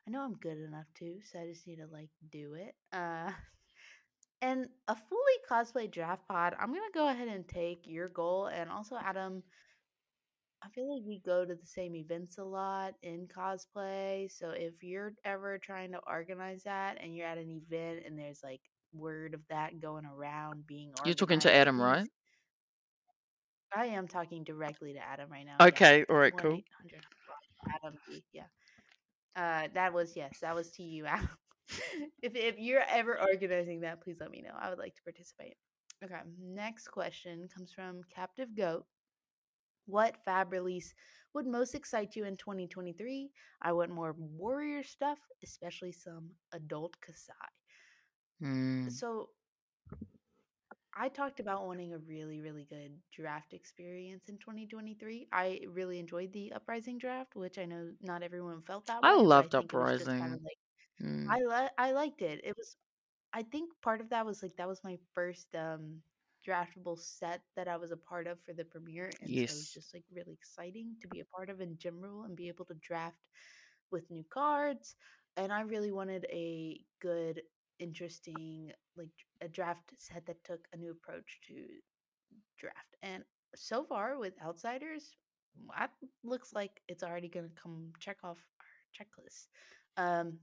I 0.06 0.10
know 0.10 0.22
I'm 0.24 0.34
good 0.36 0.58
enough 0.58 0.86
to, 1.00 1.18
so 1.30 1.40
I 1.40 1.46
just 1.46 1.66
need 1.66 1.76
to 1.76 1.86
like 1.92 2.10
do 2.32 2.54
it. 2.54 2.74
Uh, 2.92 3.30
and 4.42 4.68
a 4.88 4.96
fully 4.96 5.38
cosplay 5.50 5.90
draft 5.90 6.26
pod. 6.28 6.54
I'm 6.60 6.68
gonna 6.68 6.94
go 6.94 7.08
ahead 7.08 7.28
and 7.28 7.48
take 7.48 7.86
your 7.86 8.08
goal, 8.08 8.46
and 8.46 8.70
also 8.70 8.96
Adam. 9.02 9.42
I 10.62 10.68
feel 10.70 10.92
like 10.92 11.04
we 11.06 11.20
go 11.20 11.44
to 11.44 11.54
the 11.54 11.66
same 11.66 11.94
events 11.96 12.38
a 12.38 12.44
lot 12.44 12.94
in 13.02 13.28
cosplay. 13.28 14.30
So 14.30 14.50
if 14.50 14.82
you're 14.82 15.14
ever 15.24 15.58
trying 15.58 15.92
to 15.92 16.00
organize 16.06 16.64
that 16.64 16.98
and 17.00 17.16
you're 17.16 17.26
at 17.28 17.38
an 17.38 17.50
event 17.50 18.04
and 18.06 18.18
there's 18.18 18.42
like 18.42 18.62
word 18.92 19.34
of 19.34 19.40
that 19.50 19.80
going 19.80 20.04
around 20.04 20.66
being 20.66 20.92
You're 21.04 21.14
talking 21.14 21.40
to 21.40 21.48
organized, 21.48 21.60
Adam, 21.60 21.80
right? 21.80 22.08
I 23.76 23.86
am 23.86 24.08
talking 24.08 24.44
directly 24.44 24.94
to 24.94 24.98
Adam 24.98 25.30
right 25.30 25.44
now. 25.44 25.66
Okay, 25.66 26.04
all 26.08 26.16
right, 26.16 26.36
cool. 26.36 26.60
Adam 27.74 27.98
B. 28.08 28.24
Yeah. 28.32 28.44
Uh, 29.36 29.68
that 29.74 29.92
was 29.92 30.16
yes, 30.16 30.38
that 30.40 30.54
was 30.54 30.70
to 30.72 30.82
you, 30.82 31.06
Adam. 31.06 31.28
if 32.22 32.34
if 32.34 32.58
you're 32.58 32.84
ever 32.88 33.20
organizing 33.20 33.80
that, 33.80 34.00
please 34.02 34.18
let 34.20 34.30
me 34.30 34.42
know. 34.42 34.54
I 34.58 34.70
would 34.70 34.78
like 34.78 34.94
to 34.96 35.02
participate. 35.02 35.56
Okay, 36.04 36.14
next 36.40 36.88
question 36.88 37.48
comes 37.54 37.72
from 37.72 38.02
Captive 38.14 38.54
Goat. 38.56 38.84
What 39.86 40.16
fab 40.24 40.52
release 40.52 40.94
would 41.34 41.46
most 41.46 41.74
excite 41.74 42.14
you 42.14 42.24
in 42.24 42.36
2023? 42.36 43.30
I 43.62 43.72
want 43.72 43.90
more 43.90 44.14
warrior 44.18 44.82
stuff, 44.82 45.18
especially 45.42 45.92
some 45.92 46.30
adult 46.52 46.96
Kassai. 47.00 47.57
Mm. 48.40 48.88
So 48.88 49.30
I 50.94 51.08
talked 51.08 51.40
about 51.40 51.66
wanting 51.66 51.92
a 51.92 51.98
really, 51.98 52.40
really 52.40 52.64
good 52.64 53.00
draft 53.12 53.52
experience 53.52 54.28
in 54.28 54.38
2023. 54.38 55.28
I 55.32 55.60
really 55.68 55.98
enjoyed 55.98 56.32
the 56.32 56.52
Uprising 56.52 56.98
draft, 56.98 57.36
which 57.36 57.58
I 57.58 57.64
know 57.66 57.92
not 58.00 58.22
everyone 58.22 58.60
felt 58.62 58.86
that 58.86 59.04
way. 59.04 59.30
I 59.38 59.48
loved 59.48 59.54
think 59.56 59.74
it 59.74 59.78
was 59.78 59.92
just 59.92 60.14
kind 60.16 60.32
of 60.34 60.40
Uprising. 60.40 60.44
like 60.44 60.58
Mm. 61.00 61.36
I 61.36 61.40
li- 61.40 61.70
I 61.78 61.92
liked 61.92 62.22
it. 62.22 62.40
It 62.44 62.56
was 62.56 62.76
I 63.32 63.42
think 63.44 63.72
part 63.82 64.00
of 64.00 64.10
that 64.10 64.26
was 64.26 64.42
like 64.42 64.56
that 64.56 64.68
was 64.68 64.84
my 64.84 64.98
first 65.14 65.54
um 65.56 66.02
draftable 66.46 66.98
set 66.98 67.42
that 67.56 67.68
I 67.68 67.76
was 67.78 67.92
a 67.92 67.96
part 67.98 68.26
of 68.28 68.40
for 68.40 68.54
the 68.54 68.64
premiere 68.64 69.16
and 69.22 69.36
so 69.38 69.52
it 69.52 69.56
was 69.56 69.68
Yes. 69.68 69.74
just 69.74 69.94
like 69.94 70.04
really 70.12 70.34
exciting 70.34 70.96
to 71.02 71.08
be 71.08 71.20
a 71.20 71.24
part 71.26 71.50
of 71.50 71.60
in 71.60 71.76
general 71.78 72.24
and 72.24 72.36
be 72.36 72.48
able 72.48 72.64
to 72.66 72.74
draft 72.76 73.18
with 73.90 74.10
new 74.10 74.24
cards 74.24 74.96
and 75.36 75.52
I 75.52 75.60
really 75.60 75.92
wanted 75.92 76.26
a 76.30 76.84
good 77.00 77.42
interesting 77.78 78.72
like 78.96 79.08
a 79.40 79.48
draft 79.48 79.92
set 79.96 80.26
that 80.26 80.42
took 80.44 80.66
a 80.72 80.76
new 80.76 80.90
approach 80.90 81.40
to 81.48 81.54
draft. 82.58 82.96
And 83.02 83.24
so 83.54 83.84
far 83.84 84.18
with 84.18 84.34
outsiders, 84.44 85.16
that 85.76 85.90
looks 86.24 86.52
like 86.52 86.82
it's 86.88 87.02
already 87.02 87.28
going 87.28 87.48
to 87.48 87.60
come 87.62 87.92
check 87.98 88.18
off 88.22 88.38
our 88.60 88.66
checklist. 88.96 89.46
Um, 89.96 90.38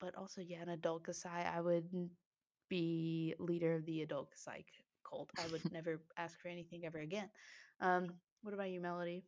but 0.00 0.14
also, 0.16 0.40
yeah, 0.40 0.62
an 0.62 0.70
adult 0.70 1.04
Kassai, 1.04 1.46
I 1.54 1.60
would 1.60 1.88
be 2.68 3.34
leader 3.38 3.74
of 3.74 3.86
the 3.86 4.02
adult 4.02 4.30
Kassai 4.32 4.64
cult. 5.08 5.30
I 5.38 5.46
would 5.48 5.62
never 5.72 6.00
ask 6.16 6.40
for 6.40 6.48
anything 6.48 6.84
ever 6.84 6.98
again. 6.98 7.28
Um, 7.80 8.08
what 8.42 8.54
about 8.54 8.70
you, 8.70 8.80
Melody? 8.80 9.24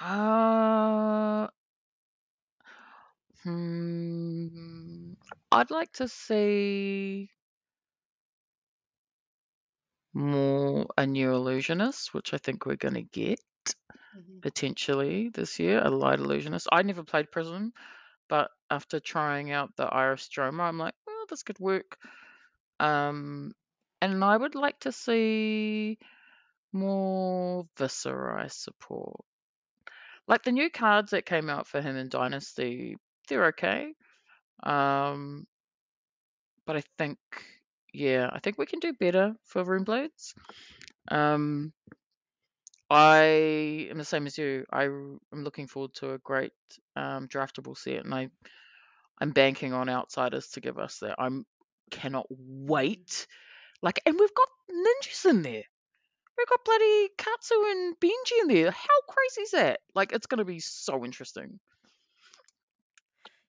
Uh, 0.00 1.48
hmm. 3.42 5.13
I'd 5.50 5.70
like 5.70 5.92
to 5.94 6.08
see 6.08 7.30
more 10.14 10.86
a 10.96 11.06
new 11.06 11.32
illusionist, 11.34 12.14
which 12.14 12.32
I 12.32 12.38
think 12.38 12.64
we're 12.64 12.76
going 12.76 12.94
to 12.94 13.02
get 13.02 13.40
Mhm. 14.12 14.42
potentially 14.42 15.28
this 15.30 15.58
year. 15.58 15.80
A 15.82 15.90
light 15.90 16.20
illusionist. 16.20 16.68
I 16.70 16.82
never 16.82 17.02
played 17.02 17.32
Prism, 17.32 17.72
but 18.28 18.50
after 18.70 19.00
trying 19.00 19.52
out 19.52 19.76
the 19.76 19.84
Iris 19.86 20.28
Stroma, 20.28 20.62
I'm 20.62 20.78
like, 20.78 20.94
well, 21.06 21.26
this 21.28 21.42
could 21.44 21.60
work. 21.60 21.98
Um, 22.80 23.54
and 24.02 24.24
I 24.24 24.36
would 24.36 24.54
like 24.54 24.80
to 24.80 24.92
see 24.92 25.98
more 26.72 27.68
Viserai 27.76 28.50
support. 28.52 29.24
Like 30.26 30.42
the 30.42 30.52
new 30.52 30.68
cards 30.70 31.12
that 31.12 31.24
came 31.24 31.48
out 31.48 31.66
for 31.66 31.80
him 31.80 31.96
in 31.96 32.10
Dynasty, 32.10 32.98
they're 33.28 33.46
okay. 33.46 33.94
Um, 34.64 35.46
but 36.66 36.76
I 36.76 36.82
think, 36.98 37.18
yeah, 37.92 38.30
I 38.32 38.40
think 38.40 38.58
we 38.58 38.66
can 38.66 38.80
do 38.80 38.92
better 38.92 39.34
for 39.44 39.64
Runeblades. 39.64 40.34
Um, 41.10 41.72
I 42.90 43.88
am 43.90 43.98
the 43.98 44.04
same 44.04 44.26
as 44.26 44.38
you. 44.38 44.64
I 44.72 44.84
am 44.84 45.20
looking 45.32 45.66
forward 45.66 45.94
to 45.94 46.12
a 46.12 46.18
great 46.18 46.52
um, 46.96 47.28
draftable 47.28 47.76
set, 47.76 48.04
and 48.04 48.14
I 48.14 48.28
I'm 49.20 49.30
banking 49.30 49.72
on 49.72 49.88
outsiders 49.88 50.48
to 50.50 50.60
give 50.60 50.78
us 50.78 50.98
that. 50.98 51.16
I'm 51.18 51.46
cannot 51.90 52.26
wait. 52.30 53.26
Like, 53.82 54.00
and 54.06 54.18
we've 54.18 54.34
got 54.34 54.48
ninjas 54.70 55.28
in 55.28 55.42
there. 55.42 55.64
We've 56.36 56.48
got 56.48 56.64
bloody 56.64 57.08
Katsu 57.16 57.54
and 57.54 57.94
Benji 58.00 58.40
in 58.42 58.48
there. 58.48 58.70
How 58.70 59.00
crazy 59.08 59.42
is 59.42 59.50
that? 59.52 59.80
Like, 59.94 60.12
it's 60.12 60.26
going 60.26 60.38
to 60.38 60.44
be 60.44 60.58
so 60.58 61.04
interesting. 61.04 61.60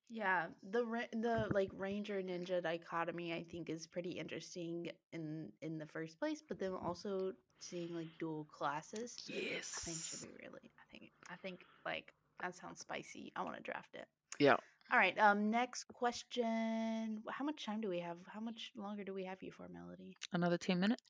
Yeah, 0.10 0.46
the 0.72 0.86
ra- 0.86 1.12
the 1.12 1.48
like 1.52 1.72
ranger 1.76 2.22
ninja 2.22 2.62
dichotomy 2.62 3.34
I 3.34 3.44
think 3.44 3.70
is 3.70 3.88
pretty 3.88 4.12
interesting 4.12 4.92
in 5.12 5.52
in 5.62 5.78
the 5.78 5.88
first 5.88 6.20
place, 6.20 6.44
but 6.48 6.60
then 6.60 6.74
also 6.74 7.34
seeing 7.60 7.94
like 7.96 8.08
dual 8.20 8.46
classes, 8.46 9.16
Yes, 9.28 9.74
I 9.78 9.80
think 9.82 9.98
should 9.98 10.22
be 10.22 10.36
really. 10.44 10.72
I 10.80 10.86
think 10.92 11.12
I 11.32 11.36
think 11.38 11.62
like 11.86 12.14
that 12.42 12.56
sounds 12.56 12.82
spicy. 12.82 13.32
I 13.36 13.44
want 13.44 13.58
to 13.58 13.64
draft 13.64 13.96
it. 13.96 14.06
Yeah. 14.40 14.58
All 14.92 15.00
right. 15.00 15.18
Um. 15.18 15.50
Next 15.50 15.86
question. 15.88 17.24
How 17.30 17.44
much 17.44 17.66
time 17.66 17.82
do 17.82 17.90
we 17.90 18.00
have? 18.02 18.18
How 18.32 18.40
much 18.40 18.72
longer 18.76 19.04
do 19.04 19.14
we 19.14 19.26
have 19.26 19.42
you 19.42 19.52
for, 19.52 19.68
Melody? 19.68 20.18
Another 20.32 20.58
10 20.58 20.80
minutes. 20.80 21.02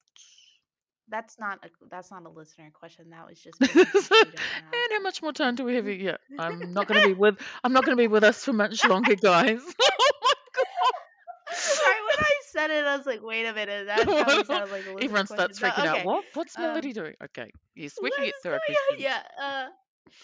That's 1.10 1.38
not 1.40 1.60
a 1.64 1.70
that's 1.90 2.10
not 2.12 2.26
a 2.26 2.30
listener 2.30 2.72
question. 2.74 3.10
That 3.12 3.28
was 3.28 3.40
just 3.40 3.60
making 3.62 3.86
sure 3.86 4.02
we 4.12 4.24
don't 4.24 4.36
and 4.74 4.92
how 4.92 5.02
much 5.02 5.22
more 5.22 5.34
time 5.34 5.56
do 5.56 5.64
we 5.64 5.76
have? 5.76 5.88
Yeah, 5.88 6.18
I'm 6.40 6.74
not 6.74 6.88
going 6.88 7.02
to 7.02 7.08
be 7.08 7.14
with. 7.20 7.38
I'm 7.64 7.74
not 7.74 7.86
going 7.86 7.96
to 7.98 8.02
be 8.02 8.08
with 8.08 8.24
us 8.24 8.44
for 8.44 8.54
much 8.54 8.84
longer, 8.86 9.16
guys. 9.16 9.62
oh 9.82 10.34
my 11.48 11.54
Sorry, 11.54 11.96
when 12.10 12.20
I 12.20 12.32
said 12.52 12.72
it, 12.72 12.86
I 12.86 12.98
was 12.98 13.06
like, 13.06 13.22
"Wait 13.22 13.46
a 13.46 13.54
minute, 13.54 13.86
that 13.88 14.04
probably 14.04 14.44
god! 14.44 14.46
sounded 14.48 14.72
like 14.72 14.86
a 14.88 14.90
listener 14.94 15.04
Everyone 15.04 15.28
starts 15.28 15.60
question." 15.60 15.84
freaking 15.84 15.84
But 15.84 15.88
out. 15.88 15.96
okay, 15.98 16.06
What? 16.06 16.26
What's 16.34 16.58
um, 16.58 16.64
Melody 16.64 16.94
doing? 16.94 17.14
Okay. 17.24 17.52
Yes, 17.76 17.94
we 18.02 18.10
can 18.12 18.22
what 18.22 18.26
get 18.26 18.36
is 18.36 18.42
through 18.42 18.52
our 18.54 18.60
on? 18.94 19.00
Yeah. 19.00 19.22
Uh. 19.42 19.66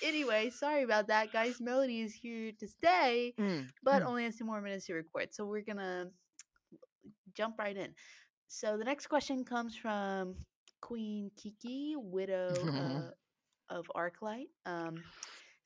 Anyway, 0.03 0.49
sorry 0.51 0.83
about 0.83 1.07
that, 1.07 1.31
guys. 1.33 1.59
Melody 1.59 2.01
is 2.01 2.13
here 2.13 2.51
to 2.59 2.67
stay, 2.67 3.33
Mm, 3.39 3.67
but 3.83 4.03
mm. 4.03 4.05
only 4.07 4.23
has 4.23 4.35
two 4.37 4.45
more 4.45 4.61
minutes 4.61 4.85
to 4.87 4.93
record, 4.93 5.33
so 5.33 5.45
we're 5.45 5.61
gonna 5.61 6.07
jump 7.35 7.57
right 7.59 7.75
in. 7.75 7.93
So 8.47 8.77
the 8.77 8.83
next 8.83 9.07
question 9.07 9.43
comes 9.45 9.75
from 9.75 10.35
Queen 10.81 11.31
Kiki, 11.37 11.95
widow 11.97 12.69
uh, 12.77 13.11
of 13.69 13.91
Arclight. 13.95 14.47
Um, 14.65 15.03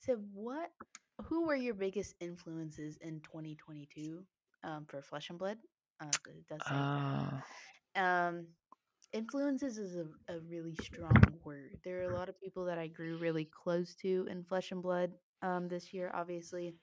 said, 0.00 0.18
"What? 0.32 0.70
Who 1.26 1.46
were 1.46 1.56
your 1.56 1.74
biggest 1.74 2.14
influences 2.20 2.98
in 3.00 3.20
2022 3.20 4.24
um, 4.64 4.86
for 4.86 5.02
Flesh 5.02 5.30
and 5.30 5.38
Blood?" 5.38 5.58
Uh, 6.00 6.06
it 6.28 6.46
does 6.48 6.66
say. 6.66 6.74
Ah, 6.74 7.44
Um, 7.96 8.48
influences 9.12 9.78
is 9.78 9.96
a, 9.96 10.06
a 10.34 10.40
really 10.40 10.74
strong 10.76 11.38
word. 11.44 11.78
There 11.84 12.00
are 12.00 12.10
a 12.10 12.16
lot 12.16 12.28
of 12.28 12.40
people 12.40 12.64
that 12.66 12.78
I 12.78 12.88
grew 12.88 13.16
really 13.18 13.44
close 13.46 13.94
to 13.96 14.26
in 14.30 14.44
Flesh 14.44 14.72
and 14.72 14.82
Blood 14.82 15.12
um, 15.42 15.68
this 15.68 15.92
year, 15.92 16.10
obviously, 16.14 16.74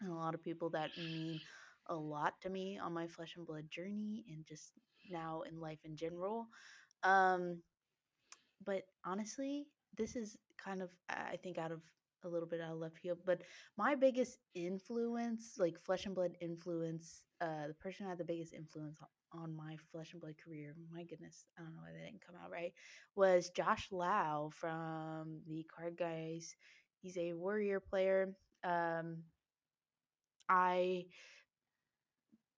and 0.00 0.10
a 0.10 0.14
lot 0.14 0.34
of 0.34 0.42
people 0.42 0.70
that 0.70 0.90
mean 0.98 1.40
a 1.88 1.94
lot 1.94 2.34
to 2.42 2.50
me 2.50 2.78
on 2.78 2.92
my 2.92 3.06
Flesh 3.06 3.36
and 3.36 3.46
Blood 3.46 3.70
journey 3.70 4.24
and 4.28 4.44
just 4.46 4.72
now 5.10 5.42
in 5.42 5.60
life 5.60 5.80
in 5.84 5.96
general. 5.96 6.46
Um, 7.04 7.58
but 8.64 8.82
honestly, 9.04 9.66
this 9.96 10.16
is 10.16 10.36
kind 10.62 10.82
of 10.82 10.90
I 11.08 11.36
think 11.42 11.58
out 11.58 11.72
of 11.72 11.80
a 12.24 12.28
little 12.28 12.48
bit 12.48 12.60
out 12.60 12.72
of 12.72 12.78
left 12.78 12.98
field, 12.98 13.18
but 13.26 13.42
my 13.76 13.94
biggest 13.94 14.38
influence, 14.54 15.54
like 15.58 15.78
flesh 15.78 16.06
and 16.06 16.14
blood 16.14 16.36
influence, 16.40 17.24
uh, 17.40 17.66
the 17.68 17.74
person 17.74 18.04
who 18.04 18.10
had 18.10 18.18
the 18.18 18.24
biggest 18.24 18.52
influence 18.54 18.98
on, 19.32 19.42
on 19.42 19.56
my 19.56 19.76
flesh 19.90 20.12
and 20.12 20.20
blood 20.20 20.36
career, 20.42 20.76
my 20.92 21.02
goodness, 21.02 21.46
I 21.58 21.62
don't 21.62 21.74
know 21.74 21.80
why 21.82 21.90
that 21.92 22.04
didn't 22.04 22.24
come 22.24 22.36
out 22.42 22.50
right, 22.50 22.72
was 23.16 23.50
Josh 23.50 23.88
Lau 23.90 24.50
from 24.52 25.40
the 25.48 25.66
Card 25.74 25.96
Guys. 25.98 26.54
He's 27.00 27.18
a 27.18 27.32
warrior 27.32 27.80
player. 27.80 28.36
Um, 28.62 29.24
I 30.48 31.06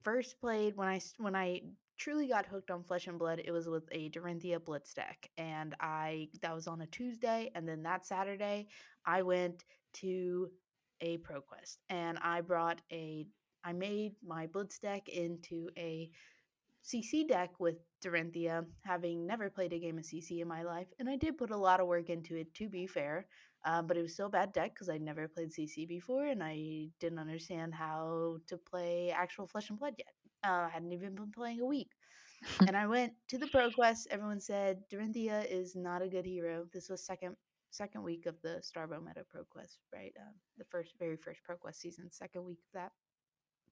first 0.02 0.38
played 0.38 0.76
when 0.76 0.88
I 0.88 1.00
when 1.18 1.34
I 1.34 1.62
truly 1.98 2.28
got 2.28 2.46
hooked 2.46 2.70
on 2.70 2.84
Flesh 2.84 3.06
and 3.06 3.18
Blood, 3.18 3.42
it 3.44 3.52
was 3.52 3.68
with 3.68 3.88
a 3.92 4.10
Dorinthia 4.10 4.62
Blitz 4.64 4.94
deck, 4.94 5.30
and 5.38 5.74
I 5.80 6.28
that 6.42 6.54
was 6.54 6.66
on 6.66 6.80
a 6.82 6.86
Tuesday, 6.86 7.50
and 7.54 7.68
then 7.68 7.82
that 7.82 8.06
Saturday 8.06 8.68
I 9.06 9.22
went 9.22 9.64
to 9.94 10.48
a 11.00 11.18
ProQuest, 11.18 11.78
and 11.90 12.18
I 12.22 12.40
brought 12.40 12.80
a 12.92 13.26
I 13.64 13.72
made 13.72 14.12
my 14.24 14.46
Blitz 14.46 14.78
deck 14.78 15.08
into 15.08 15.70
a 15.78 16.10
CC 16.84 17.26
deck 17.26 17.58
with 17.58 17.76
Dorinthia, 18.04 18.66
having 18.82 19.26
never 19.26 19.48
played 19.48 19.72
a 19.72 19.78
game 19.78 19.96
of 19.98 20.04
CC 20.04 20.42
in 20.42 20.48
my 20.48 20.62
life, 20.62 20.88
and 20.98 21.08
I 21.08 21.16
did 21.16 21.38
put 21.38 21.50
a 21.50 21.56
lot 21.56 21.80
of 21.80 21.86
work 21.86 22.10
into 22.10 22.36
it. 22.36 22.52
To 22.54 22.68
be 22.68 22.86
fair, 22.86 23.26
uh, 23.64 23.82
but 23.82 23.96
it 23.96 24.02
was 24.02 24.12
still 24.12 24.26
a 24.26 24.30
bad 24.30 24.52
deck 24.52 24.74
because 24.74 24.90
I'd 24.90 25.00
never 25.00 25.28
played 25.28 25.52
CC 25.52 25.88
before, 25.88 26.26
and 26.26 26.42
I 26.42 26.88
didn't 27.00 27.18
understand 27.18 27.74
how 27.74 28.38
to 28.48 28.58
play 28.58 29.10
actual 29.10 29.46
Flesh 29.46 29.70
and 29.70 29.78
Blood 29.78 29.94
yet. 29.98 30.12
Uh, 30.46 30.50
I 30.50 30.68
hadn't 30.72 30.92
even 30.92 31.14
been 31.14 31.32
playing 31.32 31.60
a 31.60 31.66
week. 31.66 31.90
and 32.66 32.76
I 32.76 32.86
went 32.86 33.12
to 33.28 33.38
the 33.38 33.46
Pro 33.46 33.70
Quest. 33.70 34.08
Everyone 34.10 34.40
said 34.40 34.82
Dorinthia 34.92 35.50
is 35.50 35.74
not 35.74 36.02
a 36.02 36.08
good 36.08 36.26
hero. 36.26 36.66
This 36.72 36.88
was 36.88 37.04
second 37.04 37.36
second 37.70 38.02
week 38.02 38.26
of 38.26 38.40
the 38.42 38.62
Starvo 38.62 39.04
Meta 39.04 39.24
Pro 39.28 39.42
Quest, 39.44 39.78
right? 39.92 40.12
Um, 40.20 40.34
the 40.58 40.64
first, 40.64 40.92
very 40.98 41.16
first 41.16 41.42
Pro 41.42 41.56
Quest 41.56 41.80
season, 41.80 42.10
second 42.10 42.44
week 42.44 42.58
of 42.58 42.80
that. 42.80 42.92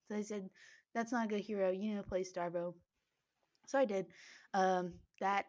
So 0.09 0.15
they 0.15 0.23
said 0.23 0.49
that's 0.95 1.13
not 1.13 1.27
a 1.27 1.29
good 1.29 1.41
hero. 1.41 1.71
You 1.71 1.91
need 1.91 1.97
to 1.97 2.03
play 2.03 2.25
Starvo. 2.25 2.75
So 3.67 3.79
I 3.79 3.85
did. 3.85 4.07
Um, 4.55 4.95
that 5.21 5.47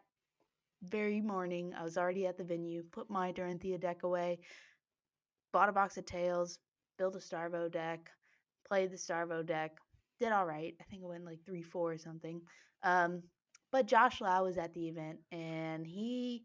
very 0.82 1.20
morning, 1.20 1.72
I 1.78 1.82
was 1.82 1.96
already 1.96 2.26
at 2.26 2.36
the 2.36 2.44
venue. 2.44 2.84
Put 2.92 3.10
my 3.10 3.32
Dorinthia 3.32 3.80
deck 3.80 4.02
away. 4.02 4.40
Bought 5.52 5.68
a 5.68 5.72
box 5.72 5.96
of 5.96 6.06
tails. 6.06 6.58
Built 6.98 7.16
a 7.16 7.18
Starvo 7.18 7.70
deck. 7.70 8.10
Played 8.68 8.92
the 8.92 8.96
Starvo 8.96 9.44
deck. 9.44 9.78
Did 10.20 10.32
all 10.32 10.46
right. 10.46 10.74
I 10.80 10.84
think 10.84 11.02
I 11.02 11.06
went 11.08 11.24
like 11.24 11.44
three 11.44 11.62
four 11.62 11.92
or 11.92 11.98
something. 11.98 12.40
Um, 12.82 13.22
but 13.72 13.86
Josh 13.86 14.20
Lau 14.20 14.44
was 14.44 14.58
at 14.58 14.72
the 14.72 14.88
event 14.88 15.18
and 15.32 15.86
he 15.86 16.44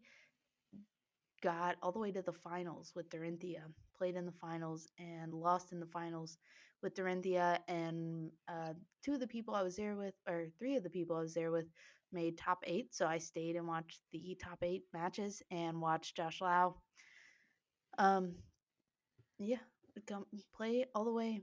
got 1.42 1.76
all 1.82 1.92
the 1.92 1.98
way 1.98 2.12
to 2.12 2.22
the 2.22 2.32
finals 2.32 2.92
with 2.94 3.08
Dorinthia. 3.10 3.62
Played 3.96 4.16
in 4.16 4.26
the 4.26 4.32
finals 4.32 4.88
and 4.98 5.32
lost 5.32 5.72
in 5.72 5.80
the 5.80 5.86
finals 5.86 6.38
with 6.82 6.94
Dorinthia. 6.94 7.58
And 7.68 8.30
uh, 8.48 8.74
two 9.04 9.14
of 9.14 9.20
the 9.20 9.26
people 9.26 9.54
I 9.54 9.62
was 9.62 9.76
there 9.76 9.96
with, 9.96 10.14
or 10.28 10.46
three 10.58 10.76
of 10.76 10.82
the 10.82 10.90
people 10.90 11.16
I 11.16 11.20
was 11.20 11.34
there 11.34 11.50
with, 11.50 11.66
made 12.12 12.36
top 12.38 12.58
eight. 12.66 12.94
So 12.94 13.06
I 13.06 13.18
stayed 13.18 13.56
and 13.56 13.68
watched 13.68 14.00
the 14.12 14.36
top 14.42 14.58
eight 14.62 14.84
matches 14.92 15.42
and 15.50 15.80
watched 15.80 16.16
Josh 16.16 16.40
Lau. 16.40 16.76
Um, 17.98 18.34
yeah, 19.38 19.58
come 20.06 20.26
play 20.54 20.86
all 20.94 21.04
the 21.04 21.12
way. 21.12 21.40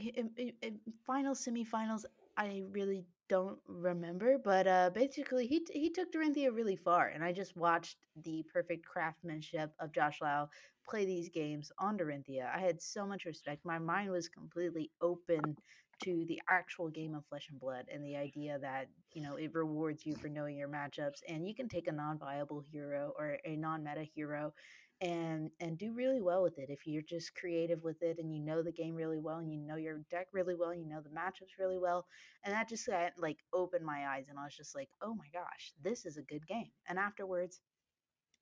In, 0.00 0.30
in, 0.36 0.52
in 0.62 0.80
finals, 1.06 1.44
semifinals, 1.44 2.04
I 2.36 2.62
really 2.70 3.04
don't 3.28 3.58
remember, 3.66 4.38
but 4.42 4.66
uh, 4.66 4.90
basically 4.94 5.46
he 5.46 5.60
t- 5.60 5.78
he 5.78 5.90
took 5.90 6.12
Dorinthia 6.12 6.54
really 6.54 6.76
far, 6.76 7.08
and 7.08 7.22
I 7.22 7.32
just 7.32 7.56
watched 7.56 7.98
the 8.24 8.44
perfect 8.52 8.84
craftsmanship 8.86 9.72
of 9.78 9.92
Josh 9.92 10.20
Lau 10.20 10.48
play 10.88 11.04
these 11.04 11.28
games 11.28 11.70
on 11.78 11.98
Dorinthia. 11.98 12.50
I 12.54 12.58
had 12.60 12.80
so 12.80 13.06
much 13.06 13.24
respect. 13.24 13.64
My 13.64 13.78
mind 13.78 14.10
was 14.10 14.28
completely 14.28 14.90
open 15.00 15.56
to 16.02 16.24
the 16.26 16.40
actual 16.48 16.88
game 16.88 17.14
of 17.14 17.24
flesh 17.26 17.48
and 17.50 17.60
blood 17.60 17.84
and 17.92 18.02
the 18.04 18.16
idea 18.16 18.58
that 18.58 18.86
you 19.12 19.22
know 19.22 19.36
it 19.36 19.54
rewards 19.54 20.06
you 20.06 20.16
for 20.16 20.28
knowing 20.28 20.56
your 20.56 20.68
matchups 20.68 21.20
and 21.28 21.46
you 21.46 21.54
can 21.54 21.68
take 21.68 21.88
a 21.88 21.92
non-viable 21.92 22.64
hero 22.72 23.12
or 23.18 23.36
a 23.44 23.54
non-meta 23.54 24.02
hero 24.14 24.52
and 25.00 25.50
and 25.60 25.78
do 25.78 25.92
really 25.94 26.20
well 26.20 26.42
with 26.42 26.58
it 26.58 26.68
if 26.68 26.86
you're 26.86 27.02
just 27.02 27.34
creative 27.34 27.82
with 27.82 28.02
it 28.02 28.18
and 28.18 28.34
you 28.34 28.40
know 28.40 28.62
the 28.62 28.72
game 28.72 28.94
really 28.94 29.18
well 29.18 29.38
and 29.38 29.50
you 29.50 29.58
know 29.58 29.76
your 29.76 30.00
deck 30.10 30.26
really 30.32 30.54
well 30.54 30.74
you 30.74 30.86
know 30.86 31.00
the 31.00 31.08
matchups 31.08 31.58
really 31.58 31.78
well 31.78 32.06
and 32.44 32.54
that 32.54 32.68
just 32.68 32.88
like 33.18 33.38
opened 33.54 33.84
my 33.84 34.06
eyes 34.08 34.26
and 34.28 34.38
i 34.38 34.44
was 34.44 34.56
just 34.56 34.74
like 34.74 34.88
oh 35.02 35.14
my 35.14 35.24
gosh 35.32 35.72
this 35.82 36.04
is 36.04 36.18
a 36.18 36.22
good 36.22 36.46
game 36.46 36.70
and 36.88 36.98
afterwards 36.98 37.60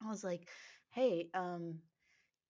i 0.04 0.08
was 0.08 0.24
like 0.24 0.48
hey 0.90 1.28
um 1.34 1.76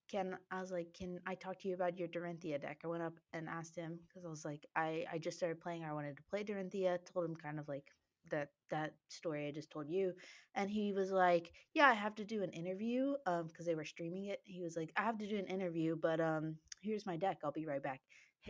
can 0.09 0.37
I 0.51 0.59
was 0.59 0.71
like, 0.71 0.93
can 0.93 1.19
I 1.27 1.35
talk 1.35 1.59
to 1.61 1.67
you 1.67 1.75
about 1.75 1.97
your 1.97 2.07
Dorinthia 2.07 2.59
deck? 2.59 2.81
I 2.83 2.87
went 2.87 3.03
up 3.03 3.13
and 3.33 3.47
asked 3.47 3.75
him 3.75 3.99
because 4.07 4.25
I 4.25 4.29
was 4.29 4.43
like, 4.43 4.65
I 4.75 5.05
I 5.11 5.19
just 5.19 5.37
started 5.37 5.61
playing. 5.61 5.83
I 5.83 5.93
wanted 5.93 6.17
to 6.17 6.23
play 6.23 6.43
Dorinthia. 6.43 6.97
Told 7.05 7.25
him 7.25 7.35
kind 7.35 7.59
of 7.59 7.67
like 7.67 7.85
that 8.31 8.49
that 8.69 8.95
story 9.09 9.47
I 9.47 9.51
just 9.51 9.71
told 9.71 9.89
you, 9.89 10.13
and 10.55 10.69
he 10.69 10.93
was 10.93 11.11
like, 11.11 11.51
yeah, 11.73 11.87
I 11.87 11.93
have 11.93 12.15
to 12.15 12.25
do 12.25 12.43
an 12.43 12.51
interview 12.51 13.15
um 13.25 13.47
because 13.47 13.65
they 13.65 13.75
were 13.75 13.85
streaming 13.85 14.25
it. 14.25 14.41
He 14.45 14.61
was 14.61 14.75
like, 14.77 14.91
I 14.97 15.03
have 15.03 15.17
to 15.19 15.27
do 15.27 15.37
an 15.37 15.47
interview, 15.47 15.95
but 15.95 16.19
um 16.19 16.57
here's 16.81 17.05
my 17.05 17.17
deck. 17.17 17.39
I'll 17.43 17.51
be 17.51 17.65
right 17.65 17.83
back. 17.83 18.01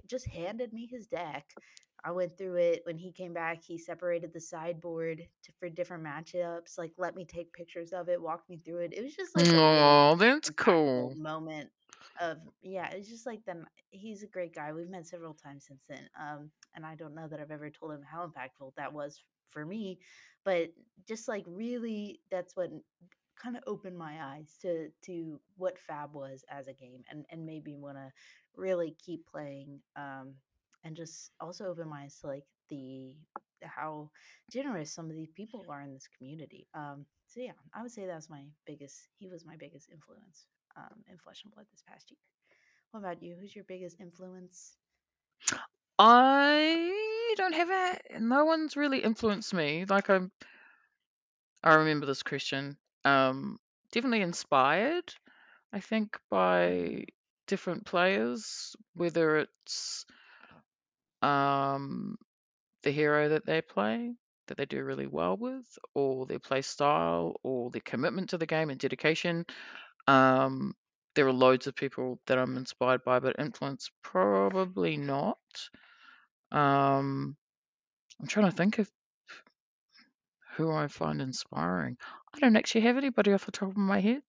Just 0.08 0.28
handed 0.28 0.74
me 0.74 0.88
his 0.88 1.08
deck. 1.08 1.58
I 2.04 2.12
went 2.12 2.38
through 2.38 2.56
it. 2.56 2.82
When 2.86 2.98
he 2.98 3.12
came 3.12 3.34
back, 3.34 3.64
he 3.64 3.78
separated 3.78 4.34
the 4.34 4.40
sideboard 4.42 5.28
to, 5.44 5.52
for 5.60 5.70
different 5.70 6.04
matchups. 6.04 6.78
Like, 6.78 6.94
let 6.98 7.16
me 7.16 7.26
take 7.26 7.54
pictures 7.54 7.92
of 7.94 8.10
it, 8.10 8.22
walked 8.22 8.50
me 8.50 8.58
through 8.64 8.80
it. 8.80 8.94
It 8.94 9.04
was 9.04 9.16
just 9.16 9.36
like 9.36 9.52
really 9.54 9.98
Oh, 9.98 10.16
that's 10.18 10.50
cool. 10.52 11.16
moment 11.16 11.70
of 12.20 12.38
yeah 12.62 12.90
it's 12.92 13.10
just 13.10 13.26
like 13.26 13.44
them 13.46 13.66
he's 13.90 14.24
a 14.24 14.28
great 14.28 14.54
guy 14.54 14.72
we've 14.74 14.90
met 14.90 15.06
several 15.06 15.34
times 15.34 15.66
since 15.68 15.84
then 15.88 16.08
um 16.20 16.50
and 16.76 16.86
i 16.86 16.96
don't 16.96 17.16
know 17.16 17.28
that 17.28 17.40
i've 17.40 17.52
ever 17.52 17.70
told 17.70 17.92
him 17.92 18.02
how 18.04 18.26
impactful 18.26 18.72
that 18.76 18.94
was 18.94 19.24
for 19.50 19.66
me 19.66 20.00
but 20.46 20.70
just 21.08 21.28
like 21.28 21.44
really 21.48 22.22
that's 22.32 22.56
what 22.56 22.72
kind 23.42 23.56
of 23.56 23.64
opened 23.66 23.98
my 23.98 24.18
eyes 24.22 24.58
to 24.62 24.90
to 25.06 25.40
what 25.58 25.80
Fab 25.80 26.14
was 26.14 26.44
as 26.50 26.68
a 26.68 26.74
game, 26.74 27.04
and 27.10 27.26
and 27.30 27.46
made 27.46 27.66
me 27.66 27.76
want 27.76 27.98
to 27.98 28.12
really 28.56 28.96
keep 29.04 29.26
playing. 29.26 29.80
Um, 29.96 30.36
and 30.86 30.96
just 30.96 31.32
also 31.42 31.66
open 31.66 31.90
my 31.90 32.04
eyes 32.04 32.18
to 32.22 32.28
like 32.28 32.46
the 32.70 33.16
how 33.64 34.10
generous 34.50 34.92
some 34.92 35.10
of 35.10 35.16
these 35.16 35.32
people 35.32 35.66
are 35.70 35.82
in 35.82 35.94
this 35.94 36.08
community. 36.18 36.68
Um, 36.74 37.06
so 37.28 37.42
yeah, 37.42 37.52
I 37.74 37.82
would 37.82 37.92
say 37.92 38.06
that's 38.06 38.30
my 38.30 38.44
biggest. 38.66 39.10
He 39.18 39.28
was 39.28 39.46
my 39.46 39.58
biggest 39.58 39.90
influence 39.92 40.46
um, 40.78 41.04
in 41.10 41.18
Flesh 41.18 41.42
and 41.44 41.54
Blood 41.54 41.66
this 41.72 41.84
past 41.88 42.12
year. 42.12 42.20
What 42.92 43.02
about 43.02 43.22
you? 43.22 43.36
Who's 43.40 43.56
your 43.56 43.66
biggest 43.66 44.00
influence? 44.00 44.78
I 46.00 47.19
don't 47.36 47.54
have 47.54 47.70
it. 47.70 48.22
No 48.22 48.46
one's 48.46 48.78
really 48.78 49.00
influenced 49.00 49.54
me. 49.54 49.86
Like 49.88 50.10
I'm, 50.10 50.32
I 51.64 51.76
remember 51.76 52.06
this 52.06 52.24
question. 52.24 52.78
Um, 53.06 53.60
definitely 53.92 54.22
inspired. 54.22 55.14
I 55.72 55.80
think 55.80 56.18
by 56.30 57.06
different 57.48 57.86
players, 57.86 58.76
whether 58.96 59.38
it's 59.38 60.06
um 61.22 62.18
the 62.84 62.92
hero 62.92 63.28
that 63.30 63.46
they 63.46 63.62
play 63.62 64.14
that 64.50 64.58
they 64.58 64.66
do 64.66 64.84
really 64.84 65.08
well 65.08 65.38
with, 65.38 65.66
or 65.94 66.26
their 66.26 66.40
play 66.40 66.62
style, 66.62 67.40
or 67.44 67.72
their 67.72 67.82
commitment 67.82 68.30
to 68.32 68.38
the 68.38 68.46
game 68.46 68.70
and 68.70 68.80
dedication. 68.80 69.46
Um, 70.08 70.76
there 71.16 71.28
are 71.28 71.34
loads 71.34 71.68
of 71.68 71.76
people 71.76 72.20
that 72.28 72.38
I'm 72.38 72.58
inspired 72.58 73.04
by, 73.04 73.20
but 73.20 73.40
influence 73.40 73.90
probably 74.04 74.98
not. 74.98 75.38
Um, 76.52 77.38
I'm 78.20 78.28
trying 78.28 78.50
to 78.50 78.56
think 78.56 78.80
of 78.80 78.92
who 80.58 80.72
I 80.72 80.88
find 80.88 81.22
inspiring. 81.22 81.98
I 82.34 82.40
don't 82.40 82.56
actually 82.58 82.82
have 82.82 82.98
anybody 82.98 83.34
off 83.34 83.46
the 83.46 83.52
top 83.52 83.70
of 83.70 83.78
my 83.78 84.00
head. 84.02 84.22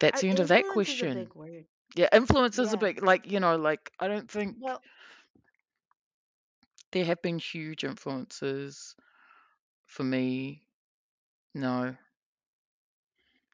That's 0.00 0.18
I, 0.18 0.20
the 0.20 0.28
end 0.28 0.38
of 0.40 0.48
that 0.48 0.68
a 0.68 0.72
question. 0.72 1.30
Yeah, 1.94 2.08
influence 2.12 2.58
is 2.58 2.72
a 2.72 2.76
Yeah. 2.76 2.80
big 2.80 3.02
like 3.02 3.30
you 3.30 3.40
know 3.40 3.56
like 3.56 3.92
I 4.00 4.08
don't 4.08 4.30
think 4.30 4.56
Well, 4.60 4.80
there 6.92 7.04
have 7.04 7.20
been 7.22 7.38
huge 7.38 7.84
influences 7.84 8.94
for 9.86 10.04
me. 10.04 10.62
No, 11.54 11.96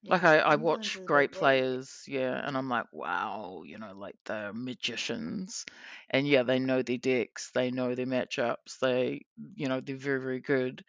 like 0.06 0.22
I 0.24 0.38
I 0.38 0.56
watch 0.56 1.00
great 1.06 1.32
players, 1.32 2.02
yeah, 2.06 2.40
and 2.46 2.56
I'm 2.56 2.68
like 2.68 2.86
wow, 2.92 3.62
you 3.66 3.78
know, 3.78 3.92
like 3.94 4.16
they're 4.24 4.52
magicians, 4.52 5.64
and 6.10 6.26
yeah, 6.26 6.42
they 6.42 6.58
know 6.58 6.82
their 6.82 6.98
decks, 6.98 7.50
they 7.54 7.70
know 7.70 7.94
their 7.94 8.06
matchups, 8.06 8.78
they 8.80 9.24
you 9.54 9.68
know 9.68 9.80
they're 9.80 9.96
very 9.96 10.20
very 10.20 10.40
good. 10.40 10.84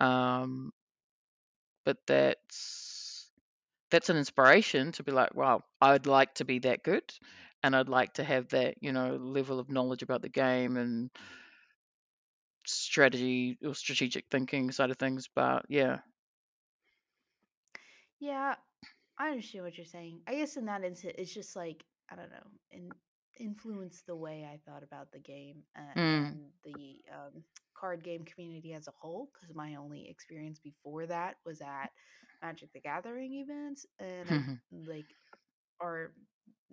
Um, 0.00 0.72
but 1.84 1.96
that's 2.06 3.30
that's 3.90 4.08
an 4.10 4.16
inspiration 4.16 4.92
to 4.92 5.02
be 5.02 5.12
like, 5.12 5.34
wow, 5.34 5.62
I'd 5.80 6.06
like 6.06 6.34
to 6.36 6.44
be 6.44 6.60
that 6.60 6.82
good, 6.84 7.04
and 7.62 7.74
I'd 7.76 7.88
like 7.88 8.14
to 8.14 8.24
have 8.24 8.48
that 8.50 8.76
you 8.82 8.92
know 8.92 9.16
level 9.16 9.58
of 9.60 9.70
knowledge 9.70 10.02
about 10.02 10.22
the 10.22 10.28
game 10.28 10.76
and 10.76 11.10
strategy 12.66 13.58
or 13.64 13.74
strategic 13.74 14.26
thinking 14.30 14.70
side 14.70 14.90
of 14.90 14.96
things. 14.98 15.28
But 15.34 15.64
yeah, 15.68 15.98
Yeah, 18.20 18.54
I 19.18 19.30
understand 19.30 19.64
what 19.64 19.76
you're 19.76 19.86
saying. 19.86 20.20
I 20.28 20.34
guess 20.34 20.56
in 20.56 20.66
that 20.66 20.84
instance, 20.84 21.14
it's 21.18 21.34
just 21.34 21.56
like 21.56 21.84
I 22.10 22.16
don't 22.16 22.30
know, 22.30 22.46
and 22.72 22.92
influence 23.38 24.02
the 24.06 24.16
way 24.16 24.46
I 24.50 24.58
thought 24.70 24.82
about 24.82 25.10
the 25.12 25.18
game 25.18 25.62
uh, 25.76 25.98
mm, 25.98 26.28
and 26.28 26.40
the 26.64 26.96
um, 27.12 27.42
card 27.74 28.04
game 28.04 28.24
community 28.24 28.74
as 28.74 28.88
a 28.88 28.92
whole. 28.98 29.30
Because 29.32 29.54
my 29.54 29.76
only 29.76 30.08
experience 30.08 30.58
before 30.58 31.06
that 31.06 31.36
was 31.46 31.60
at 31.60 31.90
Magic 32.42 32.72
the 32.72 32.80
Gathering 32.80 33.32
events, 33.34 33.86
and 33.98 34.30
I 34.30 34.42
like, 34.90 35.06
or 35.80 36.12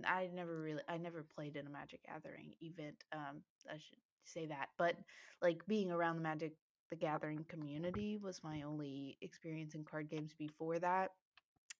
I 0.05 0.29
never 0.33 0.61
really, 0.61 0.83
I 0.89 0.97
never 0.97 1.25
played 1.35 1.55
in 1.55 1.65
a 1.65 1.71
Magic 1.71 2.01
Gathering 2.05 2.51
event. 2.61 3.03
Um, 3.13 3.41
I 3.69 3.75
should 3.75 3.99
say 4.25 4.45
that, 4.47 4.69
but 4.77 4.95
like 5.41 5.65
being 5.67 5.91
around 5.91 6.17
the 6.17 6.23
Magic 6.23 6.53
the 6.89 6.95
Gathering 6.95 7.45
community 7.49 8.17
was 8.21 8.43
my 8.43 8.61
only 8.61 9.17
experience 9.21 9.75
in 9.75 9.83
card 9.83 10.09
games 10.09 10.33
before 10.37 10.79
that 10.79 11.11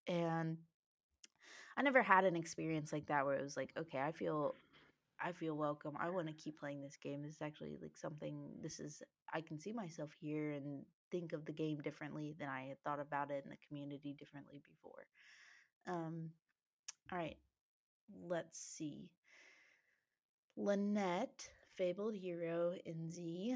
and 0.07 0.57
I 1.77 1.83
never 1.83 2.01
had 2.01 2.25
an 2.25 2.35
experience 2.35 2.91
like 2.91 3.07
that 3.07 3.25
where 3.25 3.35
it 3.35 3.43
was 3.43 3.55
like, 3.57 3.71
okay, 3.77 3.99
I 3.99 4.11
feel 4.11 4.55
I 5.19 5.31
feel 5.31 5.55
welcome. 5.55 5.95
I 5.99 6.09
want 6.09 6.27
to 6.27 6.33
keep 6.33 6.59
playing 6.59 6.81
this 6.81 6.97
game. 6.97 7.23
This 7.23 7.35
is 7.35 7.41
actually 7.41 7.77
like 7.81 7.95
something 7.97 8.37
this 8.61 8.79
is 8.79 9.01
I 9.33 9.41
can 9.41 9.59
see 9.59 9.73
myself 9.73 10.11
here 10.19 10.51
and 10.51 10.83
think 11.11 11.33
of 11.33 11.45
the 11.45 11.51
game 11.51 11.79
differently 11.81 12.35
than 12.39 12.49
I 12.49 12.67
had 12.67 12.83
thought 12.83 12.99
about 12.99 13.31
it 13.31 13.43
in 13.43 13.49
the 13.49 13.67
community 13.67 14.15
differently 14.17 14.61
before. 14.67 15.05
Um 15.87 16.31
all 17.11 17.17
right. 17.17 17.37
Let's 18.27 18.59
see. 18.59 19.09
Lynette, 20.55 21.47
Fabled 21.77 22.15
Hero 22.15 22.73
in 22.85 23.11
Z, 23.11 23.55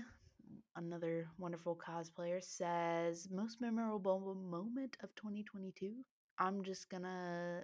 another 0.75 1.27
wonderful 1.39 1.75
cosplayer, 1.75 2.43
says 2.43 3.27
most 3.31 3.59
memorable 3.59 4.35
moment 4.35 4.97
of 5.01 5.13
2022. 5.15 5.93
I'm 6.41 6.63
just 6.63 6.89
gonna 6.89 7.63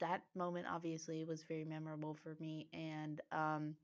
that 0.00 0.22
moment 0.36 0.66
obviously 0.70 1.24
was 1.24 1.44
very 1.44 1.64
memorable 1.64 2.16
for 2.22 2.36
me 2.40 2.68
and 2.72 3.20
um 3.32 3.76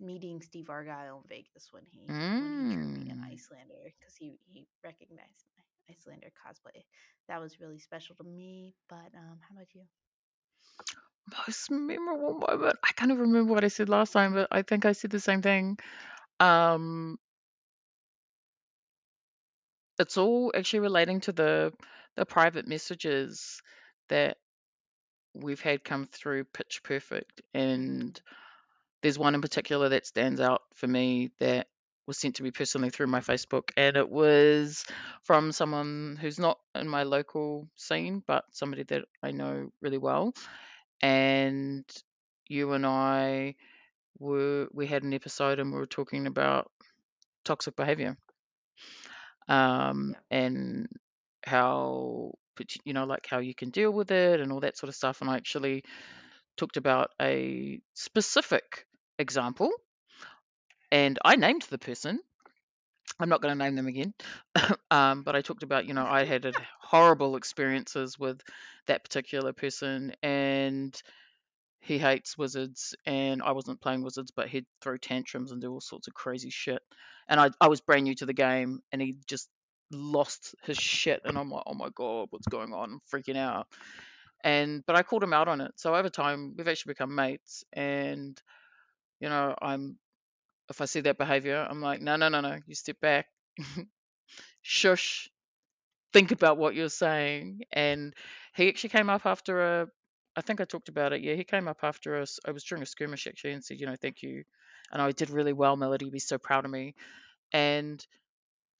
meeting 0.00 0.42
Steve 0.42 0.70
Argyle 0.70 1.22
in 1.22 1.28
Vegas 1.28 1.68
when 1.72 1.84
he 1.90 2.18
when 2.40 2.52
he 2.52 2.74
turned 2.74 2.94
me 2.94 3.10
an 3.10 3.18
mm. 3.18 3.32
Iyslander 3.32 3.92
because 3.98 4.14
he 4.18 4.38
he 4.46 4.66
recognized 4.84 5.46
my 5.56 5.64
Iyslander 5.94 6.30
cosplay. 6.34 6.84
That 7.28 7.40
was 7.40 7.60
really 7.60 7.78
special 7.78 8.16
to 8.16 8.24
me. 8.24 8.74
But 8.88 9.10
um, 9.16 9.38
how 9.48 9.54
about 9.56 9.74
you? 9.74 9.82
Most 11.46 11.70
memorable 11.70 12.34
moment. 12.34 12.76
I 12.84 12.92
kind 12.92 13.12
of 13.12 13.18
remember 13.18 13.52
what 13.52 13.64
I 13.64 13.68
said 13.68 13.88
last 13.88 14.12
time, 14.12 14.34
but 14.34 14.48
I 14.50 14.62
think 14.62 14.84
I 14.86 14.92
said 14.92 15.10
the 15.10 15.20
same 15.20 15.42
thing. 15.42 15.78
Um, 16.40 17.18
it's 19.98 20.16
all 20.16 20.52
actually 20.56 20.80
relating 20.80 21.20
to 21.20 21.32
the 21.32 21.72
the 22.18 22.26
private 22.26 22.66
messages 22.66 23.62
that 24.08 24.38
we've 25.34 25.60
had 25.60 25.84
come 25.84 26.08
through 26.10 26.44
Pitch 26.44 26.80
Perfect, 26.82 27.42
and 27.54 28.20
there's 29.02 29.18
one 29.18 29.36
in 29.36 29.40
particular 29.40 29.90
that 29.90 30.06
stands 30.06 30.40
out 30.40 30.62
for 30.74 30.88
me 30.88 31.30
that 31.38 31.68
was 32.08 32.18
sent 32.18 32.36
to 32.36 32.42
me 32.42 32.50
personally 32.50 32.90
through 32.90 33.06
my 33.06 33.20
Facebook, 33.20 33.70
and 33.76 33.96
it 33.96 34.08
was 34.08 34.84
from 35.22 35.52
someone 35.52 36.18
who's 36.20 36.40
not 36.40 36.58
in 36.74 36.88
my 36.88 37.04
local 37.04 37.68
scene, 37.76 38.20
but 38.26 38.44
somebody 38.50 38.82
that 38.84 39.04
I 39.22 39.30
know 39.30 39.70
really 39.80 39.98
well. 39.98 40.34
And 41.00 41.84
you 42.48 42.72
and 42.72 42.84
I 42.84 43.54
were 44.18 44.66
we 44.72 44.88
had 44.88 45.04
an 45.04 45.14
episode, 45.14 45.60
and 45.60 45.70
we 45.72 45.78
were 45.78 45.86
talking 45.86 46.26
about 46.26 46.72
toxic 47.44 47.76
behavior, 47.76 48.16
um, 49.46 50.16
and 50.32 50.88
how 51.44 52.32
you 52.84 52.92
know 52.92 53.04
like 53.04 53.26
how 53.26 53.38
you 53.38 53.54
can 53.54 53.70
deal 53.70 53.90
with 53.90 54.10
it 54.10 54.40
and 54.40 54.52
all 54.52 54.60
that 54.60 54.76
sort 54.76 54.88
of 54.88 54.94
stuff. 54.94 55.20
And 55.20 55.30
I 55.30 55.36
actually 55.36 55.84
talked 56.56 56.76
about 56.76 57.10
a 57.20 57.80
specific 57.94 58.86
example 59.18 59.70
and 60.90 61.18
I 61.24 61.36
named 61.36 61.62
the 61.70 61.78
person. 61.78 62.20
I'm 63.20 63.28
not 63.28 63.40
going 63.40 63.56
to 63.56 63.64
name 63.64 63.74
them 63.74 63.86
again, 63.86 64.14
um, 64.90 65.22
but 65.22 65.34
I 65.34 65.40
talked 65.40 65.62
about, 65.62 65.86
you 65.86 65.94
know, 65.94 66.06
I 66.06 66.24
had 66.24 66.52
horrible 66.80 67.36
experiences 67.36 68.18
with 68.18 68.40
that 68.86 69.02
particular 69.02 69.52
person, 69.52 70.12
and 70.22 70.94
he 71.80 71.98
hates 71.98 72.36
wizards, 72.36 72.94
and 73.06 73.42
I 73.42 73.52
wasn't 73.52 73.80
playing 73.80 74.02
wizards, 74.02 74.30
but 74.30 74.48
he'd 74.48 74.66
throw 74.82 74.98
tantrums 74.98 75.52
and 75.52 75.60
do 75.60 75.72
all 75.72 75.80
sorts 75.80 76.06
of 76.06 76.14
crazy 76.14 76.50
shit. 76.50 76.82
And 77.28 77.40
I, 77.40 77.50
I 77.60 77.68
was 77.68 77.80
brand 77.80 78.04
new 78.04 78.14
to 78.16 78.26
the 78.26 78.34
game, 78.34 78.80
and 78.92 79.00
he 79.00 79.16
just 79.26 79.48
lost 79.90 80.54
his 80.64 80.76
shit, 80.76 81.22
and 81.24 81.38
I'm 81.38 81.50
like, 81.50 81.64
oh 81.66 81.74
my 81.74 81.88
god, 81.94 82.28
what's 82.30 82.48
going 82.48 82.72
on? 82.72 82.92
I'm 82.92 83.00
freaking 83.12 83.36
out. 83.36 83.66
And 84.44 84.84
but 84.86 84.96
I 84.96 85.02
called 85.02 85.22
him 85.22 85.32
out 85.32 85.48
on 85.48 85.60
it. 85.60 85.72
So 85.76 85.94
over 85.94 86.08
time, 86.08 86.54
we've 86.56 86.68
actually 86.68 86.92
become 86.92 87.14
mates, 87.14 87.64
and 87.72 88.40
you 89.20 89.28
know, 89.28 89.54
I'm 89.60 89.98
if 90.68 90.80
I 90.80 90.84
see 90.84 91.00
that 91.00 91.18
behavior, 91.18 91.66
I'm 91.68 91.80
like, 91.80 92.00
no, 92.00 92.16
no, 92.16 92.28
no, 92.28 92.40
no, 92.40 92.58
you 92.66 92.74
step 92.74 93.00
back, 93.00 93.26
shush, 94.62 95.30
think 96.12 96.30
about 96.32 96.58
what 96.58 96.74
you're 96.74 96.88
saying. 96.88 97.62
And 97.72 98.14
he 98.54 98.68
actually 98.68 98.90
came 98.90 99.10
up 99.10 99.26
after 99.26 99.80
a, 99.80 99.86
I 100.36 100.40
think 100.40 100.60
I 100.60 100.64
talked 100.64 100.88
about 100.88 101.12
it. 101.12 101.22
Yeah, 101.22 101.34
he 101.34 101.44
came 101.44 101.68
up 101.68 101.78
after 101.82 102.20
us. 102.20 102.38
I 102.46 102.52
was 102.52 102.64
during 102.64 102.82
a 102.82 102.86
skirmish 102.86 103.26
actually 103.26 103.52
and 103.52 103.64
said, 103.64 103.80
you 103.80 103.86
know, 103.86 103.96
thank 104.00 104.22
you. 104.22 104.44
And 104.92 105.02
I 105.02 105.10
did 105.12 105.30
really 105.30 105.52
well, 105.52 105.76
Melody. 105.76 106.10
Be 106.10 106.18
so 106.18 106.38
proud 106.38 106.64
of 106.64 106.70
me. 106.70 106.94
And 107.52 108.04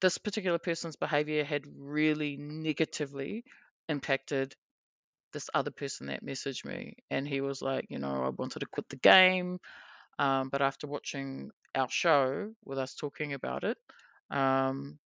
this 0.00 0.18
particular 0.18 0.58
person's 0.58 0.96
behavior 0.96 1.44
had 1.44 1.64
really 1.66 2.36
negatively 2.36 3.44
impacted 3.88 4.54
this 5.32 5.50
other 5.54 5.70
person 5.70 6.08
that 6.08 6.24
messaged 6.24 6.64
me. 6.64 6.96
And 7.10 7.26
he 7.28 7.40
was 7.40 7.62
like, 7.62 7.86
you 7.90 7.98
know, 7.98 8.24
I 8.24 8.30
wanted 8.30 8.60
to 8.60 8.66
quit 8.66 8.88
the 8.88 8.96
game. 8.96 9.58
Um, 10.18 10.50
but 10.50 10.62
after 10.62 10.86
watching 10.88 11.50
our 11.74 11.90
show 11.90 12.54
with 12.64 12.78
us 12.78 12.94
talking 12.94 13.34
about 13.34 13.64
it, 13.64 13.78
um, 14.30 14.98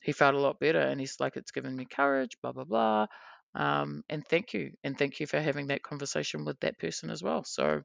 he 0.00 0.12
felt 0.12 0.34
a 0.34 0.38
lot 0.40 0.58
better, 0.60 0.80
and 0.80 1.00
he's 1.00 1.20
like, 1.20 1.36
"It's 1.36 1.50
given 1.50 1.76
me 1.76 1.84
courage." 1.84 2.36
Blah 2.40 2.52
blah 2.52 2.64
blah. 2.64 3.06
Um, 3.54 4.02
and 4.08 4.26
thank 4.26 4.52
you, 4.54 4.72
and 4.84 4.96
thank 4.98 5.20
you 5.20 5.26
for 5.26 5.40
having 5.40 5.66
that 5.68 5.82
conversation 5.82 6.44
with 6.44 6.58
that 6.60 6.78
person 6.78 7.10
as 7.10 7.22
well. 7.22 7.44
So 7.44 7.82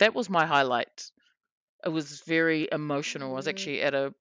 that 0.00 0.14
was 0.14 0.30
my 0.30 0.46
highlight. 0.46 1.10
It 1.84 1.90
was 1.90 2.22
very 2.26 2.68
emotional. 2.72 3.32
I 3.32 3.36
was 3.36 3.46
Mm, 3.46 3.48
actually 3.48 3.82
at 3.82 3.94
a 3.94 4.14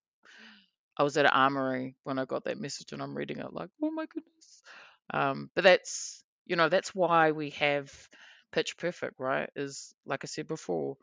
I 0.98 1.04
was 1.04 1.18
at 1.18 1.26
an 1.26 1.32
armory 1.34 1.96
when 2.04 2.20
I 2.20 2.26
got 2.26 2.46
that 2.46 2.60
message, 2.60 2.92
and 2.94 3.02
I'm 3.02 3.16
reading 3.18 3.40
it 3.40 3.54
like, 3.54 3.70
oh 3.84 3.92
my 3.92 4.06
goodness. 4.06 4.62
Um, 5.14 5.50
but 5.56 5.64
that's 5.64 6.24
you 6.46 6.56
know 6.56 6.70
that's 6.70 6.96
why 6.96 7.32
we 7.32 7.52
have 7.52 7.92
Pitch 8.52 8.78
Perfect, 8.78 9.16
right? 9.20 9.50
Is 9.56 9.94
like 10.06 10.24
I 10.24 10.28
said 10.28 10.48
before, 10.48 10.98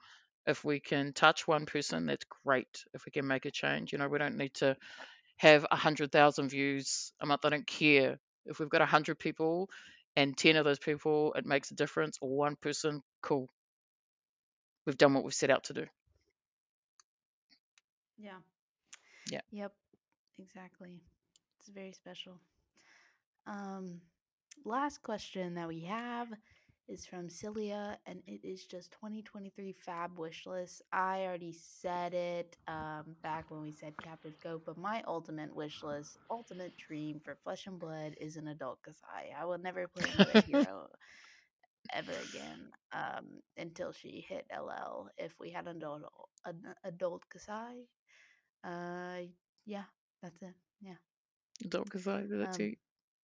if 0.47 0.65
we 0.65 0.81
can 0.81 1.13
touch 1.13 1.47
one 1.47 1.67
person, 1.67 2.07
that's 2.07 2.25
great. 2.45 2.85
If 2.95 3.05
we 3.07 3.13
can 3.13 3.27
make 3.27 3.47
a 3.47 3.51
change, 3.51 3.93
you 3.93 3.99
know, 3.99 4.09
we 4.09 4.19
don't 4.19 4.37
need 4.39 4.55
to 4.55 4.77
have 5.39 5.67
a 5.71 5.77
hundred 5.77 6.13
thousand 6.13 6.49
views 6.51 7.13
a 7.21 7.27
month. 7.27 7.45
I 7.45 7.51
don't 7.51 7.67
care 7.67 8.19
if 8.47 8.59
we've 8.61 8.69
got 8.71 8.83
a 8.83 8.87
hundred 8.87 9.19
people 9.19 9.69
and 10.17 10.37
ten 10.37 10.57
of 10.57 10.65
those 10.65 10.79
people 10.79 11.33
it 11.35 11.47
makes 11.47 11.71
a 11.71 11.75
difference, 11.75 12.19
or 12.21 12.31
one 12.31 12.57
person, 12.57 13.03
cool. 13.23 13.49
We've 14.87 14.97
done 14.97 15.13
what 15.15 15.25
we've 15.25 15.35
set 15.35 15.51
out 15.51 15.65
to 15.65 15.75
do. 15.75 15.87
yeah. 18.19 18.39
Yeah. 19.31 19.41
Yep. 19.51 19.73
Exactly. 20.39 21.03
It's 21.59 21.69
very 21.69 21.93
special. 21.93 22.41
Um, 23.47 24.01
last 24.65 25.03
question 25.03 25.55
that 25.55 25.69
we 25.69 25.81
have 25.85 26.29
is 26.89 27.07
from 27.07 27.31
Celia, 27.31 27.99
and 28.07 28.23
it 28.27 28.41
is 28.45 28.65
just 28.67 28.93
2023 28.93 29.73
Fab 29.73 30.19
wish 30.19 30.47
list. 30.47 30.83
I 30.93 31.23
already 31.23 31.53
said 31.53 32.13
it 32.15 32.57
um, 32.69 33.17
back 33.23 33.51
when 33.51 33.63
we 33.63 33.73
said 33.73 33.95
Captive 34.03 34.39
Goat, 34.43 34.63
but 34.67 34.77
my 34.77 35.03
ultimate 35.07 35.55
wish 35.55 35.83
list, 35.83 36.19
ultimate 36.31 36.77
dream 36.77 37.21
for 37.25 37.37
Flesh 37.43 37.67
and 37.67 37.79
Blood 37.79 38.17
is 38.21 38.37
an 38.37 38.49
adult 38.49 38.81
Kassai. 38.83 39.35
I 39.39 39.45
will 39.47 39.59
never 39.59 39.89
play 39.89 40.11
another 40.15 40.41
hero 40.47 40.89
ever 41.93 42.13
again 42.31 42.71
um, 42.93 43.27
until 43.57 43.93
she 43.93 44.25
hit 44.29 44.47
LL. 44.55 45.09
If 45.19 45.39
we 45.41 45.51
had 45.51 45.67
an 45.67 45.79
adult, 45.79 46.05
an 46.45 46.63
adult 46.85 47.23
Kassai, 47.35 47.85
uh, 48.65 49.27
yeah, 49.67 49.85
that's 50.23 50.41
it. 50.43 50.55
Yeah. 50.81 50.97
Adult 51.65 51.91
Kassai, 51.91 52.29
that's 52.29 52.59
Um, 52.61 52.61
it. 52.61 52.79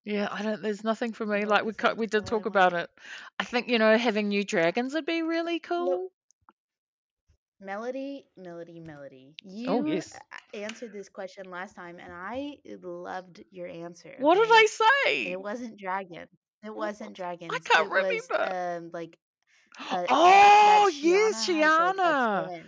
Yeah, 0.05 0.28
I 0.30 0.43
don't. 0.43 0.62
There's 0.62 0.84
nothing 0.84 1.12
for 1.12 1.26
me. 1.26 1.45
Like 1.45 1.64
we 1.64 1.72
cut, 1.74 1.97
we 1.97 2.07
did 2.07 2.26
talk 2.26 2.47
about 2.47 2.72
it. 2.72 2.91
I 3.38 3.45
think 3.45 3.68
you 3.68 3.78
know 3.78 3.97
having 3.99 4.28
new 4.28 4.45
dragons 4.45 4.95
would 4.95 5.07
be 5.07 5.22
really 5.22 5.59
cool. 5.61 6.11
Melody, 7.61 8.26
Melody, 8.36 8.80
Melody. 8.80 9.34
Oh 9.66 9.82
You 9.82 9.86
yes. 9.86 10.18
answered 10.55 10.93
this 10.93 11.09
question 11.09 11.51
last 11.51 11.74
time, 11.74 11.99
and 11.99 12.12
I 12.12 12.57
loved 12.82 13.43
your 13.51 13.68
answer. 13.68 14.14
What 14.18 14.36
did 14.36 14.49
I 14.51 14.66
say? 14.66 15.32
it 15.32 15.41
wasn't 15.41 15.78
dragon. 15.78 16.26
It 16.64 16.74
wasn't 16.74 17.14
dragon. 17.16 17.51
I 17.51 17.59
can't 17.64 17.88
It 17.88 17.91
was 17.91 18.30
remember. 18.30 18.53
um 18.78 18.91
like 18.93 19.16
uh, 19.91 20.07
that 20.09 20.09
Oh 20.11 20.91
that 20.91 20.93
yes, 21.03 21.47
Shiyana 21.49 21.97
like 22.03 22.16
a. 22.36 22.64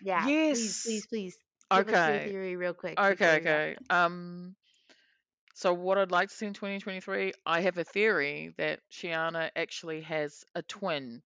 Yeah, 0.00 0.26
Yes. 0.26 0.50
please, 0.50 0.80
please 0.84 1.06
your 1.06 1.36
Okay. 1.72 2.28
theory 2.30 2.56
real 2.56 2.74
quick 2.74 2.98
Okay. 2.98 3.12
before 3.12 3.40
we 3.40 3.46
wrap. 3.46 3.62
Okay. 3.62 3.76
Um. 3.90 4.56
So 5.54 5.72
what 5.72 5.98
I'd 5.98 6.10
like 6.10 6.28
to 6.28 6.34
see 6.34 6.46
in 6.46 6.52
2023, 6.54 7.32
I 7.46 7.60
have 7.60 7.78
a 7.78 7.84
theory 7.84 8.54
that 8.58 8.80
Shiyana 8.90 9.50
actually 9.56 10.02
has 10.02 10.44
a 10.54 10.62
twin, 10.62 11.22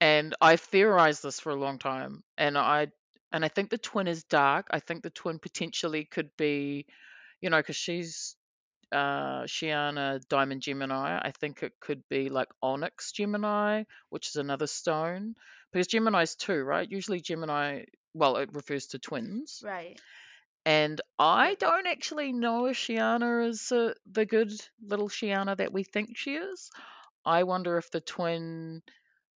and 0.00 0.34
I've 0.40 0.60
theorized 0.60 1.22
this 1.22 1.40
for 1.40 1.50
a 1.50 1.54
long 1.56 1.78
time, 1.78 2.22
and 2.38 2.56
I 2.56 2.88
and 3.32 3.44
I 3.44 3.48
think 3.48 3.70
the 3.70 3.78
twin 3.78 4.08
is 4.08 4.24
dark. 4.24 4.66
I 4.70 4.80
think 4.80 5.02
the 5.02 5.10
twin 5.10 5.38
potentially 5.38 6.04
could 6.04 6.30
be, 6.36 6.86
you 7.40 7.50
know, 7.50 7.58
because 7.58 7.76
she's 7.76 8.36
uh 8.92 9.44
Shiyana 9.44 10.20
Diamond 10.28 10.62
Gemini. 10.62 11.18
I 11.22 11.32
think 11.32 11.62
it 11.62 11.72
could 11.80 12.02
be 12.08 12.28
like 12.30 12.48
Onyx 12.62 13.12
Gemini, 13.12 13.84
which 14.10 14.28
is 14.28 14.36
another 14.36 14.66
stone. 14.66 15.36
Because 15.72 15.86
Gemini's 15.86 16.34
two, 16.34 16.62
right? 16.62 16.90
Usually 16.90 17.20
Gemini, 17.20 17.84
well, 18.14 18.36
it 18.36 18.50
refers 18.52 18.86
to 18.88 18.98
twins. 18.98 19.62
Right. 19.64 20.00
And 20.66 21.00
I 21.18 21.54
don't 21.54 21.86
actually 21.86 22.32
know 22.32 22.66
if 22.66 22.76
Shiyana 22.76 23.48
is 23.48 23.72
uh, 23.72 23.94
the 24.10 24.26
good 24.26 24.52
little 24.84 25.08
Shiyana 25.08 25.56
that 25.56 25.72
we 25.72 25.84
think 25.84 26.16
she 26.16 26.34
is. 26.34 26.70
I 27.24 27.44
wonder 27.44 27.78
if 27.78 27.90
the 27.90 28.00
twin, 28.00 28.82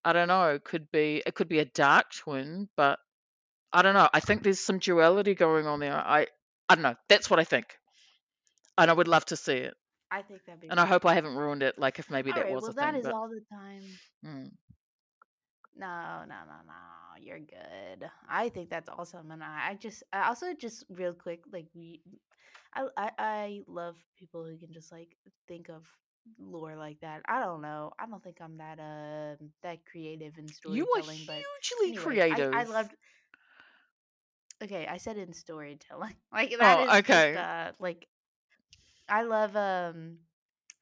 I 0.04 0.12
don't 0.12 0.28
know, 0.28 0.58
could 0.62 0.90
be 0.90 1.22
it 1.24 1.34
could 1.34 1.48
be 1.48 1.60
a 1.60 1.64
dark 1.64 2.12
twin, 2.12 2.68
but 2.76 2.98
I 3.72 3.82
don't 3.82 3.94
know. 3.94 4.08
I 4.12 4.20
think 4.20 4.42
there's 4.42 4.60
some 4.60 4.78
duality 4.78 5.34
going 5.34 5.66
on 5.66 5.80
there. 5.80 5.94
I 5.96 6.26
I 6.68 6.74
don't 6.74 6.82
know. 6.82 6.96
That's 7.08 7.30
what 7.30 7.40
I 7.40 7.44
think. 7.44 7.66
And 8.76 8.90
I 8.90 8.94
would 8.94 9.08
love 9.08 9.24
to 9.26 9.36
see 9.36 9.54
it. 9.54 9.74
I 10.10 10.22
think 10.22 10.40
that'd 10.46 10.60
be 10.60 10.68
And 10.68 10.78
I 10.80 10.86
hope. 10.86 11.06
I 11.06 11.14
haven't 11.14 11.36
ruined 11.36 11.62
it. 11.62 11.78
Like 11.78 11.98
if 11.98 12.10
maybe 12.10 12.30
All 12.30 12.36
that 12.36 12.44
right. 12.44 12.54
was 12.54 12.62
Well, 12.62 12.70
a 12.72 12.74
that 12.74 12.92
thing, 12.92 13.00
is 13.00 13.06
but 13.06 13.14
all 13.14 13.28
the 13.28 13.40
time. 13.50 13.82
mm. 14.24 14.50
No, 15.76 16.24
no, 16.28 16.36
no, 16.46 16.58
no. 16.66 17.20
You're 17.20 17.40
good. 17.40 18.08
I 18.28 18.48
think 18.48 18.70
that's 18.70 18.88
awesome, 18.88 19.30
and 19.30 19.42
I, 19.42 19.70
I 19.70 19.74
just, 19.74 20.02
I 20.12 20.28
also 20.28 20.54
just 20.54 20.84
real 20.88 21.12
quick, 21.12 21.44
like 21.52 21.66
we, 21.74 22.00
I, 22.74 22.86
I, 22.96 23.10
I 23.18 23.60
love 23.66 23.96
people 24.16 24.44
who 24.44 24.56
can 24.58 24.72
just 24.72 24.92
like 24.92 25.16
think 25.48 25.68
of 25.70 25.86
lore 26.38 26.76
like 26.76 27.00
that. 27.00 27.22
I 27.28 27.40
don't 27.40 27.62
know. 27.62 27.92
I 27.98 28.06
don't 28.06 28.22
think 28.22 28.38
I'm 28.40 28.58
that 28.58 28.78
uh 28.80 29.36
that 29.62 29.84
creative 29.86 30.38
in 30.38 30.50
you 30.66 30.84
are 30.96 31.02
storytelling, 31.02 31.24
but 31.26 31.46
hugely 31.60 31.92
anyway, 31.92 32.20
I, 32.30 32.46
creative. 32.52 32.52
I 32.52 32.64
loved. 32.64 32.94
Okay, 34.62 34.86
I 34.86 34.96
said 34.98 35.16
in 35.18 35.32
storytelling, 35.32 36.16
like 36.32 36.50
that 36.58 36.78
Oh, 36.78 36.96
is 36.96 37.02
just 37.02 37.34
okay. 37.34 37.36
uh 37.36 37.72
like 37.78 38.08
I 39.08 39.22
love 39.22 39.56
um 39.56 40.18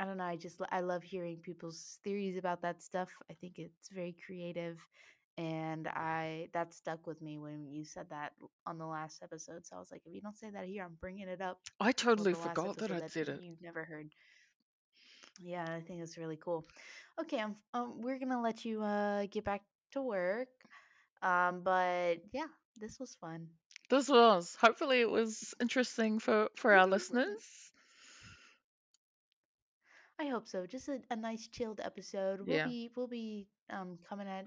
I 0.01 0.05
don't 0.05 0.17
know, 0.17 0.25
I 0.25 0.37
just 0.37 0.61
I 0.71 0.81
love 0.81 1.03
hearing 1.03 1.39
people's 1.39 1.99
theories 2.03 2.37
about 2.37 2.63
that 2.63 2.83
stuff. 2.83 3.11
I 3.31 3.35
think 3.35 3.59
it's 3.59 3.89
very 3.91 4.17
creative 4.27 4.79
and 5.39 5.89
I 5.89 6.49
that 6.53 6.75
stuck 6.75 7.07
with 7.07 7.23
me 7.23 7.39
when 7.39 7.67
you 7.71 7.85
said 7.85 8.07
that 8.11 8.33
on 8.67 8.79
the 8.79 8.87
last 8.87 9.23
episode. 9.23 9.67
So 9.67 9.77
I 9.77 9.79
was 9.79 9.91
like, 9.91 10.03
if 10.05 10.15
you 10.15 10.21
don't 10.21 10.37
say 10.37 10.51
that 10.51 10.65
here, 10.67 10.85
I'm 10.85 10.97
bringing 11.01 11.29
it 11.29 11.41
up 11.41 11.59
I 11.81 11.93
totally 11.93 12.35
forgot 12.35 12.77
that 12.79 12.91
I'd 12.91 13.03
that 13.03 13.13
said 13.13 13.29
it. 13.29 13.41
you've 13.43 13.63
never 13.63 13.85
heard. 13.85 14.11
Yeah, 15.41 15.65
I 15.65 15.81
think 15.81 16.03
it's 16.03 16.19
really 16.19 16.37
cool. 16.37 16.65
Okay, 17.21 17.39
I'm, 17.39 17.57
um, 17.75 18.01
we're 18.01 18.19
gonna 18.19 18.43
let 18.43 18.65
you 18.65 18.83
uh 18.83 19.27
get 19.31 19.45
back 19.45 19.63
to 19.93 20.03
work. 20.03 20.49
Um, 21.23 21.63
but 21.63 22.17
yeah, 22.33 22.49
this 22.79 22.99
was 23.01 23.17
fun. 23.21 23.49
This 23.89 24.09
was. 24.09 24.57
Hopefully 24.61 25.01
it 25.01 25.11
was 25.11 25.55
interesting 25.61 26.19
for 26.19 26.49
for 26.57 26.75
our 26.79 26.87
listeners. 26.87 27.72
I 30.23 30.27
hope 30.29 30.47
so. 30.47 30.67
Just 30.67 30.89
a, 30.89 31.01
a 31.11 31.17
nice 31.17 31.49
chilled 31.49 31.81
episode. 31.83 32.41
We'll 32.41 32.57
Yeah. 32.59 32.67
be 32.67 32.91
we'll 32.95 33.09
be 33.09 33.49
um 33.71 33.99
coming 34.09 34.29
at 34.29 34.47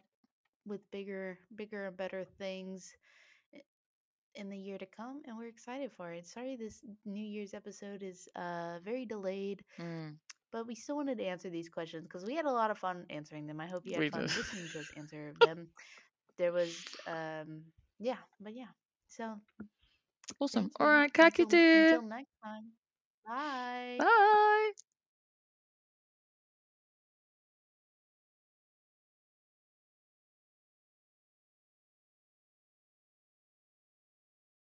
with 0.65 0.89
bigger 0.91 1.37
bigger 1.55 1.85
and 1.87 1.97
better 1.97 2.23
things 2.23 2.95
in 4.35 4.49
the 4.49 4.57
year 4.57 4.77
to 4.77 4.85
come 4.85 5.21
and 5.25 5.37
we're 5.37 5.47
excited 5.47 5.91
for 5.91 6.11
it. 6.11 6.25
Sorry 6.27 6.55
this 6.55 6.83
New 7.05 7.23
Year's 7.25 7.53
episode 7.53 8.03
is 8.03 8.27
uh 8.35 8.79
very 8.83 9.05
delayed, 9.05 9.63
Mm, 9.79 10.15
but 10.51 10.67
we 10.67 10.75
still 10.75 10.95
wanted 10.95 11.17
to 11.17 11.25
answer 11.25 11.49
these 11.49 11.69
questions 11.69 12.03
because 12.07 12.25
we 12.25 12.35
had 12.35 12.45
a 12.45 12.51
lot 12.51 12.71
of 12.71 12.77
fun 12.77 13.05
answering 13.09 13.47
them. 13.47 13.59
I 13.59 13.67
hope 13.67 13.83
you 13.85 13.93
had 13.93 14.01
we 14.01 14.09
fun 14.09 14.21
did. 14.21 14.37
listening 14.37 14.69
to 14.73 14.79
us 14.79 14.91
answer 14.97 15.33
them. 15.41 15.67
There 16.37 16.51
was 16.53 16.71
um 17.07 17.63
yeah, 17.99 18.21
but 18.39 18.53
yeah. 18.55 18.71
So 19.07 19.39
Awesome. 20.39 20.71
All 20.79 20.87
right, 20.87 21.11
you. 21.39 21.45
Until 21.47 22.01
next 22.03 22.33
time. 22.43 22.65